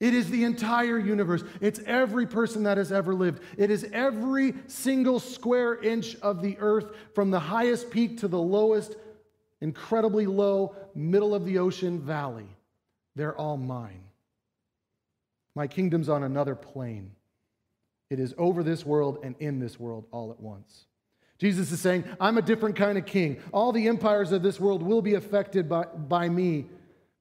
It 0.00 0.14
is 0.14 0.30
the 0.30 0.44
entire 0.44 0.98
universe. 0.98 1.44
It's 1.60 1.80
every 1.84 2.26
person 2.26 2.62
that 2.62 2.78
has 2.78 2.90
ever 2.90 3.14
lived. 3.14 3.42
It 3.58 3.70
is 3.70 3.86
every 3.92 4.54
single 4.66 5.20
square 5.20 5.74
inch 5.74 6.16
of 6.22 6.40
the 6.40 6.56
earth, 6.58 6.86
from 7.14 7.30
the 7.30 7.38
highest 7.38 7.90
peak 7.90 8.18
to 8.20 8.28
the 8.28 8.40
lowest, 8.40 8.96
incredibly 9.60 10.24
low, 10.24 10.74
middle 10.94 11.34
of 11.34 11.44
the 11.44 11.58
ocean 11.58 12.00
valley. 12.00 12.48
They're 13.14 13.36
all 13.36 13.58
mine. 13.58 14.04
My 15.54 15.66
kingdom's 15.66 16.08
on 16.08 16.22
another 16.22 16.54
plane. 16.54 17.12
It 18.10 18.18
is 18.18 18.34
over 18.38 18.62
this 18.62 18.84
world 18.84 19.18
and 19.22 19.34
in 19.38 19.58
this 19.58 19.78
world 19.78 20.06
all 20.10 20.30
at 20.30 20.40
once. 20.40 20.86
Jesus 21.38 21.72
is 21.72 21.80
saying, 21.80 22.04
I'm 22.20 22.38
a 22.38 22.42
different 22.42 22.76
kind 22.76 22.96
of 22.96 23.06
king. 23.06 23.40
All 23.52 23.72
the 23.72 23.88
empires 23.88 24.32
of 24.32 24.42
this 24.42 24.60
world 24.60 24.82
will 24.82 25.02
be 25.02 25.14
affected 25.14 25.68
by, 25.68 25.84
by 25.84 26.28
me 26.28 26.66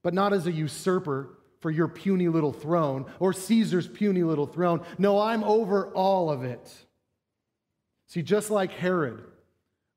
but 0.03 0.13
not 0.13 0.33
as 0.33 0.47
a 0.47 0.51
usurper 0.51 1.29
for 1.59 1.69
your 1.69 1.87
puny 1.87 2.27
little 2.27 2.53
throne 2.53 3.05
or 3.19 3.33
Caesar's 3.33 3.87
puny 3.87 4.23
little 4.23 4.47
throne. 4.47 4.81
No, 4.97 5.19
I'm 5.19 5.43
over 5.43 5.87
all 5.87 6.31
of 6.31 6.43
it. 6.43 6.73
See, 8.07 8.21
just 8.21 8.49
like 8.49 8.71
Herod, 8.71 9.23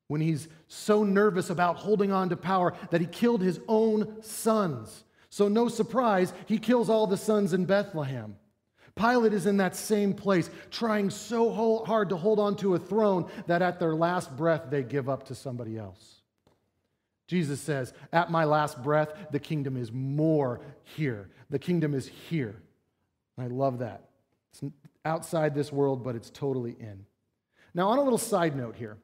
when 0.09 0.21
he's 0.21 0.49
so 0.69 1.03
nervous 1.05 1.51
about 1.51 1.77
holding 1.77 2.13
on 2.13 2.29
to 2.29 2.37
power 2.37 2.75
that 2.91 3.01
he 3.01 3.07
killed 3.07 3.41
his 3.41 3.61
own 3.67 4.23
sons. 4.23 5.05
So, 5.35 5.49
no 5.49 5.67
surprise, 5.67 6.33
he 6.47 6.59
kills 6.59 6.89
all 6.89 7.09
the 7.09 7.17
sons 7.17 7.55
in 7.55 7.65
Bethlehem. 7.65 8.37
Pilate 8.95 9.33
is 9.33 9.47
in 9.47 9.57
that 9.57 9.75
same 9.75 10.15
place, 10.15 10.49
trying 10.71 11.11
so 11.11 11.83
hard 11.85 12.11
to 12.11 12.17
hold 12.17 12.39
on 12.39 12.55
to 12.59 12.77
a 12.77 12.79
throne 12.79 13.29
that 13.49 13.61
at 13.61 13.81
their 13.81 13.97
last 13.97 14.37
breath 14.37 14.67
they 14.71 14.85
give 14.85 15.09
up 15.09 15.25
to 15.25 15.35
somebody 15.35 15.77
else. 15.77 16.21
Jesus 17.27 17.61
says, 17.61 17.93
At 18.13 18.31
my 18.31 18.45
last 18.45 18.81
breath, 18.81 19.09
the 19.33 19.41
kingdom 19.41 19.77
is 19.77 19.91
more 19.91 20.61
here. 20.85 21.31
The 21.51 21.59
kingdom 21.59 21.95
is 21.95 22.07
here. 22.07 22.55
And 23.37 23.45
I 23.45 23.49
love 23.53 23.81
that. 23.81 24.11
It's 24.53 24.63
outside 25.05 25.53
this 25.53 25.73
world, 25.73 26.05
but 26.05 26.15
it's 26.15 26.31
totally 26.31 26.77
in. 26.79 27.07
Now, 27.75 27.89
on 27.89 27.99
a 27.99 28.03
little 28.05 28.19
side 28.19 28.55
note 28.55 28.77
here, 28.77 28.99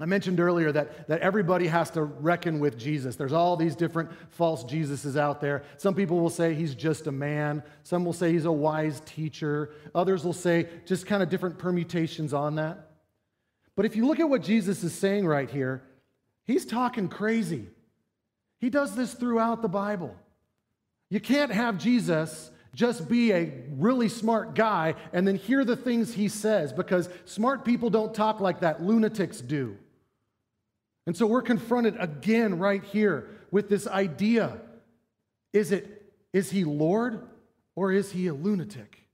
I 0.00 0.06
mentioned 0.06 0.40
earlier 0.40 0.72
that, 0.72 1.08
that 1.08 1.20
everybody 1.20 1.66
has 1.66 1.90
to 1.90 2.02
reckon 2.02 2.58
with 2.58 2.78
Jesus. 2.78 3.16
There's 3.16 3.34
all 3.34 3.56
these 3.56 3.76
different 3.76 4.10
false 4.30 4.64
Jesuses 4.64 5.18
out 5.18 5.40
there. 5.40 5.62
Some 5.76 5.94
people 5.94 6.18
will 6.20 6.30
say 6.30 6.54
he's 6.54 6.74
just 6.74 7.06
a 7.06 7.12
man. 7.12 7.62
Some 7.82 8.04
will 8.04 8.14
say 8.14 8.32
he's 8.32 8.46
a 8.46 8.52
wise 8.52 9.02
teacher. 9.04 9.70
Others 9.94 10.24
will 10.24 10.32
say 10.32 10.68
just 10.86 11.06
kind 11.06 11.22
of 11.22 11.28
different 11.28 11.58
permutations 11.58 12.32
on 12.32 12.54
that. 12.54 12.90
But 13.76 13.84
if 13.84 13.94
you 13.94 14.06
look 14.06 14.20
at 14.20 14.28
what 14.28 14.42
Jesus 14.42 14.82
is 14.82 14.94
saying 14.94 15.26
right 15.26 15.50
here, 15.50 15.82
He's 16.50 16.66
talking 16.66 17.08
crazy. 17.08 17.66
He 18.58 18.70
does 18.70 18.96
this 18.96 19.14
throughout 19.14 19.62
the 19.62 19.68
Bible. 19.68 20.16
You 21.08 21.20
can't 21.20 21.52
have 21.52 21.78
Jesus 21.78 22.50
just 22.74 23.08
be 23.08 23.32
a 23.32 23.52
really 23.76 24.08
smart 24.08 24.56
guy 24.56 24.96
and 25.12 25.28
then 25.28 25.36
hear 25.36 25.64
the 25.64 25.76
things 25.76 26.12
he 26.12 26.26
says 26.26 26.72
because 26.72 27.08
smart 27.24 27.64
people 27.64 27.88
don't 27.88 28.12
talk 28.12 28.40
like 28.40 28.60
that, 28.60 28.82
lunatics 28.82 29.40
do. 29.40 29.76
And 31.10 31.16
so 31.16 31.26
we're 31.26 31.42
confronted 31.42 31.96
again 31.98 32.60
right 32.60 32.84
here 32.84 33.30
with 33.50 33.68
this 33.68 33.88
idea. 33.88 34.58
Is 35.52 35.72
it 35.72 36.08
is 36.32 36.52
he 36.52 36.62
Lord 36.62 37.26
or 37.74 37.90
is 37.90 38.12
he 38.12 38.28
a 38.28 38.32
lunatic? 38.32 39.08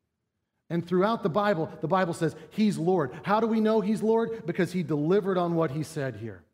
And 0.69 0.87
throughout 0.87 1.23
the 1.23 1.31
Bible, 1.31 1.71
the 1.81 1.89
Bible 1.89 2.13
says 2.13 2.37
he's 2.51 2.77
Lord. 2.77 3.19
How 3.23 3.41
do 3.41 3.47
we 3.47 3.61
know 3.61 3.81
he's 3.81 4.03
Lord? 4.03 4.45
Because 4.45 4.73
he 4.73 4.83
delivered 4.83 5.39
on 5.39 5.55
what 5.55 5.71
he 5.71 5.83
said 5.83 6.17
here. 6.17 6.45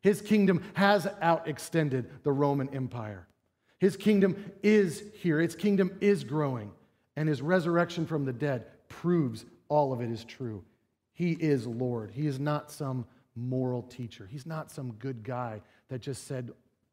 His 0.00 0.22
kingdom 0.22 0.64
has 0.72 1.04
outextended 1.22 2.06
the 2.22 2.32
Roman 2.32 2.74
Empire. 2.74 3.28
His 3.78 3.98
kingdom 3.98 4.50
is 4.62 5.02
here, 5.20 5.42
its 5.42 5.54
kingdom 5.54 5.94
is 6.00 6.24
growing, 6.24 6.72
and 7.16 7.28
his 7.28 7.42
resurrection 7.42 8.06
from 8.06 8.24
the 8.24 8.32
dead 8.32 8.64
proves 8.88 9.44
all 9.68 9.92
of 9.92 10.00
it 10.00 10.10
is 10.10 10.24
true. 10.24 10.64
He 11.12 11.32
is 11.32 11.66
Lord. 11.66 12.12
He 12.12 12.26
is 12.26 12.40
not 12.40 12.70
some 12.70 13.04
moral 13.36 13.82
teacher, 13.82 14.26
he's 14.30 14.46
not 14.46 14.70
some 14.70 14.92
good 14.92 15.22
guy 15.22 15.60
that 15.88 16.00
just 16.00 16.26
said 16.26 16.50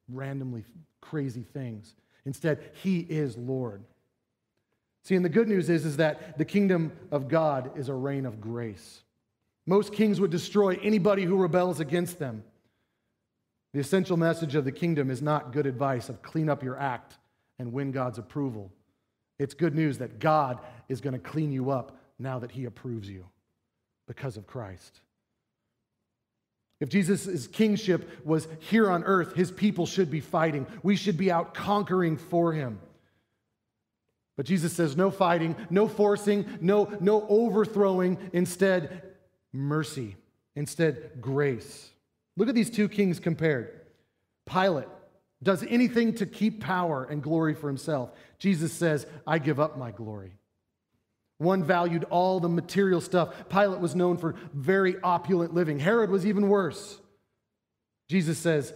randomly 0.10 0.64
crazy 1.02 1.44
things. 1.54 1.96
Instead, 2.26 2.72
he 2.84 3.00
is 3.00 3.38
Lord. 3.38 3.84
See, 5.04 5.16
and 5.16 5.26
the 5.26 5.30
good 5.30 5.50
news 5.50 5.70
is, 5.70 5.86
is 5.86 5.98
that 5.98 6.38
the 6.38 6.46
kingdom 6.46 6.92
of 7.12 7.28
God 7.28 7.78
is 7.78 7.90
a 7.90 7.94
reign 7.94 8.26
of 8.26 8.40
grace. 8.40 9.04
Most 9.66 9.94
kings 9.94 10.20
would 10.20 10.32
destroy 10.32 10.80
anybody 10.82 11.24
who 11.24 11.36
rebels 11.36 11.80
against 11.80 12.20
them. 12.20 12.44
The 13.74 13.80
essential 13.80 14.18
message 14.18 14.56
of 14.56 14.66
the 14.66 14.72
kingdom 14.72 15.10
is 15.10 15.22
not 15.22 15.52
good 15.52 15.66
advice 15.66 16.08
of 16.10 16.22
clean 16.22 16.50
up 16.50 16.64
your 16.64 16.80
act 16.80 17.18
and 17.60 17.74
win 17.74 17.92
God's 17.92 18.18
approval. 18.18 18.72
It's 19.40 19.54
good 19.54 19.76
news 19.76 19.98
that 19.98 20.20
God 20.20 20.60
is 20.90 21.02
going 21.02 21.14
to 21.14 21.20
clean 21.20 21.52
you 21.52 21.72
up 21.72 21.98
now 22.20 22.40
that 22.40 22.52
he 22.52 22.66
approves 22.66 23.10
you 23.10 23.26
because 24.08 24.38
of 24.38 24.48
Christ. 24.48 25.02
If 26.84 26.89
Jesus' 26.89 27.48
kingship 27.48 28.26
was 28.26 28.46
here 28.60 28.91
on 28.91 29.06
earth, 29.06 29.36
his 29.36 29.52
people 29.52 29.86
should 29.86 30.12
be 30.12 30.19
fighting. 30.19 30.67
We 30.84 30.98
should 30.98 31.17
be 31.17 31.32
out 31.32 31.54
conquering 31.54 32.17
for 32.17 32.52
him. 32.52 32.78
But 34.36 34.46
Jesus 34.48 34.74
says 34.74 34.98
no 34.98 35.10
fighting, 35.10 35.56
no 35.69 35.88
forcing, 35.88 36.46
no, 36.60 36.93
no 37.00 37.26
overthrowing. 37.30 38.17
Instead, 38.34 39.02
mercy. 39.54 40.17
Instead, 40.58 41.22
grace. 41.22 41.89
Look 42.36 42.50
at 42.50 42.56
these 42.56 42.69
two 42.69 42.89
kings 42.89 43.17
compared. 43.17 43.80
Pilate 44.46 44.89
does 45.41 45.63
anything 45.69 46.13
to 46.15 46.26
keep 46.26 46.60
power 46.60 47.06
and 47.10 47.24
glory 47.24 47.54
for 47.54 47.69
himself. 47.69 48.12
Jesus 48.39 48.74
says, 48.74 49.08
I 49.26 49.38
give 49.39 49.58
up 49.58 49.78
my 49.78 49.91
glory. 49.91 50.34
One 51.38 51.63
valued 51.63 52.06
all 52.06 52.39
the 52.39 52.50
material 52.50 53.02
stuff. 53.02 53.50
Pilate 53.50 53.80
was 53.80 53.96
known 53.96 54.17
for 54.17 54.36
very 54.54 54.96
opulent 55.02 55.54
living. 55.54 55.80
Herod 55.80 56.10
was 56.10 56.26
even 56.26 56.48
worse. 56.48 57.00
Jesus 58.08 58.38
says, 58.38 58.74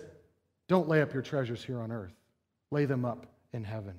Don't 0.67 0.87
lay 0.87 1.01
up 1.01 1.13
your 1.13 1.23
treasures 1.23 1.63
here 1.63 1.79
on 1.79 1.91
earth, 1.91 2.13
lay 2.71 2.85
them 2.85 3.05
up 3.05 3.27
in 3.53 3.63
heaven. 3.63 3.93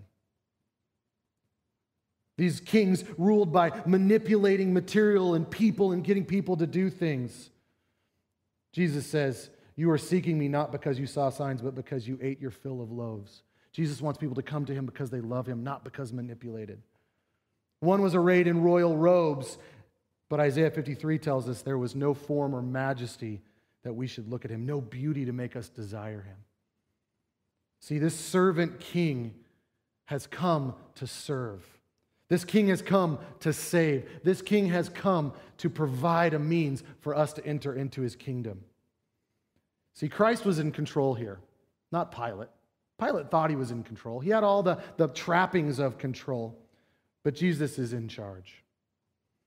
These 2.36 2.60
kings 2.60 3.04
ruled 3.18 3.52
by 3.52 3.72
manipulating 3.84 4.72
material 4.72 5.34
and 5.34 5.50
people 5.50 5.90
and 5.92 6.04
getting 6.04 6.24
people 6.24 6.56
to 6.56 6.66
do 6.66 6.88
things. 6.88 7.50
Jesus 8.72 9.06
says, 9.06 9.50
You 9.74 9.90
are 9.90 9.98
seeking 9.98 10.38
me 10.38 10.48
not 10.48 10.70
because 10.70 11.00
you 11.00 11.06
saw 11.06 11.30
signs, 11.30 11.62
but 11.62 11.74
because 11.74 12.06
you 12.06 12.18
ate 12.22 12.40
your 12.40 12.52
fill 12.52 12.80
of 12.80 12.92
loaves. 12.92 13.42
Jesus 13.72 14.00
wants 14.00 14.18
people 14.18 14.36
to 14.36 14.42
come 14.42 14.64
to 14.66 14.74
him 14.74 14.86
because 14.86 15.10
they 15.10 15.20
love 15.20 15.46
him, 15.46 15.64
not 15.64 15.84
because 15.84 16.12
manipulated. 16.12 16.80
One 17.80 18.02
was 18.02 18.14
arrayed 18.14 18.46
in 18.46 18.62
royal 18.62 18.96
robes, 18.96 19.58
but 20.28 20.40
Isaiah 20.40 20.70
53 20.70 21.18
tells 21.18 21.48
us 21.48 21.62
there 21.62 21.78
was 21.78 21.94
no 21.94 22.14
form 22.14 22.54
or 22.54 22.62
majesty 22.62 23.40
that 23.84 23.92
we 23.92 24.06
should 24.06 24.28
look 24.28 24.44
at 24.44 24.50
him, 24.50 24.66
no 24.66 24.80
beauty 24.80 25.24
to 25.24 25.32
make 25.32 25.56
us 25.56 25.68
desire 25.68 26.22
him. 26.22 26.36
See, 27.80 27.98
this 27.98 28.18
servant 28.18 28.80
king 28.80 29.34
has 30.06 30.26
come 30.26 30.74
to 30.96 31.06
serve. 31.06 31.64
This 32.28 32.44
king 32.44 32.68
has 32.68 32.82
come 32.82 33.18
to 33.40 33.52
save. 33.52 34.06
This 34.22 34.42
king 34.42 34.68
has 34.68 34.88
come 34.88 35.32
to 35.58 35.70
provide 35.70 36.34
a 36.34 36.38
means 36.38 36.82
for 37.00 37.14
us 37.14 37.32
to 37.34 37.46
enter 37.46 37.74
into 37.74 38.02
his 38.02 38.16
kingdom. 38.16 38.64
See, 39.94 40.08
Christ 40.08 40.44
was 40.44 40.58
in 40.58 40.70
control 40.70 41.14
here, 41.14 41.38
not 41.90 42.14
Pilate. 42.14 42.48
Pilate 43.00 43.30
thought 43.30 43.48
he 43.50 43.56
was 43.56 43.70
in 43.70 43.82
control. 43.82 44.20
He 44.20 44.30
had 44.30 44.44
all 44.44 44.62
the, 44.62 44.78
the 44.96 45.08
trappings 45.08 45.78
of 45.78 45.98
control, 45.98 46.58
but 47.24 47.34
Jesus 47.34 47.78
is 47.78 47.92
in 47.92 48.08
charge. 48.08 48.64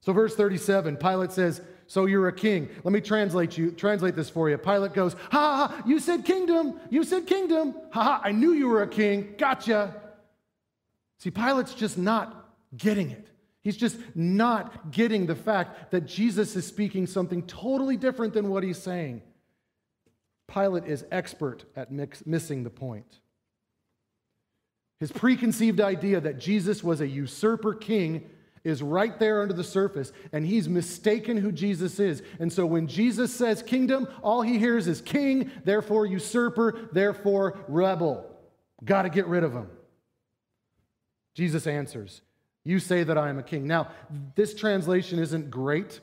So, 0.02 0.14
verse 0.14 0.36
37, 0.36 0.98
Pilate 0.98 1.32
says, 1.32 1.62
So 1.86 2.08
you're 2.08 2.28
a 2.28 2.34
king. 2.34 2.70
Let 2.84 2.92
me 2.92 3.02
translate 3.02 3.58
you, 3.58 3.72
translate 3.72 4.16
this 4.16 4.30
for 4.30 4.50
you. 4.50 4.58
Pilate 4.58 4.94
goes, 4.94 5.14
Ha 5.14 5.68
ha, 5.68 5.84
you 5.86 6.00
said 6.00 6.26
kingdom. 6.26 6.80
You 6.90 7.04
said 7.04 7.28
kingdom. 7.28 7.76
Ha 7.92 8.04
ha, 8.04 8.22
I 8.24 8.32
knew 8.32 8.54
you 8.54 8.68
were 8.68 8.82
a 8.82 8.88
king. 8.88 9.36
Gotcha. 9.38 9.96
See, 11.20 11.30
Pilate's 11.30 11.76
just 11.76 12.00
not 12.00 12.50
getting 12.76 13.12
it. 13.12 13.28
He's 13.64 13.78
just 13.78 13.98
not 14.16 14.90
getting 14.90 15.28
the 15.28 15.36
fact 15.36 15.92
that 15.92 16.08
Jesus 16.08 16.56
is 16.56 16.66
speaking 16.66 17.06
something 17.06 17.44
totally 17.44 17.96
different 17.96 18.34
than 18.34 18.50
what 18.50 18.64
he's 18.64 18.82
saying. 18.82 19.22
Pilate 20.52 20.86
is 20.86 21.06
expert 21.12 21.66
at 21.76 21.92
mix, 21.92 22.26
missing 22.26 22.64
the 22.64 22.72
point. 22.72 23.21
His 25.02 25.12
preconceived 25.12 25.82
idea 25.82 26.22
that 26.22 26.38
Jesus 26.38 26.84
was 26.84 27.02
a 27.02 27.08
usurper 27.08 27.74
king 27.74 28.30
is 28.64 28.84
right 28.84 29.18
there 29.18 29.42
under 29.42 29.56
the 29.56 29.64
surface, 29.64 30.12
and 30.32 30.46
he's 30.46 30.70
mistaken 30.70 31.38
who 31.38 31.52
Jesus 31.52 32.00
is. 32.00 32.22
And 32.40 32.54
so 32.54 32.68
when 32.68 32.86
Jesus 32.86 33.34
says 33.34 33.64
kingdom, 33.64 34.08
all 34.22 34.44
he 34.44 34.60
hears 34.60 34.88
is 34.88 35.02
king, 35.02 35.50
therefore 35.66 36.06
usurper, 36.06 36.88
therefore 36.92 37.58
rebel. 37.68 38.30
Got 38.86 39.02
to 39.02 39.10
get 39.10 39.26
rid 39.26 39.44
of 39.44 39.54
him. 39.54 39.72
Jesus 41.34 41.66
answers, 41.66 42.22
you 42.64 42.78
say 42.78 43.04
that 43.04 43.18
I 43.18 43.30
am 43.30 43.40
a 43.40 43.44
king. 43.44 43.66
Now, 43.66 43.88
this 44.36 44.54
translation 44.54 45.18
isn't 45.18 45.50
great. 45.50 46.00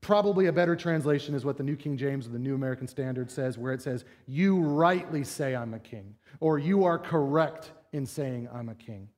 Probably 0.00 0.46
a 0.46 0.52
better 0.52 0.74
translation 0.74 1.36
is 1.36 1.44
what 1.44 1.56
the 1.56 1.62
New 1.62 1.76
King 1.76 1.96
James 1.96 2.26
or 2.26 2.30
the 2.30 2.40
New 2.40 2.56
American 2.56 2.88
Standard 2.88 3.30
says, 3.30 3.56
where 3.56 3.72
it 3.72 3.80
says, 3.80 4.04
You 4.26 4.58
rightly 4.58 5.22
say 5.22 5.54
I'm 5.54 5.72
a 5.72 5.78
king, 5.78 6.16
or 6.40 6.58
you 6.58 6.82
are 6.82 6.98
correct 6.98 7.70
in 7.94 8.04
saying 8.04 8.48
I'm 8.52 8.68
a 8.68 8.74
king. 8.74 9.08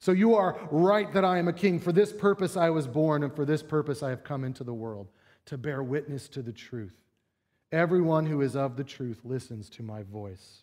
So 0.00 0.12
you 0.12 0.34
are 0.34 0.58
right 0.70 1.12
that 1.12 1.24
I 1.24 1.38
am 1.38 1.48
a 1.48 1.52
king. 1.52 1.78
For 1.78 1.92
this 1.92 2.12
purpose 2.12 2.56
I 2.56 2.70
was 2.70 2.86
born, 2.86 3.22
and 3.22 3.34
for 3.34 3.44
this 3.44 3.62
purpose 3.62 4.02
I 4.02 4.10
have 4.10 4.24
come 4.24 4.44
into 4.44 4.64
the 4.64 4.74
world, 4.74 5.08
to 5.46 5.58
bear 5.58 5.82
witness 5.82 6.28
to 6.30 6.42
the 6.42 6.52
truth. 6.52 6.96
Everyone 7.70 8.26
who 8.26 8.40
is 8.40 8.56
of 8.56 8.76
the 8.76 8.84
truth 8.84 9.20
listens 9.24 9.68
to 9.70 9.82
my 9.82 10.02
voice. 10.02 10.62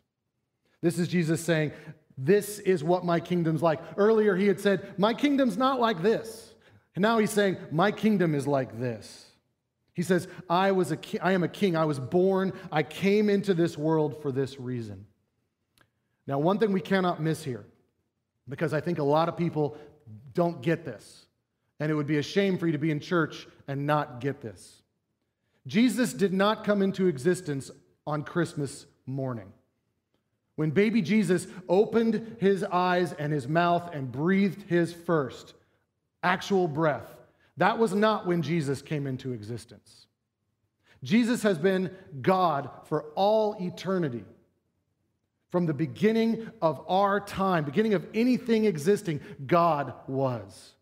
This 0.81 0.97
is 0.99 1.07
Jesus 1.07 1.41
saying, 1.41 1.71
this 2.17 2.59
is 2.59 2.83
what 2.83 3.03
my 3.03 3.19
kingdom's 3.19 3.61
like. 3.61 3.79
Earlier, 3.97 4.35
he 4.35 4.47
had 4.47 4.59
said, 4.59 4.93
My 4.97 5.13
kingdom's 5.13 5.57
not 5.57 5.79
like 5.79 6.01
this. 6.01 6.53
And 6.95 7.01
now 7.01 7.17
he's 7.17 7.31
saying, 7.31 7.57
My 7.71 7.91
kingdom 7.91 8.33
is 8.33 8.47
like 8.47 8.79
this. 8.79 9.25
He 9.93 10.03
says, 10.03 10.27
I, 10.49 10.71
was 10.71 10.91
a 10.91 10.97
ki- 10.97 11.19
I 11.19 11.33
am 11.33 11.43
a 11.43 11.47
king. 11.47 11.75
I 11.75 11.85
was 11.85 11.99
born. 11.99 12.53
I 12.71 12.83
came 12.83 13.29
into 13.29 13.53
this 13.53 13.77
world 13.77 14.21
for 14.21 14.31
this 14.31 14.59
reason. 14.59 15.05
Now, 16.27 16.39
one 16.39 16.57
thing 16.57 16.71
we 16.71 16.81
cannot 16.81 17.21
miss 17.21 17.43
here, 17.43 17.65
because 18.49 18.73
I 18.73 18.81
think 18.81 18.99
a 18.99 19.03
lot 19.03 19.29
of 19.29 19.37
people 19.37 19.77
don't 20.33 20.61
get 20.61 20.85
this, 20.85 21.25
and 21.79 21.91
it 21.91 21.95
would 21.95 22.07
be 22.07 22.17
a 22.17 22.23
shame 22.23 22.57
for 22.57 22.65
you 22.65 22.71
to 22.71 22.77
be 22.77 22.91
in 22.91 22.99
church 22.99 23.47
and 23.67 23.85
not 23.85 24.19
get 24.19 24.41
this. 24.41 24.81
Jesus 25.67 26.13
did 26.13 26.33
not 26.33 26.63
come 26.63 26.81
into 26.81 27.07
existence 27.07 27.71
on 28.05 28.23
Christmas 28.23 28.85
morning. 29.05 29.51
When 30.55 30.69
baby 30.69 31.01
Jesus 31.01 31.47
opened 31.67 32.37
his 32.39 32.63
eyes 32.63 33.13
and 33.13 33.33
his 33.33 33.47
mouth 33.47 33.93
and 33.93 34.11
breathed 34.11 34.63
his 34.63 34.93
first 34.93 35.53
actual 36.23 36.67
breath, 36.67 37.09
that 37.57 37.77
was 37.77 37.93
not 37.93 38.25
when 38.25 38.41
Jesus 38.41 38.81
came 38.81 39.07
into 39.07 39.33
existence. 39.33 40.07
Jesus 41.03 41.43
has 41.43 41.57
been 41.57 41.91
God 42.21 42.69
for 42.85 43.05
all 43.15 43.55
eternity. 43.59 44.23
From 45.55 45.67
the 45.67 45.73
beginning 45.73 46.51
of 46.61 46.83
our 46.89 47.21
time, 47.21 47.63
beginning 47.63 47.93
of 47.93 48.05
anything 48.13 48.65
existing, 48.65 49.21
God 49.47 49.93
was. 50.05 50.73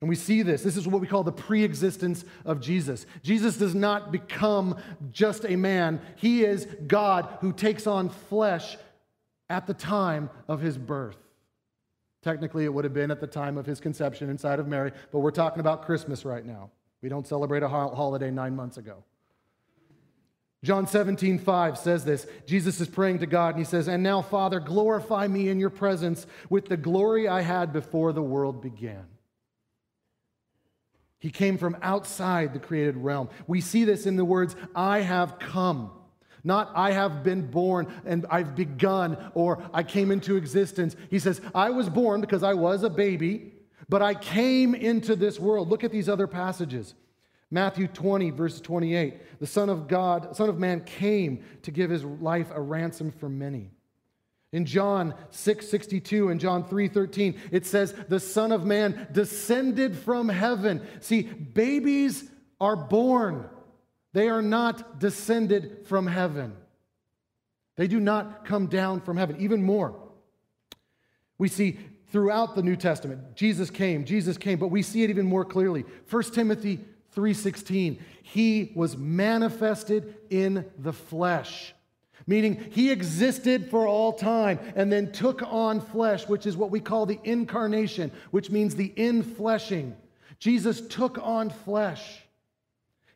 And 0.00 0.08
we 0.08 0.16
see 0.16 0.40
this. 0.40 0.62
This 0.62 0.78
is 0.78 0.88
what 0.88 1.02
we 1.02 1.06
call 1.06 1.22
the 1.22 1.30
pre 1.30 1.62
existence 1.62 2.24
of 2.46 2.62
Jesus. 2.62 3.04
Jesus 3.22 3.58
does 3.58 3.74
not 3.74 4.10
become 4.10 4.78
just 5.12 5.44
a 5.44 5.56
man, 5.56 6.00
he 6.16 6.46
is 6.46 6.66
God 6.86 7.28
who 7.42 7.52
takes 7.52 7.86
on 7.86 8.08
flesh 8.08 8.78
at 9.50 9.66
the 9.66 9.74
time 9.74 10.30
of 10.48 10.62
his 10.62 10.78
birth. 10.78 11.18
Technically, 12.22 12.64
it 12.64 12.72
would 12.72 12.84
have 12.84 12.94
been 12.94 13.10
at 13.10 13.20
the 13.20 13.26
time 13.26 13.58
of 13.58 13.66
his 13.66 13.80
conception 13.80 14.30
inside 14.30 14.60
of 14.60 14.66
Mary, 14.66 14.92
but 15.12 15.18
we're 15.18 15.30
talking 15.30 15.60
about 15.60 15.84
Christmas 15.84 16.24
right 16.24 16.46
now. 16.46 16.70
We 17.02 17.10
don't 17.10 17.26
celebrate 17.26 17.62
a 17.62 17.68
holiday 17.68 18.30
nine 18.30 18.56
months 18.56 18.78
ago. 18.78 19.04
John 20.64 20.86
17, 20.86 21.40
5 21.40 21.78
says 21.78 22.06
this. 22.06 22.26
Jesus 22.46 22.80
is 22.80 22.88
praying 22.88 23.18
to 23.18 23.26
God 23.26 23.54
and 23.54 23.58
he 23.58 23.68
says, 23.68 23.86
And 23.86 24.02
now, 24.02 24.22
Father, 24.22 24.60
glorify 24.60 25.28
me 25.28 25.50
in 25.50 25.60
your 25.60 25.68
presence 25.68 26.26
with 26.48 26.68
the 26.68 26.78
glory 26.78 27.28
I 27.28 27.42
had 27.42 27.70
before 27.70 28.14
the 28.14 28.22
world 28.22 28.62
began. 28.62 29.04
He 31.18 31.30
came 31.30 31.58
from 31.58 31.76
outside 31.82 32.54
the 32.54 32.58
created 32.58 32.96
realm. 32.96 33.28
We 33.46 33.60
see 33.60 33.84
this 33.84 34.06
in 34.06 34.16
the 34.16 34.24
words, 34.24 34.56
I 34.74 35.00
have 35.00 35.38
come. 35.38 35.90
Not, 36.42 36.72
I 36.74 36.92
have 36.92 37.22
been 37.22 37.50
born 37.50 37.86
and 38.06 38.24
I've 38.30 38.54
begun 38.54 39.18
or 39.34 39.62
I 39.74 39.82
came 39.82 40.10
into 40.10 40.36
existence. 40.36 40.96
He 41.10 41.18
says, 41.18 41.42
I 41.54 41.70
was 41.70 41.90
born 41.90 42.22
because 42.22 42.42
I 42.42 42.54
was 42.54 42.84
a 42.84 42.90
baby, 42.90 43.52
but 43.90 44.00
I 44.00 44.14
came 44.14 44.74
into 44.74 45.14
this 45.14 45.38
world. 45.38 45.68
Look 45.68 45.84
at 45.84 45.92
these 45.92 46.08
other 46.08 46.26
passages. 46.26 46.94
Matthew 47.54 47.86
20, 47.86 48.30
verse 48.30 48.60
28. 48.60 49.38
The 49.38 49.46
Son 49.46 49.70
of 49.70 49.86
God, 49.86 50.34
Son 50.34 50.48
of 50.48 50.58
Man 50.58 50.80
came 50.80 51.44
to 51.62 51.70
give 51.70 51.88
his 51.88 52.02
life 52.04 52.48
a 52.52 52.60
ransom 52.60 53.12
for 53.12 53.28
many. 53.28 53.70
In 54.52 54.66
John 54.66 55.14
6 55.30 55.68
62 55.68 56.30
and 56.30 56.40
John 56.40 56.64
3 56.64 56.88
13, 56.88 57.40
it 57.52 57.64
says, 57.64 57.94
The 58.08 58.18
Son 58.18 58.50
of 58.50 58.66
Man 58.66 59.06
descended 59.12 59.96
from 59.96 60.28
heaven. 60.28 60.84
See, 60.98 61.22
babies 61.22 62.28
are 62.60 62.74
born, 62.74 63.48
they 64.12 64.28
are 64.28 64.42
not 64.42 64.98
descended 64.98 65.86
from 65.86 66.08
heaven. 66.08 66.56
They 67.76 67.86
do 67.86 68.00
not 68.00 68.44
come 68.44 68.66
down 68.66 69.00
from 69.00 69.16
heaven. 69.16 69.36
Even 69.38 69.62
more, 69.62 69.94
we 71.38 71.46
see 71.46 71.78
throughout 72.08 72.56
the 72.56 72.62
New 72.64 72.76
Testament, 72.76 73.36
Jesus 73.36 73.70
came, 73.70 74.04
Jesus 74.04 74.38
came, 74.38 74.58
but 74.58 74.68
we 74.68 74.82
see 74.82 75.04
it 75.04 75.10
even 75.10 75.26
more 75.26 75.44
clearly. 75.44 75.84
1 76.10 76.22
Timothy 76.32 76.80
3:16, 77.14 77.98
he 78.22 78.72
was 78.74 78.96
manifested 78.96 80.16
in 80.30 80.64
the 80.78 80.92
flesh 80.92 81.74
meaning 82.26 82.64
he 82.70 82.90
existed 82.90 83.70
for 83.70 83.86
all 83.86 84.12
time 84.12 84.58
and 84.76 84.90
then 84.90 85.12
took 85.12 85.42
on 85.42 85.80
flesh, 85.80 86.26
which 86.28 86.46
is 86.46 86.56
what 86.56 86.70
we 86.70 86.80
call 86.80 87.06
the 87.06 87.20
incarnation, 87.24 88.10
which 88.30 88.50
means 88.50 88.74
the 88.74 88.92
infleshing. 88.96 89.94
Jesus 90.38 90.80
took 90.80 91.18
on 91.22 91.50
flesh. 91.50 92.20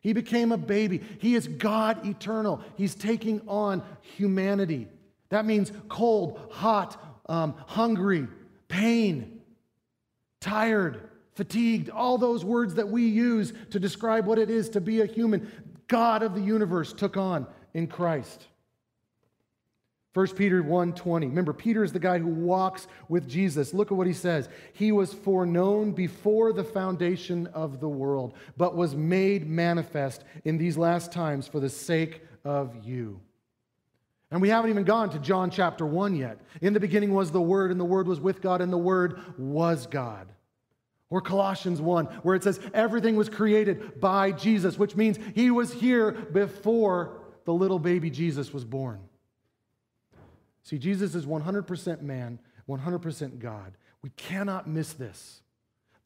He 0.01 0.13
became 0.13 0.51
a 0.51 0.57
baby. 0.57 1.01
He 1.19 1.35
is 1.35 1.47
God 1.47 2.05
eternal. 2.05 2.61
He's 2.75 2.95
taking 2.95 3.41
on 3.47 3.83
humanity. 4.01 4.87
That 5.29 5.45
means 5.45 5.71
cold, 5.89 6.39
hot, 6.51 6.97
um, 7.27 7.55
hungry, 7.67 8.27
pain, 8.67 9.41
tired, 10.39 11.08
fatigued, 11.39 11.89
all 11.89 12.17
those 12.17 12.43
words 12.43 12.75
that 12.75 12.89
we 12.89 13.05
use 13.05 13.53
to 13.69 13.79
describe 13.79 14.25
what 14.25 14.37
it 14.37 14.49
is 14.49 14.67
to 14.67 14.81
be 14.81 14.99
a 14.99 15.05
human. 15.05 15.49
God 15.87 16.21
of 16.21 16.35
the 16.35 16.41
universe 16.41 16.91
took 16.91 17.15
on 17.15 17.47
in 17.73 17.87
Christ. 17.87 18.45
1 20.13 20.35
Peter 20.35 20.61
1:20. 20.61 21.27
Remember 21.27 21.53
Peter 21.53 21.81
is 21.81 21.93
the 21.93 21.99
guy 21.99 22.19
who 22.19 22.27
walks 22.27 22.87
with 23.07 23.25
Jesus. 23.25 23.73
Look 23.73 23.89
at 23.89 23.97
what 23.97 24.05
he 24.05 24.11
says. 24.11 24.49
He 24.73 24.91
was 24.91 25.13
foreknown 25.13 25.93
before 25.93 26.51
the 26.51 26.65
foundation 26.65 27.47
of 27.47 27.79
the 27.79 27.87
world, 27.87 28.33
but 28.57 28.75
was 28.75 28.97
made 28.97 29.49
manifest 29.49 30.25
in 30.43 30.57
these 30.57 30.77
last 30.77 31.13
times 31.13 31.47
for 31.47 31.61
the 31.61 31.69
sake 31.69 32.21
of 32.43 32.75
you. 32.85 33.21
And 34.29 34.41
we 34.41 34.49
haven't 34.49 34.71
even 34.71 34.83
gone 34.83 35.09
to 35.11 35.19
John 35.19 35.51
chapter 35.51 35.85
1 35.85 36.17
yet. 36.17 36.41
In 36.59 36.73
the 36.73 36.81
beginning 36.81 37.13
was 37.13 37.31
the 37.31 37.41
word 37.41 37.71
and 37.71 37.79
the 37.79 37.85
word 37.85 38.09
was 38.09 38.19
with 38.19 38.41
God 38.41 38.59
and 38.59 38.73
the 38.73 38.77
word 38.77 39.21
was 39.37 39.87
God. 39.87 40.27
Or 41.09 41.21
Colossians 41.21 41.81
1, 41.81 42.05
where 42.23 42.35
it 42.35 42.43
says 42.43 42.59
everything 42.73 43.15
was 43.15 43.29
created 43.29 43.99
by 43.99 44.31
Jesus, 44.31 44.77
which 44.77 44.95
means 44.95 45.17
he 45.33 45.49
was 45.49 45.73
here 45.73 46.11
before 46.11 47.19
the 47.45 47.53
little 47.53 47.79
baby 47.79 48.09
Jesus 48.11 48.53
was 48.53 48.63
born. 48.63 48.99
See, 50.63 50.77
Jesus 50.77 51.15
is 51.15 51.25
100% 51.25 52.01
man, 52.01 52.39
100% 52.67 53.39
God. 53.39 53.73
We 54.03 54.11
cannot 54.11 54.69
miss 54.69 54.93
this. 54.93 55.41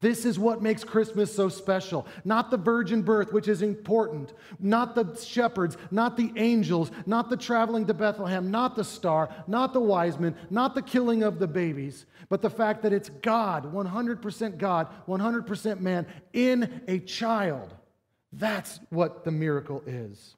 This 0.04 0.26
is 0.26 0.38
what 0.38 0.60
makes 0.60 0.84
Christmas 0.84 1.34
so 1.34 1.48
special. 1.48 2.06
Not 2.26 2.50
the 2.50 2.58
virgin 2.58 3.00
birth, 3.00 3.32
which 3.32 3.48
is 3.48 3.62
important, 3.62 4.34
not 4.60 4.94
the 4.94 5.18
shepherds, 5.18 5.78
not 5.90 6.18
the 6.18 6.30
angels, 6.36 6.90
not 7.06 7.30
the 7.30 7.38
traveling 7.38 7.86
to 7.86 7.94
Bethlehem, 7.94 8.50
not 8.50 8.76
the 8.76 8.84
star, 8.84 9.34
not 9.46 9.72
the 9.72 9.80
wise 9.80 10.18
men, 10.18 10.36
not 10.50 10.74
the 10.74 10.82
killing 10.82 11.22
of 11.22 11.38
the 11.38 11.46
babies, 11.46 12.04
but 12.28 12.42
the 12.42 12.50
fact 12.50 12.82
that 12.82 12.92
it's 12.92 13.08
God, 13.08 13.72
100% 13.72 14.58
God, 14.58 14.88
100% 15.08 15.80
man, 15.80 16.06
in 16.34 16.82
a 16.86 16.98
child. 16.98 17.74
That's 18.30 18.80
what 18.90 19.24
the 19.24 19.30
miracle 19.30 19.82
is. 19.86 20.36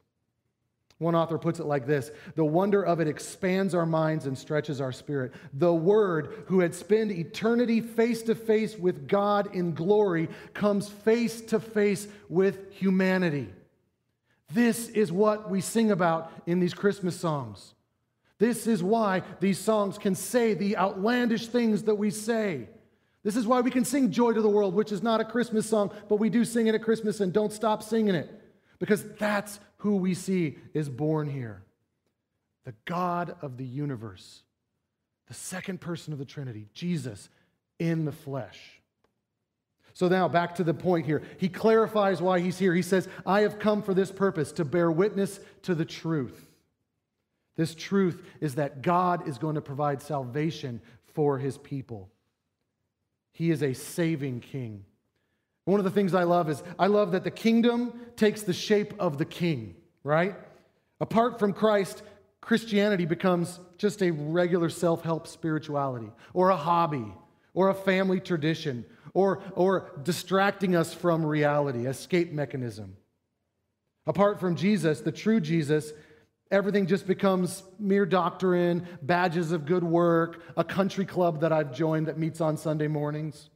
One 0.99 1.15
author 1.15 1.37
puts 1.37 1.61
it 1.61 1.67
like 1.67 1.87
this 1.87 2.11
The 2.35 2.45
wonder 2.45 2.83
of 2.83 3.01
it 3.01 3.09
expands 3.09 3.75
our 3.75 3.87
minds 3.87 4.27
and 4.27 4.37
stretches 4.37 4.81
our 4.81 4.93
spirit. 4.93 5.33
The 5.53 5.73
Word, 5.73 6.45
who 6.47 6.61
had 6.61 6.75
spent 6.75 7.11
eternity 7.11 7.81
face 7.81 8.23
to 8.23 8.35
face 8.35 8.77
with 8.77 9.09
God 9.09 9.55
in 9.55 9.75
glory, 9.75 10.29
comes 10.55 10.89
face 10.89 11.41
to 11.43 11.61
face 11.61 12.09
with 12.29 12.73
humanity. 12.73 13.53
This 14.53 14.89
is 14.89 15.11
what 15.11 15.51
we 15.51 15.61
sing 15.61 15.91
about 15.91 16.33
in 16.47 16.61
these 16.61 16.75
Christmas 16.75 17.19
songs. 17.19 17.75
This 18.39 18.67
is 18.67 18.83
why 18.83 19.23
these 19.41 19.59
songs 19.59 19.99
can 19.99 20.15
say 20.15 20.55
the 20.55 20.77
outlandish 20.77 21.49
things 21.49 21.85
that 21.85 21.95
we 21.95 22.11
say. 22.11 22.69
This 23.23 23.35
is 23.35 23.47
why 23.47 23.61
we 23.61 23.71
can 23.71 23.85
sing 23.85 24.13
Joy 24.13 24.35
to 24.35 24.43
the 24.43 24.49
World, 24.49 24.75
which 24.75 24.93
is 24.93 25.03
not 25.03 25.21
a 25.21 25.25
Christmas 25.25 25.69
song, 25.69 25.91
but 26.09 26.17
we 26.17 26.31
do 26.31 26.45
sing 26.45 26.69
it 26.69 26.75
at 26.75 26.83
Christmas 26.83 27.21
and 27.21 27.33
don't 27.33 27.53
stop 27.53 27.83
singing 27.83 28.15
it. 28.15 28.31
Because 28.79 29.05
that's 29.15 29.59
who 29.79 29.97
we 29.97 30.15
see 30.15 30.59
is 30.75 30.89
born 30.89 31.29
here 31.29 31.63
the 32.65 32.75
God 32.85 33.37
of 33.43 33.57
the 33.57 33.65
universe, 33.65 34.43
the 35.29 35.35
second 35.35 35.81
person 35.81 36.13
of 36.13 36.19
the 36.19 36.25
Trinity, 36.25 36.67
Jesus 36.75 37.29
in 37.79 38.05
the 38.05 38.13
flesh. 38.13 38.81
So 39.95 40.09
now 40.09 40.29
back 40.29 40.57
to 40.57 40.65
the 40.65 40.75
point 40.75 41.07
here. 41.07 41.23
He 41.39 41.49
clarifies 41.49 42.21
why 42.21 42.41
he's 42.41 42.59
here. 42.59 42.75
He 42.75 42.83
says, 42.83 43.09
I 43.25 43.43
have 43.43 43.59
come 43.59 43.83
for 43.83 43.95
this 43.95 44.11
purpose 44.11 44.53
to 44.53 44.65
bear 44.65 44.91
witness 44.91 45.41
to 45.63 45.75
the 45.75 45.85
truth. 45.85 46.51
This 47.57 47.75
truth 47.75 48.23
is 48.41 48.57
that 48.57 48.83
God 48.83 49.27
is 49.29 49.39
going 49.39 49.55
to 49.55 49.63
provide 49.63 50.03
salvation 50.03 50.83
for 51.15 51.39
his 51.39 51.57
people. 51.57 52.11
He 53.33 53.51
is 53.51 53.63
a 53.63 53.73
saving 53.73 54.41
king. 54.41 54.85
One 55.67 55.81
of 55.81 55.85
the 55.85 55.91
things 55.91 56.15
I 56.15 56.23
love 56.23 56.49
is 56.49 56.63
I 56.79 56.87
love 56.87 57.13
that 57.13 57.25
the 57.25 57.31
kingdom 57.31 57.93
takes 58.17 58.43
the 58.43 58.53
shape 58.53 58.95
of 58.99 59.19
the 59.19 59.25
king, 59.25 59.75
right? 60.05 60.35
Apart 61.01 61.39
from 61.39 61.53
Christ, 61.53 62.03
Christianity 62.41 63.05
becomes 63.05 63.59
just 63.77 64.01
a 64.01 64.13
regular 64.13 64.71
self 64.71 65.03
help 65.03 65.27
spirituality 65.27 66.11
or 66.33 66.51
a 66.51 66.57
hobby 66.57 67.13
or 67.53 67.69
a 67.69 67.75
family 67.75 68.21
tradition 68.21 68.85
or, 69.13 69.41
or 69.55 69.91
distracting 70.05 70.77
us 70.77 70.95
from 70.95 71.27
reality, 71.27 71.87
escape 71.87 72.33
mechanism. 72.33 72.97
Apart 74.07 74.39
from 74.39 74.55
Jesus, 74.55 75.01
the 75.01 75.11
true 75.11 75.41
Jesus, 75.41 75.93
everything 76.53 76.87
just 76.87 77.09
becomes 77.09 77.65
mere 77.81 78.07
doctrine, 78.07 78.87
badges 79.03 79.51
of 79.51 79.67
good 79.67 79.83
work, 79.83 80.43
a 80.57 80.63
country 80.63 81.05
club 81.05 81.41
that 81.41 81.53
I've 81.53 81.75
joined 81.75 82.07
that 82.07 82.19
meets 82.19 82.41
on 82.41 82.57
Sunday 82.57 82.87
mornings. 82.87 83.51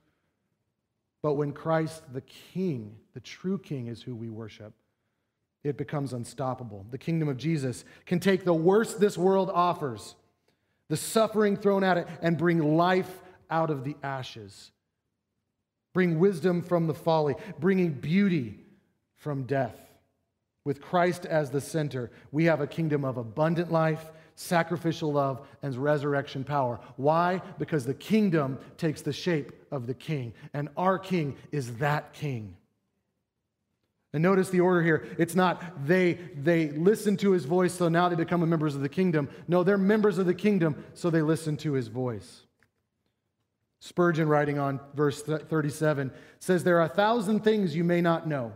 But 1.22 1.34
when 1.34 1.52
Christ, 1.52 2.02
the 2.12 2.22
King, 2.22 2.96
the 3.14 3.20
true 3.20 3.58
King, 3.58 3.88
is 3.88 4.02
who 4.02 4.14
we 4.14 4.30
worship, 4.30 4.72
it 5.62 5.76
becomes 5.76 6.12
unstoppable. 6.12 6.86
The 6.90 6.98
kingdom 6.98 7.28
of 7.28 7.36
Jesus 7.36 7.84
can 8.06 8.20
take 8.20 8.44
the 8.44 8.54
worst 8.54 8.98
this 8.98 9.18
world 9.18 9.50
offers, 9.52 10.14
the 10.88 10.96
suffering 10.96 11.56
thrown 11.56 11.84
at 11.84 11.98
it, 11.98 12.08
and 12.22 12.38
bring 12.38 12.76
life 12.76 13.20
out 13.50 13.70
of 13.70 13.84
the 13.84 13.96
ashes. 14.02 14.70
Bring 15.92 16.18
wisdom 16.18 16.62
from 16.62 16.86
the 16.86 16.94
folly, 16.94 17.34
bringing 17.58 17.92
beauty 17.92 18.58
from 19.16 19.42
death. 19.42 19.76
With 20.64 20.80
Christ 20.80 21.26
as 21.26 21.50
the 21.50 21.60
center, 21.60 22.10
we 22.32 22.44
have 22.44 22.60
a 22.60 22.66
kingdom 22.66 23.04
of 23.04 23.16
abundant 23.16 23.70
life 23.72 24.10
sacrificial 24.40 25.12
love, 25.12 25.46
and 25.62 25.76
resurrection 25.76 26.44
power. 26.44 26.80
Why? 26.96 27.42
Because 27.58 27.84
the 27.84 27.94
kingdom 27.94 28.58
takes 28.78 29.02
the 29.02 29.12
shape 29.12 29.52
of 29.70 29.86
the 29.86 29.94
king, 29.94 30.32
and 30.54 30.68
our 30.76 30.98
king 30.98 31.36
is 31.52 31.76
that 31.76 32.14
king. 32.14 32.56
And 34.12 34.22
notice 34.22 34.48
the 34.48 34.60
order 34.60 34.82
here. 34.82 35.06
It's 35.18 35.34
not 35.36 35.86
they 35.86 36.14
they 36.42 36.70
listen 36.70 37.16
to 37.18 37.32
his 37.32 37.44
voice, 37.44 37.74
so 37.74 37.88
now 37.88 38.08
they 38.08 38.16
become 38.16 38.48
members 38.48 38.74
of 38.74 38.80
the 38.80 38.88
kingdom. 38.88 39.28
No, 39.46 39.62
they're 39.62 39.78
members 39.78 40.18
of 40.18 40.26
the 40.26 40.34
kingdom, 40.34 40.84
so 40.94 41.10
they 41.10 41.22
listen 41.22 41.56
to 41.58 41.74
his 41.74 41.88
voice. 41.88 42.42
Spurgeon, 43.78 44.28
writing 44.28 44.58
on 44.58 44.80
verse 44.94 45.22
37, 45.22 46.10
says, 46.38 46.64
There 46.64 46.78
are 46.78 46.84
a 46.84 46.88
thousand 46.88 47.44
things 47.44 47.74
you 47.74 47.84
may 47.84 48.00
not 48.00 48.26
know, 48.26 48.52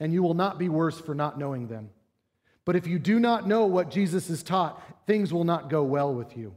and 0.00 0.12
you 0.12 0.22
will 0.22 0.34
not 0.34 0.58
be 0.58 0.68
worse 0.68 0.98
for 1.00 1.14
not 1.14 1.38
knowing 1.38 1.68
them. 1.68 1.90
But 2.64 2.76
if 2.76 2.86
you 2.86 2.98
do 2.98 3.18
not 3.18 3.48
know 3.48 3.66
what 3.66 3.90
Jesus 3.90 4.28
has 4.28 4.42
taught, 4.42 4.82
things 5.10 5.32
will 5.32 5.42
not 5.42 5.68
go 5.68 5.82
well 5.82 6.14
with 6.14 6.36
you. 6.36 6.54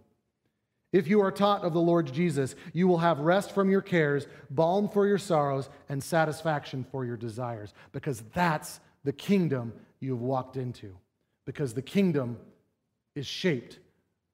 If 0.92 1.08
you 1.08 1.22
are 1.22 1.32
taught 1.32 1.64
of 1.64 1.74
the 1.74 1.82
Lord 1.82 2.14
Jesus, 2.14 2.54
you 2.72 2.88
will 2.88 3.00
have 3.00 3.18
rest 3.18 3.52
from 3.52 3.68
your 3.68 3.82
cares, 3.82 4.28
balm 4.52 4.90
for 4.90 5.08
your 5.08 5.18
sorrows, 5.18 5.72
and 5.90 6.04
satisfaction 6.04 6.86
for 6.92 7.04
your 7.04 7.18
desires, 7.18 7.74
because 7.94 8.22
that's 8.36 8.80
the 9.04 9.12
kingdom 9.12 9.74
you 10.00 10.12
have 10.12 10.22
walked 10.22 10.56
into, 10.56 10.96
because 11.48 11.74
the 11.74 11.82
kingdom 11.82 12.38
is 13.16 13.26
shaped 13.26 13.80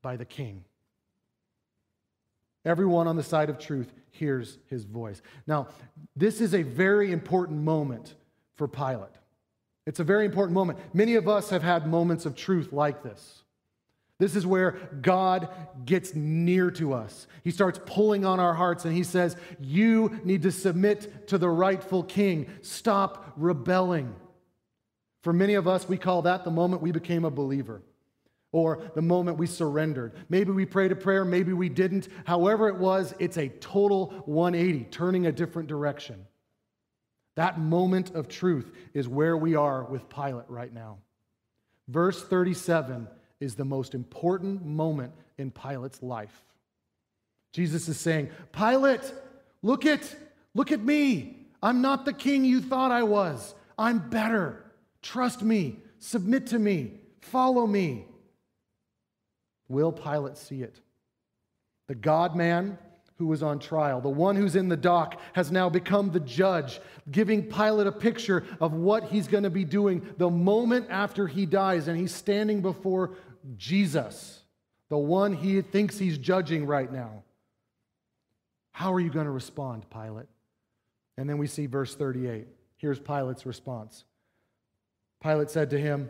by 0.02 0.18
the 0.18 0.26
king. 0.26 0.66
Everyone 2.66 3.08
on 3.08 3.16
the 3.16 3.24
side 3.24 3.50
of 3.50 3.58
truth 3.58 3.94
hears 4.12 4.58
his 4.68 4.84
voice. 4.84 5.22
Now, 5.48 5.70
this 6.18 6.42
is 6.42 6.54
a 6.54 6.64
very 6.64 7.14
important 7.14 7.62
moment 7.62 8.16
for 8.58 8.68
Pilate. 8.68 9.16
It's 9.88 10.02
a 10.02 10.04
very 10.04 10.26
important 10.26 10.56
moment. 10.56 10.78
Many 10.94 11.16
of 11.16 11.30
us 11.30 11.52
have 11.52 11.64
had 11.64 11.88
moments 11.88 12.26
of 12.26 12.36
truth 12.36 12.74
like 12.74 13.02
this. 13.02 13.44
This 14.20 14.36
is 14.36 14.46
where 14.46 14.72
God 15.02 15.48
gets 15.86 16.14
near 16.14 16.70
to 16.72 16.94
us. 16.94 17.26
He 17.44 17.52
starts 17.52 17.80
pulling 17.86 18.26
on 18.26 18.40
our 18.40 18.54
hearts 18.54 18.84
and 18.84 18.94
he 18.94 19.04
says, 19.04 19.38
You 19.62 20.20
need 20.26 20.42
to 20.42 20.52
submit 20.52 21.28
to 21.30 21.38
the 21.38 21.50
rightful 21.50 22.04
king. 22.04 22.48
Stop 22.62 23.34
rebelling. 23.38 24.14
For 25.22 25.32
many 25.32 25.54
of 25.54 25.68
us, 25.68 25.88
we 25.88 25.98
call 25.98 26.24
that 26.24 26.44
the 26.44 26.52
moment 26.52 26.82
we 26.82 26.92
became 26.92 27.24
a 27.24 27.32
believer 27.32 27.82
or 28.52 28.82
the 28.94 29.02
moment 29.02 29.38
we 29.38 29.48
surrendered. 29.48 30.14
Maybe 30.28 30.52
we 30.52 30.66
prayed 30.66 30.92
a 30.92 30.96
prayer, 30.96 31.24
maybe 31.24 31.54
we 31.54 31.70
didn't. 31.70 32.10
However, 32.26 32.68
it 32.68 32.76
was, 32.76 33.14
it's 33.20 33.38
a 33.38 33.48
total 33.48 34.08
180, 34.26 34.86
turning 34.86 35.28
a 35.28 35.32
different 35.32 35.70
direction. 35.70 36.26
That 37.36 37.60
moment 37.60 38.16
of 38.16 38.28
truth 38.28 38.72
is 38.94 39.08
where 39.08 39.38
we 39.38 39.56
are 39.56 39.86
with 39.86 40.10
Pilate 40.10 40.50
right 40.50 40.74
now. 40.74 40.98
Verse 41.88 42.22
37 42.22 43.08
is 43.40 43.56
the 43.56 43.66
most 43.66 43.96
important 43.96 44.66
moment 44.66 45.14
in 45.38 45.52
Pilate's 45.52 46.04
life. 46.04 46.44
Jesus 47.54 47.88
is 47.88 48.00
saying, 48.00 48.30
Pilate, 48.52 49.14
look 49.62 49.86
at, 49.86 50.16
look 50.54 50.72
at 50.72 50.82
me. 50.82 51.38
I'm 51.62 51.82
not 51.82 52.06
the 52.06 52.14
king 52.14 52.46
you 52.46 52.62
thought 52.62 52.92
I 52.92 53.04
was. 53.04 53.56
I'm 53.78 54.10
better. 54.10 54.64
Trust 55.02 55.42
me. 55.42 55.80
Submit 56.00 56.48
to 56.48 56.60
me. 56.60 56.94
Follow 57.22 57.66
me. 57.66 58.06
Will 59.68 59.92
Pilate 59.92 60.38
see 60.38 60.62
it? 60.62 60.80
The 61.88 61.96
God 61.96 62.36
man 62.36 62.78
who 63.18 63.28
was 63.28 63.44
on 63.44 63.60
trial, 63.60 64.00
the 64.00 64.08
one 64.08 64.36
who's 64.36 64.56
in 64.56 64.70
the 64.70 64.78
dock, 64.78 65.20
has 65.34 65.52
now 65.52 65.70
become 65.70 66.12
the 66.12 66.22
judge, 66.22 66.80
giving 67.12 67.44
Pilate 67.44 67.86
a 67.86 67.92
picture 67.92 68.46
of 68.62 68.74
what 68.74 69.04
he's 69.06 69.28
going 69.28 69.44
to 69.44 69.50
be 69.50 69.66
doing 69.66 70.08
the 70.18 70.30
moment 70.30 70.88
after 70.90 71.28
he 71.28 71.46
dies. 71.46 71.90
And 71.90 72.00
he's 72.00 72.16
standing 72.16 72.62
before 72.62 73.12
Jesus, 73.58 74.42
the 74.90 74.98
one 74.98 75.34
he 75.34 75.62
thinks 75.62 75.98
he's 75.98 76.18
judging 76.18 76.66
right 76.66 76.92
now. 76.92 77.24
How 78.72 78.94
are 78.94 79.00
you 79.00 79.10
going 79.10 79.26
to 79.26 79.32
respond, 79.32 79.86
Pilate? 79.90 80.28
And 81.18 81.30
then 81.30 81.38
we 81.38 81.48
see 81.48 81.66
verse 81.66 81.96
38. 81.96 82.48
Here's 82.78 83.00
Pilate's 83.00 83.46
response 83.46 84.06
Pilate 85.22 85.50
said 85.50 85.70
to 85.72 85.80
him, 85.80 86.10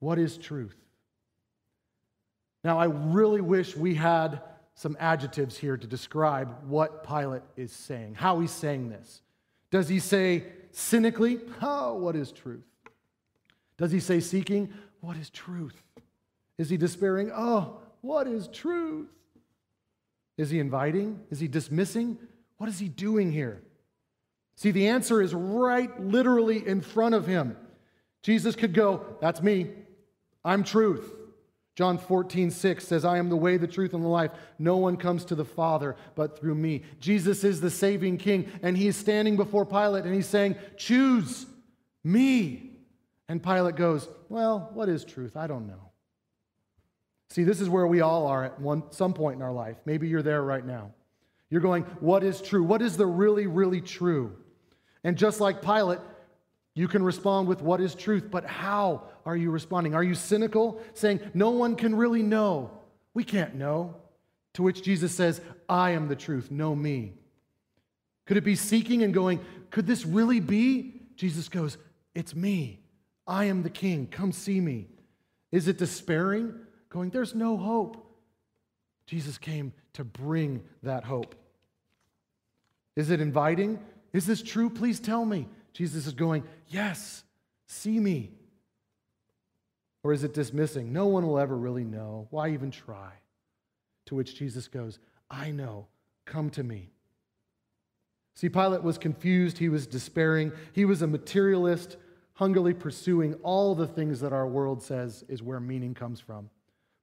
What 0.00 0.18
is 0.18 0.36
truth? 0.36 0.76
Now, 2.64 2.78
I 2.78 2.86
really 2.86 3.40
wish 3.40 3.76
we 3.76 3.94
had 3.94 4.42
some 4.74 4.96
adjectives 4.98 5.56
here 5.56 5.76
to 5.76 5.86
describe 5.86 6.64
what 6.66 7.06
Pilate 7.06 7.42
is 7.56 7.72
saying, 7.72 8.14
how 8.14 8.40
he's 8.40 8.50
saying 8.50 8.90
this. 8.90 9.22
Does 9.70 9.88
he 9.88 9.98
say 9.98 10.44
cynically, 10.72 11.40
Oh, 11.62 11.94
what 11.94 12.16
is 12.16 12.32
truth? 12.32 12.64
Does 13.78 13.92
he 13.92 14.00
say 14.00 14.20
seeking, 14.20 14.72
What 15.00 15.16
is 15.16 15.30
truth? 15.30 15.80
Is 16.60 16.68
he 16.68 16.76
despairing? 16.76 17.32
Oh, 17.34 17.78
what 18.02 18.26
is 18.26 18.46
truth? 18.46 19.08
Is 20.36 20.50
he 20.50 20.58
inviting? 20.58 21.18
Is 21.30 21.40
he 21.40 21.48
dismissing? 21.48 22.18
What 22.58 22.68
is 22.68 22.78
he 22.78 22.86
doing 22.86 23.32
here? 23.32 23.62
See, 24.56 24.70
the 24.70 24.88
answer 24.88 25.22
is 25.22 25.32
right 25.32 25.98
literally 25.98 26.66
in 26.68 26.82
front 26.82 27.14
of 27.14 27.26
him. 27.26 27.56
Jesus 28.22 28.56
could 28.56 28.74
go, 28.74 29.06
That's 29.22 29.40
me. 29.40 29.70
I'm 30.44 30.62
truth. 30.62 31.10
John 31.76 31.96
14, 31.96 32.50
6 32.50 32.86
says, 32.86 33.06
I 33.06 33.16
am 33.16 33.30
the 33.30 33.36
way, 33.36 33.56
the 33.56 33.66
truth, 33.66 33.94
and 33.94 34.04
the 34.04 34.08
life. 34.08 34.32
No 34.58 34.76
one 34.76 34.98
comes 34.98 35.24
to 35.26 35.34
the 35.34 35.46
Father 35.46 35.96
but 36.14 36.38
through 36.38 36.56
me. 36.56 36.82
Jesus 37.00 37.42
is 37.42 37.62
the 37.62 37.70
saving 37.70 38.18
king, 38.18 38.52
and 38.60 38.76
he's 38.76 38.96
standing 38.96 39.34
before 39.38 39.64
Pilate 39.64 40.04
and 40.04 40.14
he's 40.14 40.26
saying, 40.26 40.56
Choose 40.76 41.46
me. 42.04 42.72
And 43.30 43.42
Pilate 43.42 43.76
goes, 43.76 44.10
Well, 44.28 44.68
what 44.74 44.90
is 44.90 45.06
truth? 45.06 45.38
I 45.38 45.46
don't 45.46 45.66
know. 45.66 45.89
See, 47.30 47.44
this 47.44 47.60
is 47.60 47.68
where 47.68 47.86
we 47.86 48.00
all 48.00 48.26
are 48.26 48.44
at 48.44 48.60
one, 48.60 48.82
some 48.90 49.14
point 49.14 49.36
in 49.36 49.42
our 49.42 49.52
life. 49.52 49.76
Maybe 49.84 50.08
you're 50.08 50.22
there 50.22 50.42
right 50.42 50.64
now. 50.64 50.90
You're 51.48 51.60
going, 51.60 51.84
What 52.00 52.24
is 52.24 52.42
true? 52.42 52.62
What 52.62 52.82
is 52.82 52.96
the 52.96 53.06
really, 53.06 53.46
really 53.46 53.80
true? 53.80 54.36
And 55.04 55.16
just 55.16 55.40
like 55.40 55.62
Pilate, 55.62 56.00
you 56.74 56.88
can 56.88 57.02
respond 57.02 57.48
with 57.48 57.62
what 57.62 57.80
is 57.80 57.94
truth, 57.94 58.30
but 58.30 58.44
how 58.44 59.04
are 59.24 59.36
you 59.36 59.50
responding? 59.50 59.94
Are 59.94 60.02
you 60.02 60.14
cynical, 60.14 60.80
saying, 60.94 61.20
No 61.32 61.50
one 61.50 61.76
can 61.76 61.94
really 61.94 62.22
know? 62.22 62.70
We 63.14 63.24
can't 63.24 63.54
know. 63.54 63.96
To 64.54 64.62
which 64.62 64.82
Jesus 64.82 65.14
says, 65.14 65.40
I 65.68 65.90
am 65.90 66.08
the 66.08 66.16
truth, 66.16 66.50
know 66.50 66.74
me. 66.74 67.14
Could 68.26 68.36
it 68.36 68.44
be 68.44 68.56
seeking 68.56 69.02
and 69.02 69.14
going, 69.14 69.40
Could 69.70 69.86
this 69.86 70.04
really 70.04 70.40
be? 70.40 71.00
Jesus 71.14 71.48
goes, 71.48 71.78
It's 72.14 72.34
me. 72.34 72.80
I 73.24 73.44
am 73.44 73.62
the 73.62 73.70
king. 73.70 74.08
Come 74.08 74.32
see 74.32 74.60
me. 74.60 74.88
Is 75.52 75.68
it 75.68 75.78
despairing? 75.78 76.54
Going, 76.90 77.10
There's 77.10 77.34
no 77.34 77.56
hope. 77.56 78.06
Jesus 79.06 79.38
came 79.38 79.72
to 79.94 80.04
bring 80.04 80.62
that 80.82 81.04
hope. 81.04 81.34
Is 82.96 83.10
it 83.10 83.20
inviting? 83.20 83.78
Is 84.12 84.26
this 84.26 84.42
true? 84.42 84.68
Please 84.68 85.00
tell 85.00 85.24
me. 85.24 85.48
Jesus 85.72 86.06
is 86.06 86.12
going, 86.12 86.44
Yes, 86.68 87.24
see 87.66 87.98
me. 87.98 88.32
Or 90.02 90.12
is 90.12 90.24
it 90.24 90.34
dismissing? 90.34 90.92
No 90.92 91.06
one 91.06 91.26
will 91.26 91.38
ever 91.38 91.56
really 91.56 91.84
know. 91.84 92.26
Why 92.30 92.50
even 92.50 92.70
try? 92.70 93.12
To 94.06 94.14
which 94.14 94.36
Jesus 94.36 94.66
goes, 94.68 94.98
I 95.30 95.50
know. 95.50 95.86
Come 96.24 96.50
to 96.50 96.62
me. 96.62 96.90
See, 98.34 98.48
Pilate 98.48 98.82
was 98.82 98.96
confused. 98.96 99.58
He 99.58 99.68
was 99.68 99.86
despairing. 99.86 100.52
He 100.72 100.84
was 100.84 101.02
a 101.02 101.06
materialist, 101.06 101.96
hungrily 102.34 102.72
pursuing 102.72 103.34
all 103.42 103.74
the 103.74 103.86
things 103.86 104.20
that 104.20 104.32
our 104.32 104.46
world 104.46 104.82
says 104.82 105.24
is 105.28 105.42
where 105.42 105.60
meaning 105.60 105.94
comes 105.94 106.20
from. 106.20 106.48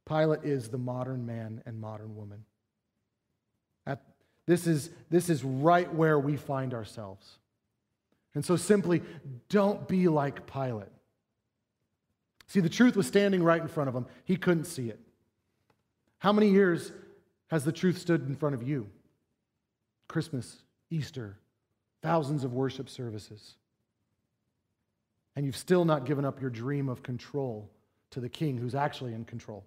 Pilate 0.08 0.44
is 0.44 0.70
the 0.70 0.78
modern 0.78 1.26
man 1.26 1.62
and 1.66 1.80
modern 1.80 2.16
woman. 2.16 2.46
At, 3.86 4.02
this, 4.46 4.68
is, 4.68 4.90
this 5.10 5.30
is 5.30 5.44
right 5.44 5.94
where 5.94 6.18
we 6.18 6.38
find 6.38 6.74
ourselves. 6.74 7.40
And 8.34 8.46
so 8.46 8.56
simply 8.56 9.02
don't 9.50 9.88
be 9.88 10.08
like 10.08 10.52
Pilate. 10.52 10.88
See, 12.48 12.62
the 12.62 12.70
truth 12.70 12.96
was 12.96 13.08
standing 13.08 13.44
right 13.44 13.62
in 13.62 13.68
front 13.68 13.90
of 13.90 13.96
him. 13.96 14.06
He 14.24 14.38
couldn't 14.38 14.66
see 14.66 14.90
it. 14.90 15.00
How 16.20 16.32
many 16.32 16.50
years 16.50 16.92
has 17.48 17.64
the 17.64 17.72
truth 17.72 17.98
stood 17.98 18.28
in 18.28 18.36
front 18.36 18.56
of 18.56 18.64
you? 18.64 18.88
Christmas, 20.08 20.58
Easter, 20.90 21.38
thousands 22.02 22.44
of 22.44 22.54
worship 22.54 22.90
services. 22.90 23.56
And 25.36 25.46
you've 25.46 25.58
still 25.58 25.84
not 25.84 26.06
given 26.06 26.24
up 26.24 26.40
your 26.40 26.50
dream 26.50 26.88
of 26.88 27.04
control 27.04 27.70
to 28.12 28.22
the 28.22 28.30
king 28.30 28.58
who's 28.58 28.76
actually 28.76 29.14
in 29.14 29.26
control. 29.26 29.66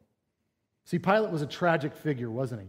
See, 0.90 0.98
Pilate 0.98 1.30
was 1.30 1.40
a 1.40 1.46
tragic 1.46 1.94
figure, 1.94 2.28
wasn't 2.28 2.62
he? 2.62 2.66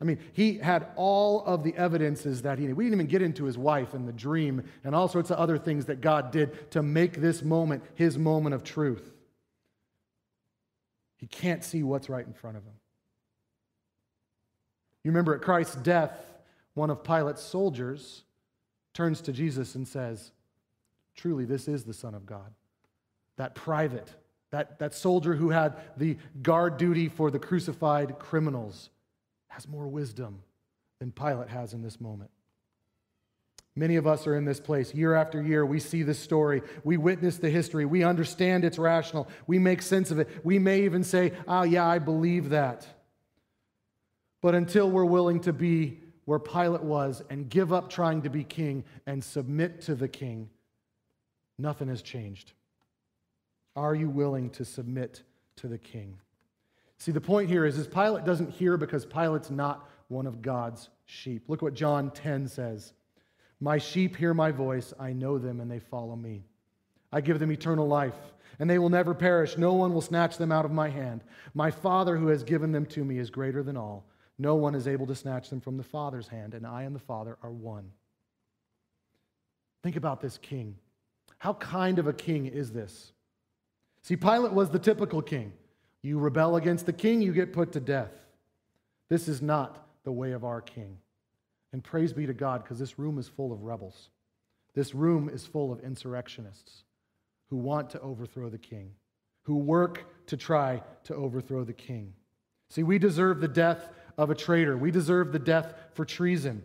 I 0.00 0.04
mean, 0.04 0.18
he 0.32 0.58
had 0.58 0.88
all 0.96 1.44
of 1.44 1.62
the 1.62 1.72
evidences 1.76 2.42
that 2.42 2.58
he 2.58 2.62
needed. 2.62 2.76
We 2.76 2.86
didn't 2.86 2.94
even 2.94 3.06
get 3.06 3.22
into 3.22 3.44
his 3.44 3.56
wife 3.56 3.94
and 3.94 4.08
the 4.08 4.12
dream 4.12 4.64
and 4.82 4.96
all 4.96 5.06
sorts 5.06 5.30
of 5.30 5.38
other 5.38 5.56
things 5.56 5.84
that 5.84 6.00
God 6.00 6.32
did 6.32 6.72
to 6.72 6.82
make 6.82 7.20
this 7.20 7.44
moment 7.44 7.84
his 7.94 8.18
moment 8.18 8.56
of 8.56 8.64
truth. 8.64 9.12
He 11.18 11.28
can't 11.28 11.62
see 11.62 11.84
what's 11.84 12.08
right 12.08 12.26
in 12.26 12.32
front 12.32 12.56
of 12.56 12.64
him. 12.64 12.74
You 15.04 15.12
remember 15.12 15.32
at 15.32 15.40
Christ's 15.40 15.76
death, 15.76 16.18
one 16.74 16.90
of 16.90 17.04
Pilate's 17.04 17.44
soldiers 17.44 18.24
turns 18.92 19.20
to 19.20 19.32
Jesus 19.32 19.76
and 19.76 19.86
says, 19.86 20.32
Truly, 21.14 21.44
this 21.44 21.68
is 21.68 21.84
the 21.84 21.94
Son 21.94 22.16
of 22.16 22.26
God. 22.26 22.52
That 23.36 23.54
private 23.54 24.12
that, 24.50 24.78
that 24.78 24.94
soldier 24.94 25.34
who 25.34 25.50
had 25.50 25.76
the 25.96 26.16
guard 26.42 26.76
duty 26.76 27.08
for 27.08 27.30
the 27.30 27.38
crucified 27.38 28.18
criminals 28.18 28.90
has 29.48 29.68
more 29.68 29.86
wisdom 29.86 30.42
than 30.98 31.12
Pilate 31.12 31.48
has 31.48 31.72
in 31.72 31.82
this 31.82 32.00
moment. 32.00 32.30
Many 33.76 33.96
of 33.96 34.06
us 34.06 34.26
are 34.26 34.36
in 34.36 34.44
this 34.44 34.60
place. 34.60 34.92
Year 34.92 35.14
after 35.14 35.40
year, 35.40 35.64
we 35.64 35.78
see 35.78 36.02
this 36.02 36.18
story. 36.18 36.62
We 36.82 36.96
witness 36.96 37.38
the 37.38 37.50
history. 37.50 37.84
We 37.84 38.02
understand 38.02 38.64
it's 38.64 38.78
rational. 38.78 39.28
We 39.46 39.58
make 39.58 39.80
sense 39.80 40.10
of 40.10 40.18
it. 40.18 40.28
We 40.44 40.58
may 40.58 40.82
even 40.82 41.04
say, 41.04 41.32
oh, 41.46 41.62
yeah, 41.62 41.86
I 41.86 42.00
believe 42.00 42.50
that. 42.50 42.86
But 44.42 44.54
until 44.54 44.90
we're 44.90 45.04
willing 45.04 45.40
to 45.40 45.52
be 45.52 46.00
where 46.24 46.40
Pilate 46.40 46.82
was 46.82 47.22
and 47.30 47.48
give 47.48 47.72
up 47.72 47.90
trying 47.90 48.22
to 48.22 48.30
be 48.30 48.42
king 48.42 48.84
and 49.06 49.22
submit 49.22 49.82
to 49.82 49.94
the 49.94 50.08
king, 50.08 50.50
nothing 51.58 51.88
has 51.88 52.02
changed. 52.02 52.52
Are 53.76 53.94
you 53.94 54.08
willing 54.08 54.50
to 54.50 54.64
submit 54.64 55.22
to 55.56 55.68
the 55.68 55.78
king? 55.78 56.18
See, 56.98 57.12
the 57.12 57.20
point 57.20 57.48
here 57.48 57.64
is, 57.64 57.78
is 57.78 57.86
Pilate 57.86 58.24
doesn't 58.24 58.50
hear 58.50 58.76
because 58.76 59.06
Pilate's 59.06 59.50
not 59.50 59.88
one 60.08 60.26
of 60.26 60.42
God's 60.42 60.90
sheep. 61.06 61.44
Look 61.48 61.62
what 61.62 61.74
John 61.74 62.10
10 62.10 62.48
says. 62.48 62.92
My 63.60 63.78
sheep 63.78 64.16
hear 64.16 64.34
my 64.34 64.50
voice, 64.50 64.92
I 64.98 65.12
know 65.12 65.38
them, 65.38 65.60
and 65.60 65.70
they 65.70 65.78
follow 65.78 66.16
me. 66.16 66.44
I 67.12 67.20
give 67.20 67.38
them 67.38 67.52
eternal 67.52 67.86
life, 67.86 68.14
and 68.58 68.68
they 68.68 68.78
will 68.78 68.88
never 68.88 69.14
perish. 69.14 69.56
No 69.56 69.72
one 69.74 69.92
will 69.92 70.00
snatch 70.00 70.36
them 70.36 70.52
out 70.52 70.64
of 70.64 70.72
my 70.72 70.88
hand. 70.88 71.22
My 71.54 71.70
Father, 71.70 72.16
who 72.16 72.28
has 72.28 72.42
given 72.42 72.72
them 72.72 72.86
to 72.86 73.04
me, 73.04 73.18
is 73.18 73.30
greater 73.30 73.62
than 73.62 73.76
all. 73.76 74.06
No 74.38 74.54
one 74.54 74.74
is 74.74 74.88
able 74.88 75.06
to 75.06 75.14
snatch 75.14 75.50
them 75.50 75.60
from 75.60 75.76
the 75.76 75.82
Father's 75.82 76.28
hand, 76.28 76.54
and 76.54 76.66
I 76.66 76.82
and 76.82 76.94
the 76.94 77.00
Father 77.00 77.36
are 77.42 77.50
one. 77.50 77.90
Think 79.82 79.96
about 79.96 80.20
this 80.20 80.38
king. 80.38 80.76
How 81.38 81.54
kind 81.54 81.98
of 81.98 82.06
a 82.06 82.12
king 82.12 82.46
is 82.46 82.72
this? 82.72 83.12
See, 84.02 84.16
Pilate 84.16 84.52
was 84.52 84.70
the 84.70 84.78
typical 84.78 85.22
king. 85.22 85.52
You 86.02 86.18
rebel 86.18 86.56
against 86.56 86.86
the 86.86 86.92
king, 86.92 87.20
you 87.20 87.32
get 87.32 87.52
put 87.52 87.72
to 87.72 87.80
death. 87.80 88.12
This 89.08 89.28
is 89.28 89.42
not 89.42 89.86
the 90.04 90.12
way 90.12 90.32
of 90.32 90.44
our 90.44 90.60
king. 90.60 90.98
And 91.72 91.84
praise 91.84 92.12
be 92.12 92.26
to 92.26 92.32
God, 92.32 92.62
because 92.62 92.78
this 92.78 92.98
room 92.98 93.18
is 93.18 93.28
full 93.28 93.52
of 93.52 93.62
rebels. 93.62 94.08
This 94.74 94.94
room 94.94 95.28
is 95.28 95.46
full 95.46 95.72
of 95.72 95.80
insurrectionists 95.80 96.84
who 97.48 97.56
want 97.56 97.90
to 97.90 98.00
overthrow 98.00 98.48
the 98.48 98.58
king, 98.58 98.92
who 99.42 99.56
work 99.56 100.26
to 100.26 100.36
try 100.36 100.82
to 101.04 101.14
overthrow 101.14 101.64
the 101.64 101.72
king. 101.72 102.14
See, 102.70 102.82
we 102.82 102.98
deserve 102.98 103.40
the 103.40 103.48
death 103.48 103.90
of 104.16 104.30
a 104.30 104.34
traitor. 104.34 104.76
We 104.76 104.90
deserve 104.90 105.32
the 105.32 105.38
death 105.38 105.74
for 105.94 106.04
treason, 106.04 106.64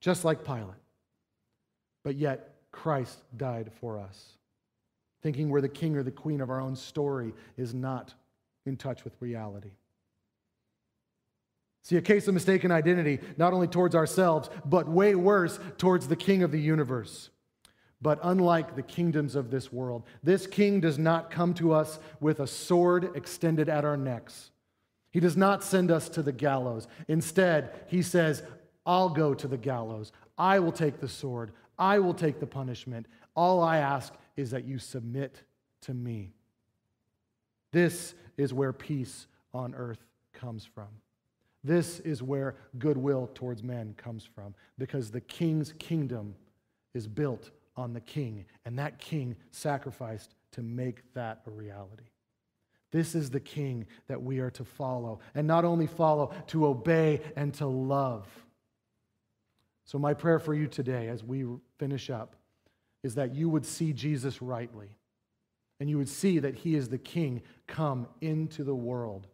just 0.00 0.24
like 0.24 0.44
Pilate. 0.44 0.74
But 2.02 2.16
yet, 2.16 2.54
Christ 2.72 3.18
died 3.36 3.70
for 3.80 3.98
us. 3.98 4.32
Thinking 5.22 5.50
we're 5.50 5.60
the 5.60 5.68
king 5.68 5.96
or 5.96 6.02
the 6.02 6.10
queen 6.10 6.40
of 6.40 6.50
our 6.50 6.60
own 6.60 6.76
story 6.76 7.34
is 7.56 7.74
not 7.74 8.14
in 8.66 8.76
touch 8.76 9.04
with 9.04 9.14
reality. 9.20 9.72
See, 11.82 11.96
a 11.96 12.02
case 12.02 12.28
of 12.28 12.34
mistaken 12.34 12.70
identity, 12.70 13.20
not 13.36 13.52
only 13.52 13.66
towards 13.66 13.94
ourselves, 13.94 14.50
but 14.64 14.88
way 14.88 15.14
worse, 15.14 15.58
towards 15.78 16.08
the 16.08 16.16
king 16.16 16.42
of 16.42 16.52
the 16.52 16.60
universe. 16.60 17.30
But 18.02 18.18
unlike 18.22 18.76
the 18.76 18.82
kingdoms 18.82 19.34
of 19.34 19.50
this 19.50 19.72
world, 19.72 20.04
this 20.22 20.46
king 20.46 20.80
does 20.80 20.98
not 20.98 21.30
come 21.30 21.52
to 21.54 21.72
us 21.72 21.98
with 22.20 22.40
a 22.40 22.46
sword 22.46 23.10
extended 23.14 23.68
at 23.68 23.84
our 23.84 23.96
necks. 23.96 24.50
He 25.10 25.20
does 25.20 25.36
not 25.36 25.64
send 25.64 25.90
us 25.90 26.08
to 26.10 26.22
the 26.22 26.32
gallows. 26.32 26.86
Instead, 27.08 27.72
he 27.88 28.02
says, 28.02 28.42
I'll 28.86 29.08
go 29.08 29.34
to 29.34 29.48
the 29.48 29.58
gallows. 29.58 30.12
I 30.38 30.60
will 30.60 30.72
take 30.72 31.00
the 31.00 31.08
sword. 31.08 31.52
I 31.78 31.98
will 31.98 32.14
take 32.14 32.40
the 32.40 32.46
punishment. 32.46 33.06
All 33.34 33.62
I 33.62 33.78
ask 33.78 34.14
is 34.36 34.50
that 34.50 34.64
you 34.64 34.78
submit 34.78 35.42
to 35.82 35.94
me. 35.94 36.32
This 37.72 38.14
is 38.36 38.52
where 38.52 38.72
peace 38.72 39.26
on 39.52 39.74
earth 39.74 40.04
comes 40.32 40.64
from. 40.64 40.88
This 41.62 42.00
is 42.00 42.22
where 42.22 42.56
goodwill 42.78 43.30
towards 43.34 43.62
men 43.62 43.94
comes 43.96 44.24
from, 44.24 44.54
because 44.78 45.10
the 45.10 45.20
king's 45.20 45.74
kingdom 45.78 46.34
is 46.94 47.06
built 47.06 47.50
on 47.76 47.92
the 47.92 48.00
king, 48.00 48.46
and 48.64 48.78
that 48.78 48.98
king 48.98 49.36
sacrificed 49.50 50.34
to 50.52 50.62
make 50.62 51.12
that 51.14 51.42
a 51.46 51.50
reality. 51.50 52.04
This 52.90 53.14
is 53.14 53.30
the 53.30 53.40
king 53.40 53.86
that 54.08 54.20
we 54.20 54.40
are 54.40 54.50
to 54.50 54.64
follow, 54.64 55.20
and 55.34 55.46
not 55.46 55.64
only 55.64 55.86
follow, 55.86 56.32
to 56.48 56.66
obey 56.66 57.20
and 57.36 57.54
to 57.54 57.66
love. 57.66 58.26
So, 59.84 59.98
my 59.98 60.14
prayer 60.14 60.38
for 60.38 60.54
you 60.54 60.66
today 60.66 61.08
as 61.08 61.22
we 61.22 61.44
finish 61.78 62.10
up 62.10 62.36
is 63.02 63.14
that 63.14 63.34
you 63.34 63.48
would 63.48 63.64
see 63.64 63.92
Jesus 63.92 64.42
rightly, 64.42 64.88
and 65.78 65.88
you 65.88 65.98
would 65.98 66.08
see 66.08 66.38
that 66.38 66.54
he 66.54 66.74
is 66.74 66.88
the 66.88 66.98
king 66.98 67.42
come 67.66 68.06
into 68.20 68.64
the 68.64 68.74
world 68.74 69.26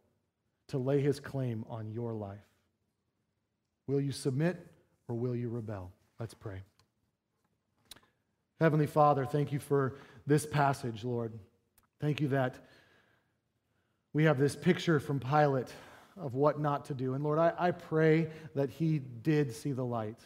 to 0.68 0.78
lay 0.78 1.00
his 1.00 1.20
claim 1.20 1.64
on 1.68 1.90
your 1.90 2.12
life. 2.12 2.38
Will 3.86 4.00
you 4.00 4.12
submit 4.12 4.66
or 5.08 5.14
will 5.14 5.34
you 5.34 5.48
rebel? 5.48 5.92
Let's 6.18 6.34
pray. 6.34 6.62
Heavenly 8.60 8.86
Father, 8.86 9.26
thank 9.26 9.52
you 9.52 9.58
for 9.58 9.96
this 10.26 10.46
passage, 10.46 11.04
Lord. 11.04 11.32
Thank 12.00 12.20
you 12.20 12.28
that 12.28 12.56
we 14.12 14.24
have 14.24 14.38
this 14.38 14.56
picture 14.56 14.98
from 14.98 15.20
Pilate 15.20 15.72
of 16.16 16.34
what 16.34 16.58
not 16.58 16.86
to 16.86 16.94
do. 16.94 17.14
And 17.14 17.22
Lord, 17.22 17.38
I, 17.38 17.52
I 17.58 17.70
pray 17.70 18.30
that 18.54 18.70
he 18.70 18.98
did 18.98 19.54
see 19.54 19.72
the 19.72 19.84
light. 19.84 20.18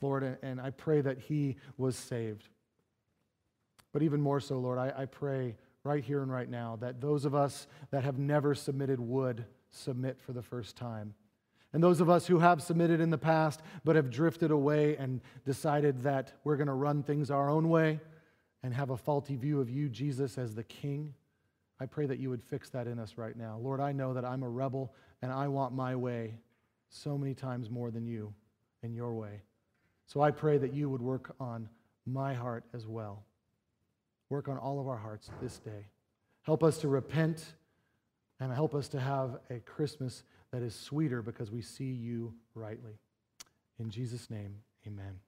Lord, 0.00 0.38
and 0.42 0.60
I 0.60 0.70
pray 0.70 1.00
that 1.00 1.18
he 1.18 1.56
was 1.76 1.96
saved. 1.96 2.48
But 3.92 4.02
even 4.02 4.20
more 4.20 4.40
so, 4.40 4.58
Lord, 4.58 4.78
I, 4.78 4.92
I 4.96 5.04
pray 5.06 5.56
right 5.82 6.04
here 6.04 6.22
and 6.22 6.30
right 6.30 6.48
now 6.48 6.76
that 6.80 7.00
those 7.00 7.24
of 7.24 7.34
us 7.34 7.66
that 7.90 8.04
have 8.04 8.18
never 8.18 8.54
submitted 8.54 9.00
would 9.00 9.44
submit 9.70 10.20
for 10.20 10.32
the 10.32 10.42
first 10.42 10.76
time. 10.76 11.14
And 11.72 11.82
those 11.82 12.00
of 12.00 12.10
us 12.10 12.26
who 12.26 12.40
have 12.40 12.62
submitted 12.62 13.00
in 13.00 13.10
the 13.10 13.18
past 13.18 13.62
but 13.84 13.96
have 13.96 14.10
drifted 14.10 14.50
away 14.50 14.96
and 14.96 15.20
decided 15.44 16.02
that 16.02 16.32
we're 16.44 16.56
going 16.56 16.66
to 16.66 16.72
run 16.72 17.02
things 17.02 17.30
our 17.30 17.48
own 17.48 17.68
way 17.68 18.00
and 18.62 18.74
have 18.74 18.90
a 18.90 18.96
faulty 18.96 19.36
view 19.36 19.60
of 19.60 19.70
you, 19.70 19.88
Jesus, 19.88 20.36
as 20.36 20.54
the 20.54 20.64
King, 20.64 21.14
I 21.80 21.86
pray 21.86 22.06
that 22.06 22.18
you 22.18 22.28
would 22.28 22.42
fix 22.42 22.68
that 22.70 22.86
in 22.86 22.98
us 22.98 23.14
right 23.16 23.36
now. 23.36 23.58
Lord, 23.58 23.80
I 23.80 23.92
know 23.92 24.12
that 24.14 24.24
I'm 24.24 24.42
a 24.42 24.48
rebel 24.48 24.92
and 25.22 25.32
I 25.32 25.48
want 25.48 25.72
my 25.72 25.96
way 25.96 26.34
so 26.90 27.16
many 27.16 27.34
times 27.34 27.70
more 27.70 27.90
than 27.90 28.04
you 28.04 28.34
in 28.82 28.92
your 28.92 29.14
way. 29.14 29.42
So 30.12 30.20
I 30.20 30.32
pray 30.32 30.58
that 30.58 30.74
you 30.74 30.90
would 30.90 31.00
work 31.00 31.36
on 31.38 31.68
my 32.04 32.34
heart 32.34 32.64
as 32.74 32.84
well. 32.84 33.22
Work 34.28 34.48
on 34.48 34.58
all 34.58 34.80
of 34.80 34.88
our 34.88 34.96
hearts 34.96 35.30
this 35.40 35.60
day. 35.60 35.86
Help 36.42 36.64
us 36.64 36.78
to 36.78 36.88
repent 36.88 37.44
and 38.40 38.52
help 38.52 38.74
us 38.74 38.88
to 38.88 38.98
have 38.98 39.38
a 39.50 39.60
Christmas 39.60 40.24
that 40.52 40.62
is 40.62 40.74
sweeter 40.74 41.22
because 41.22 41.52
we 41.52 41.62
see 41.62 41.92
you 41.92 42.34
rightly. 42.56 42.98
In 43.78 43.88
Jesus' 43.88 44.28
name, 44.30 44.56
amen. 44.84 45.20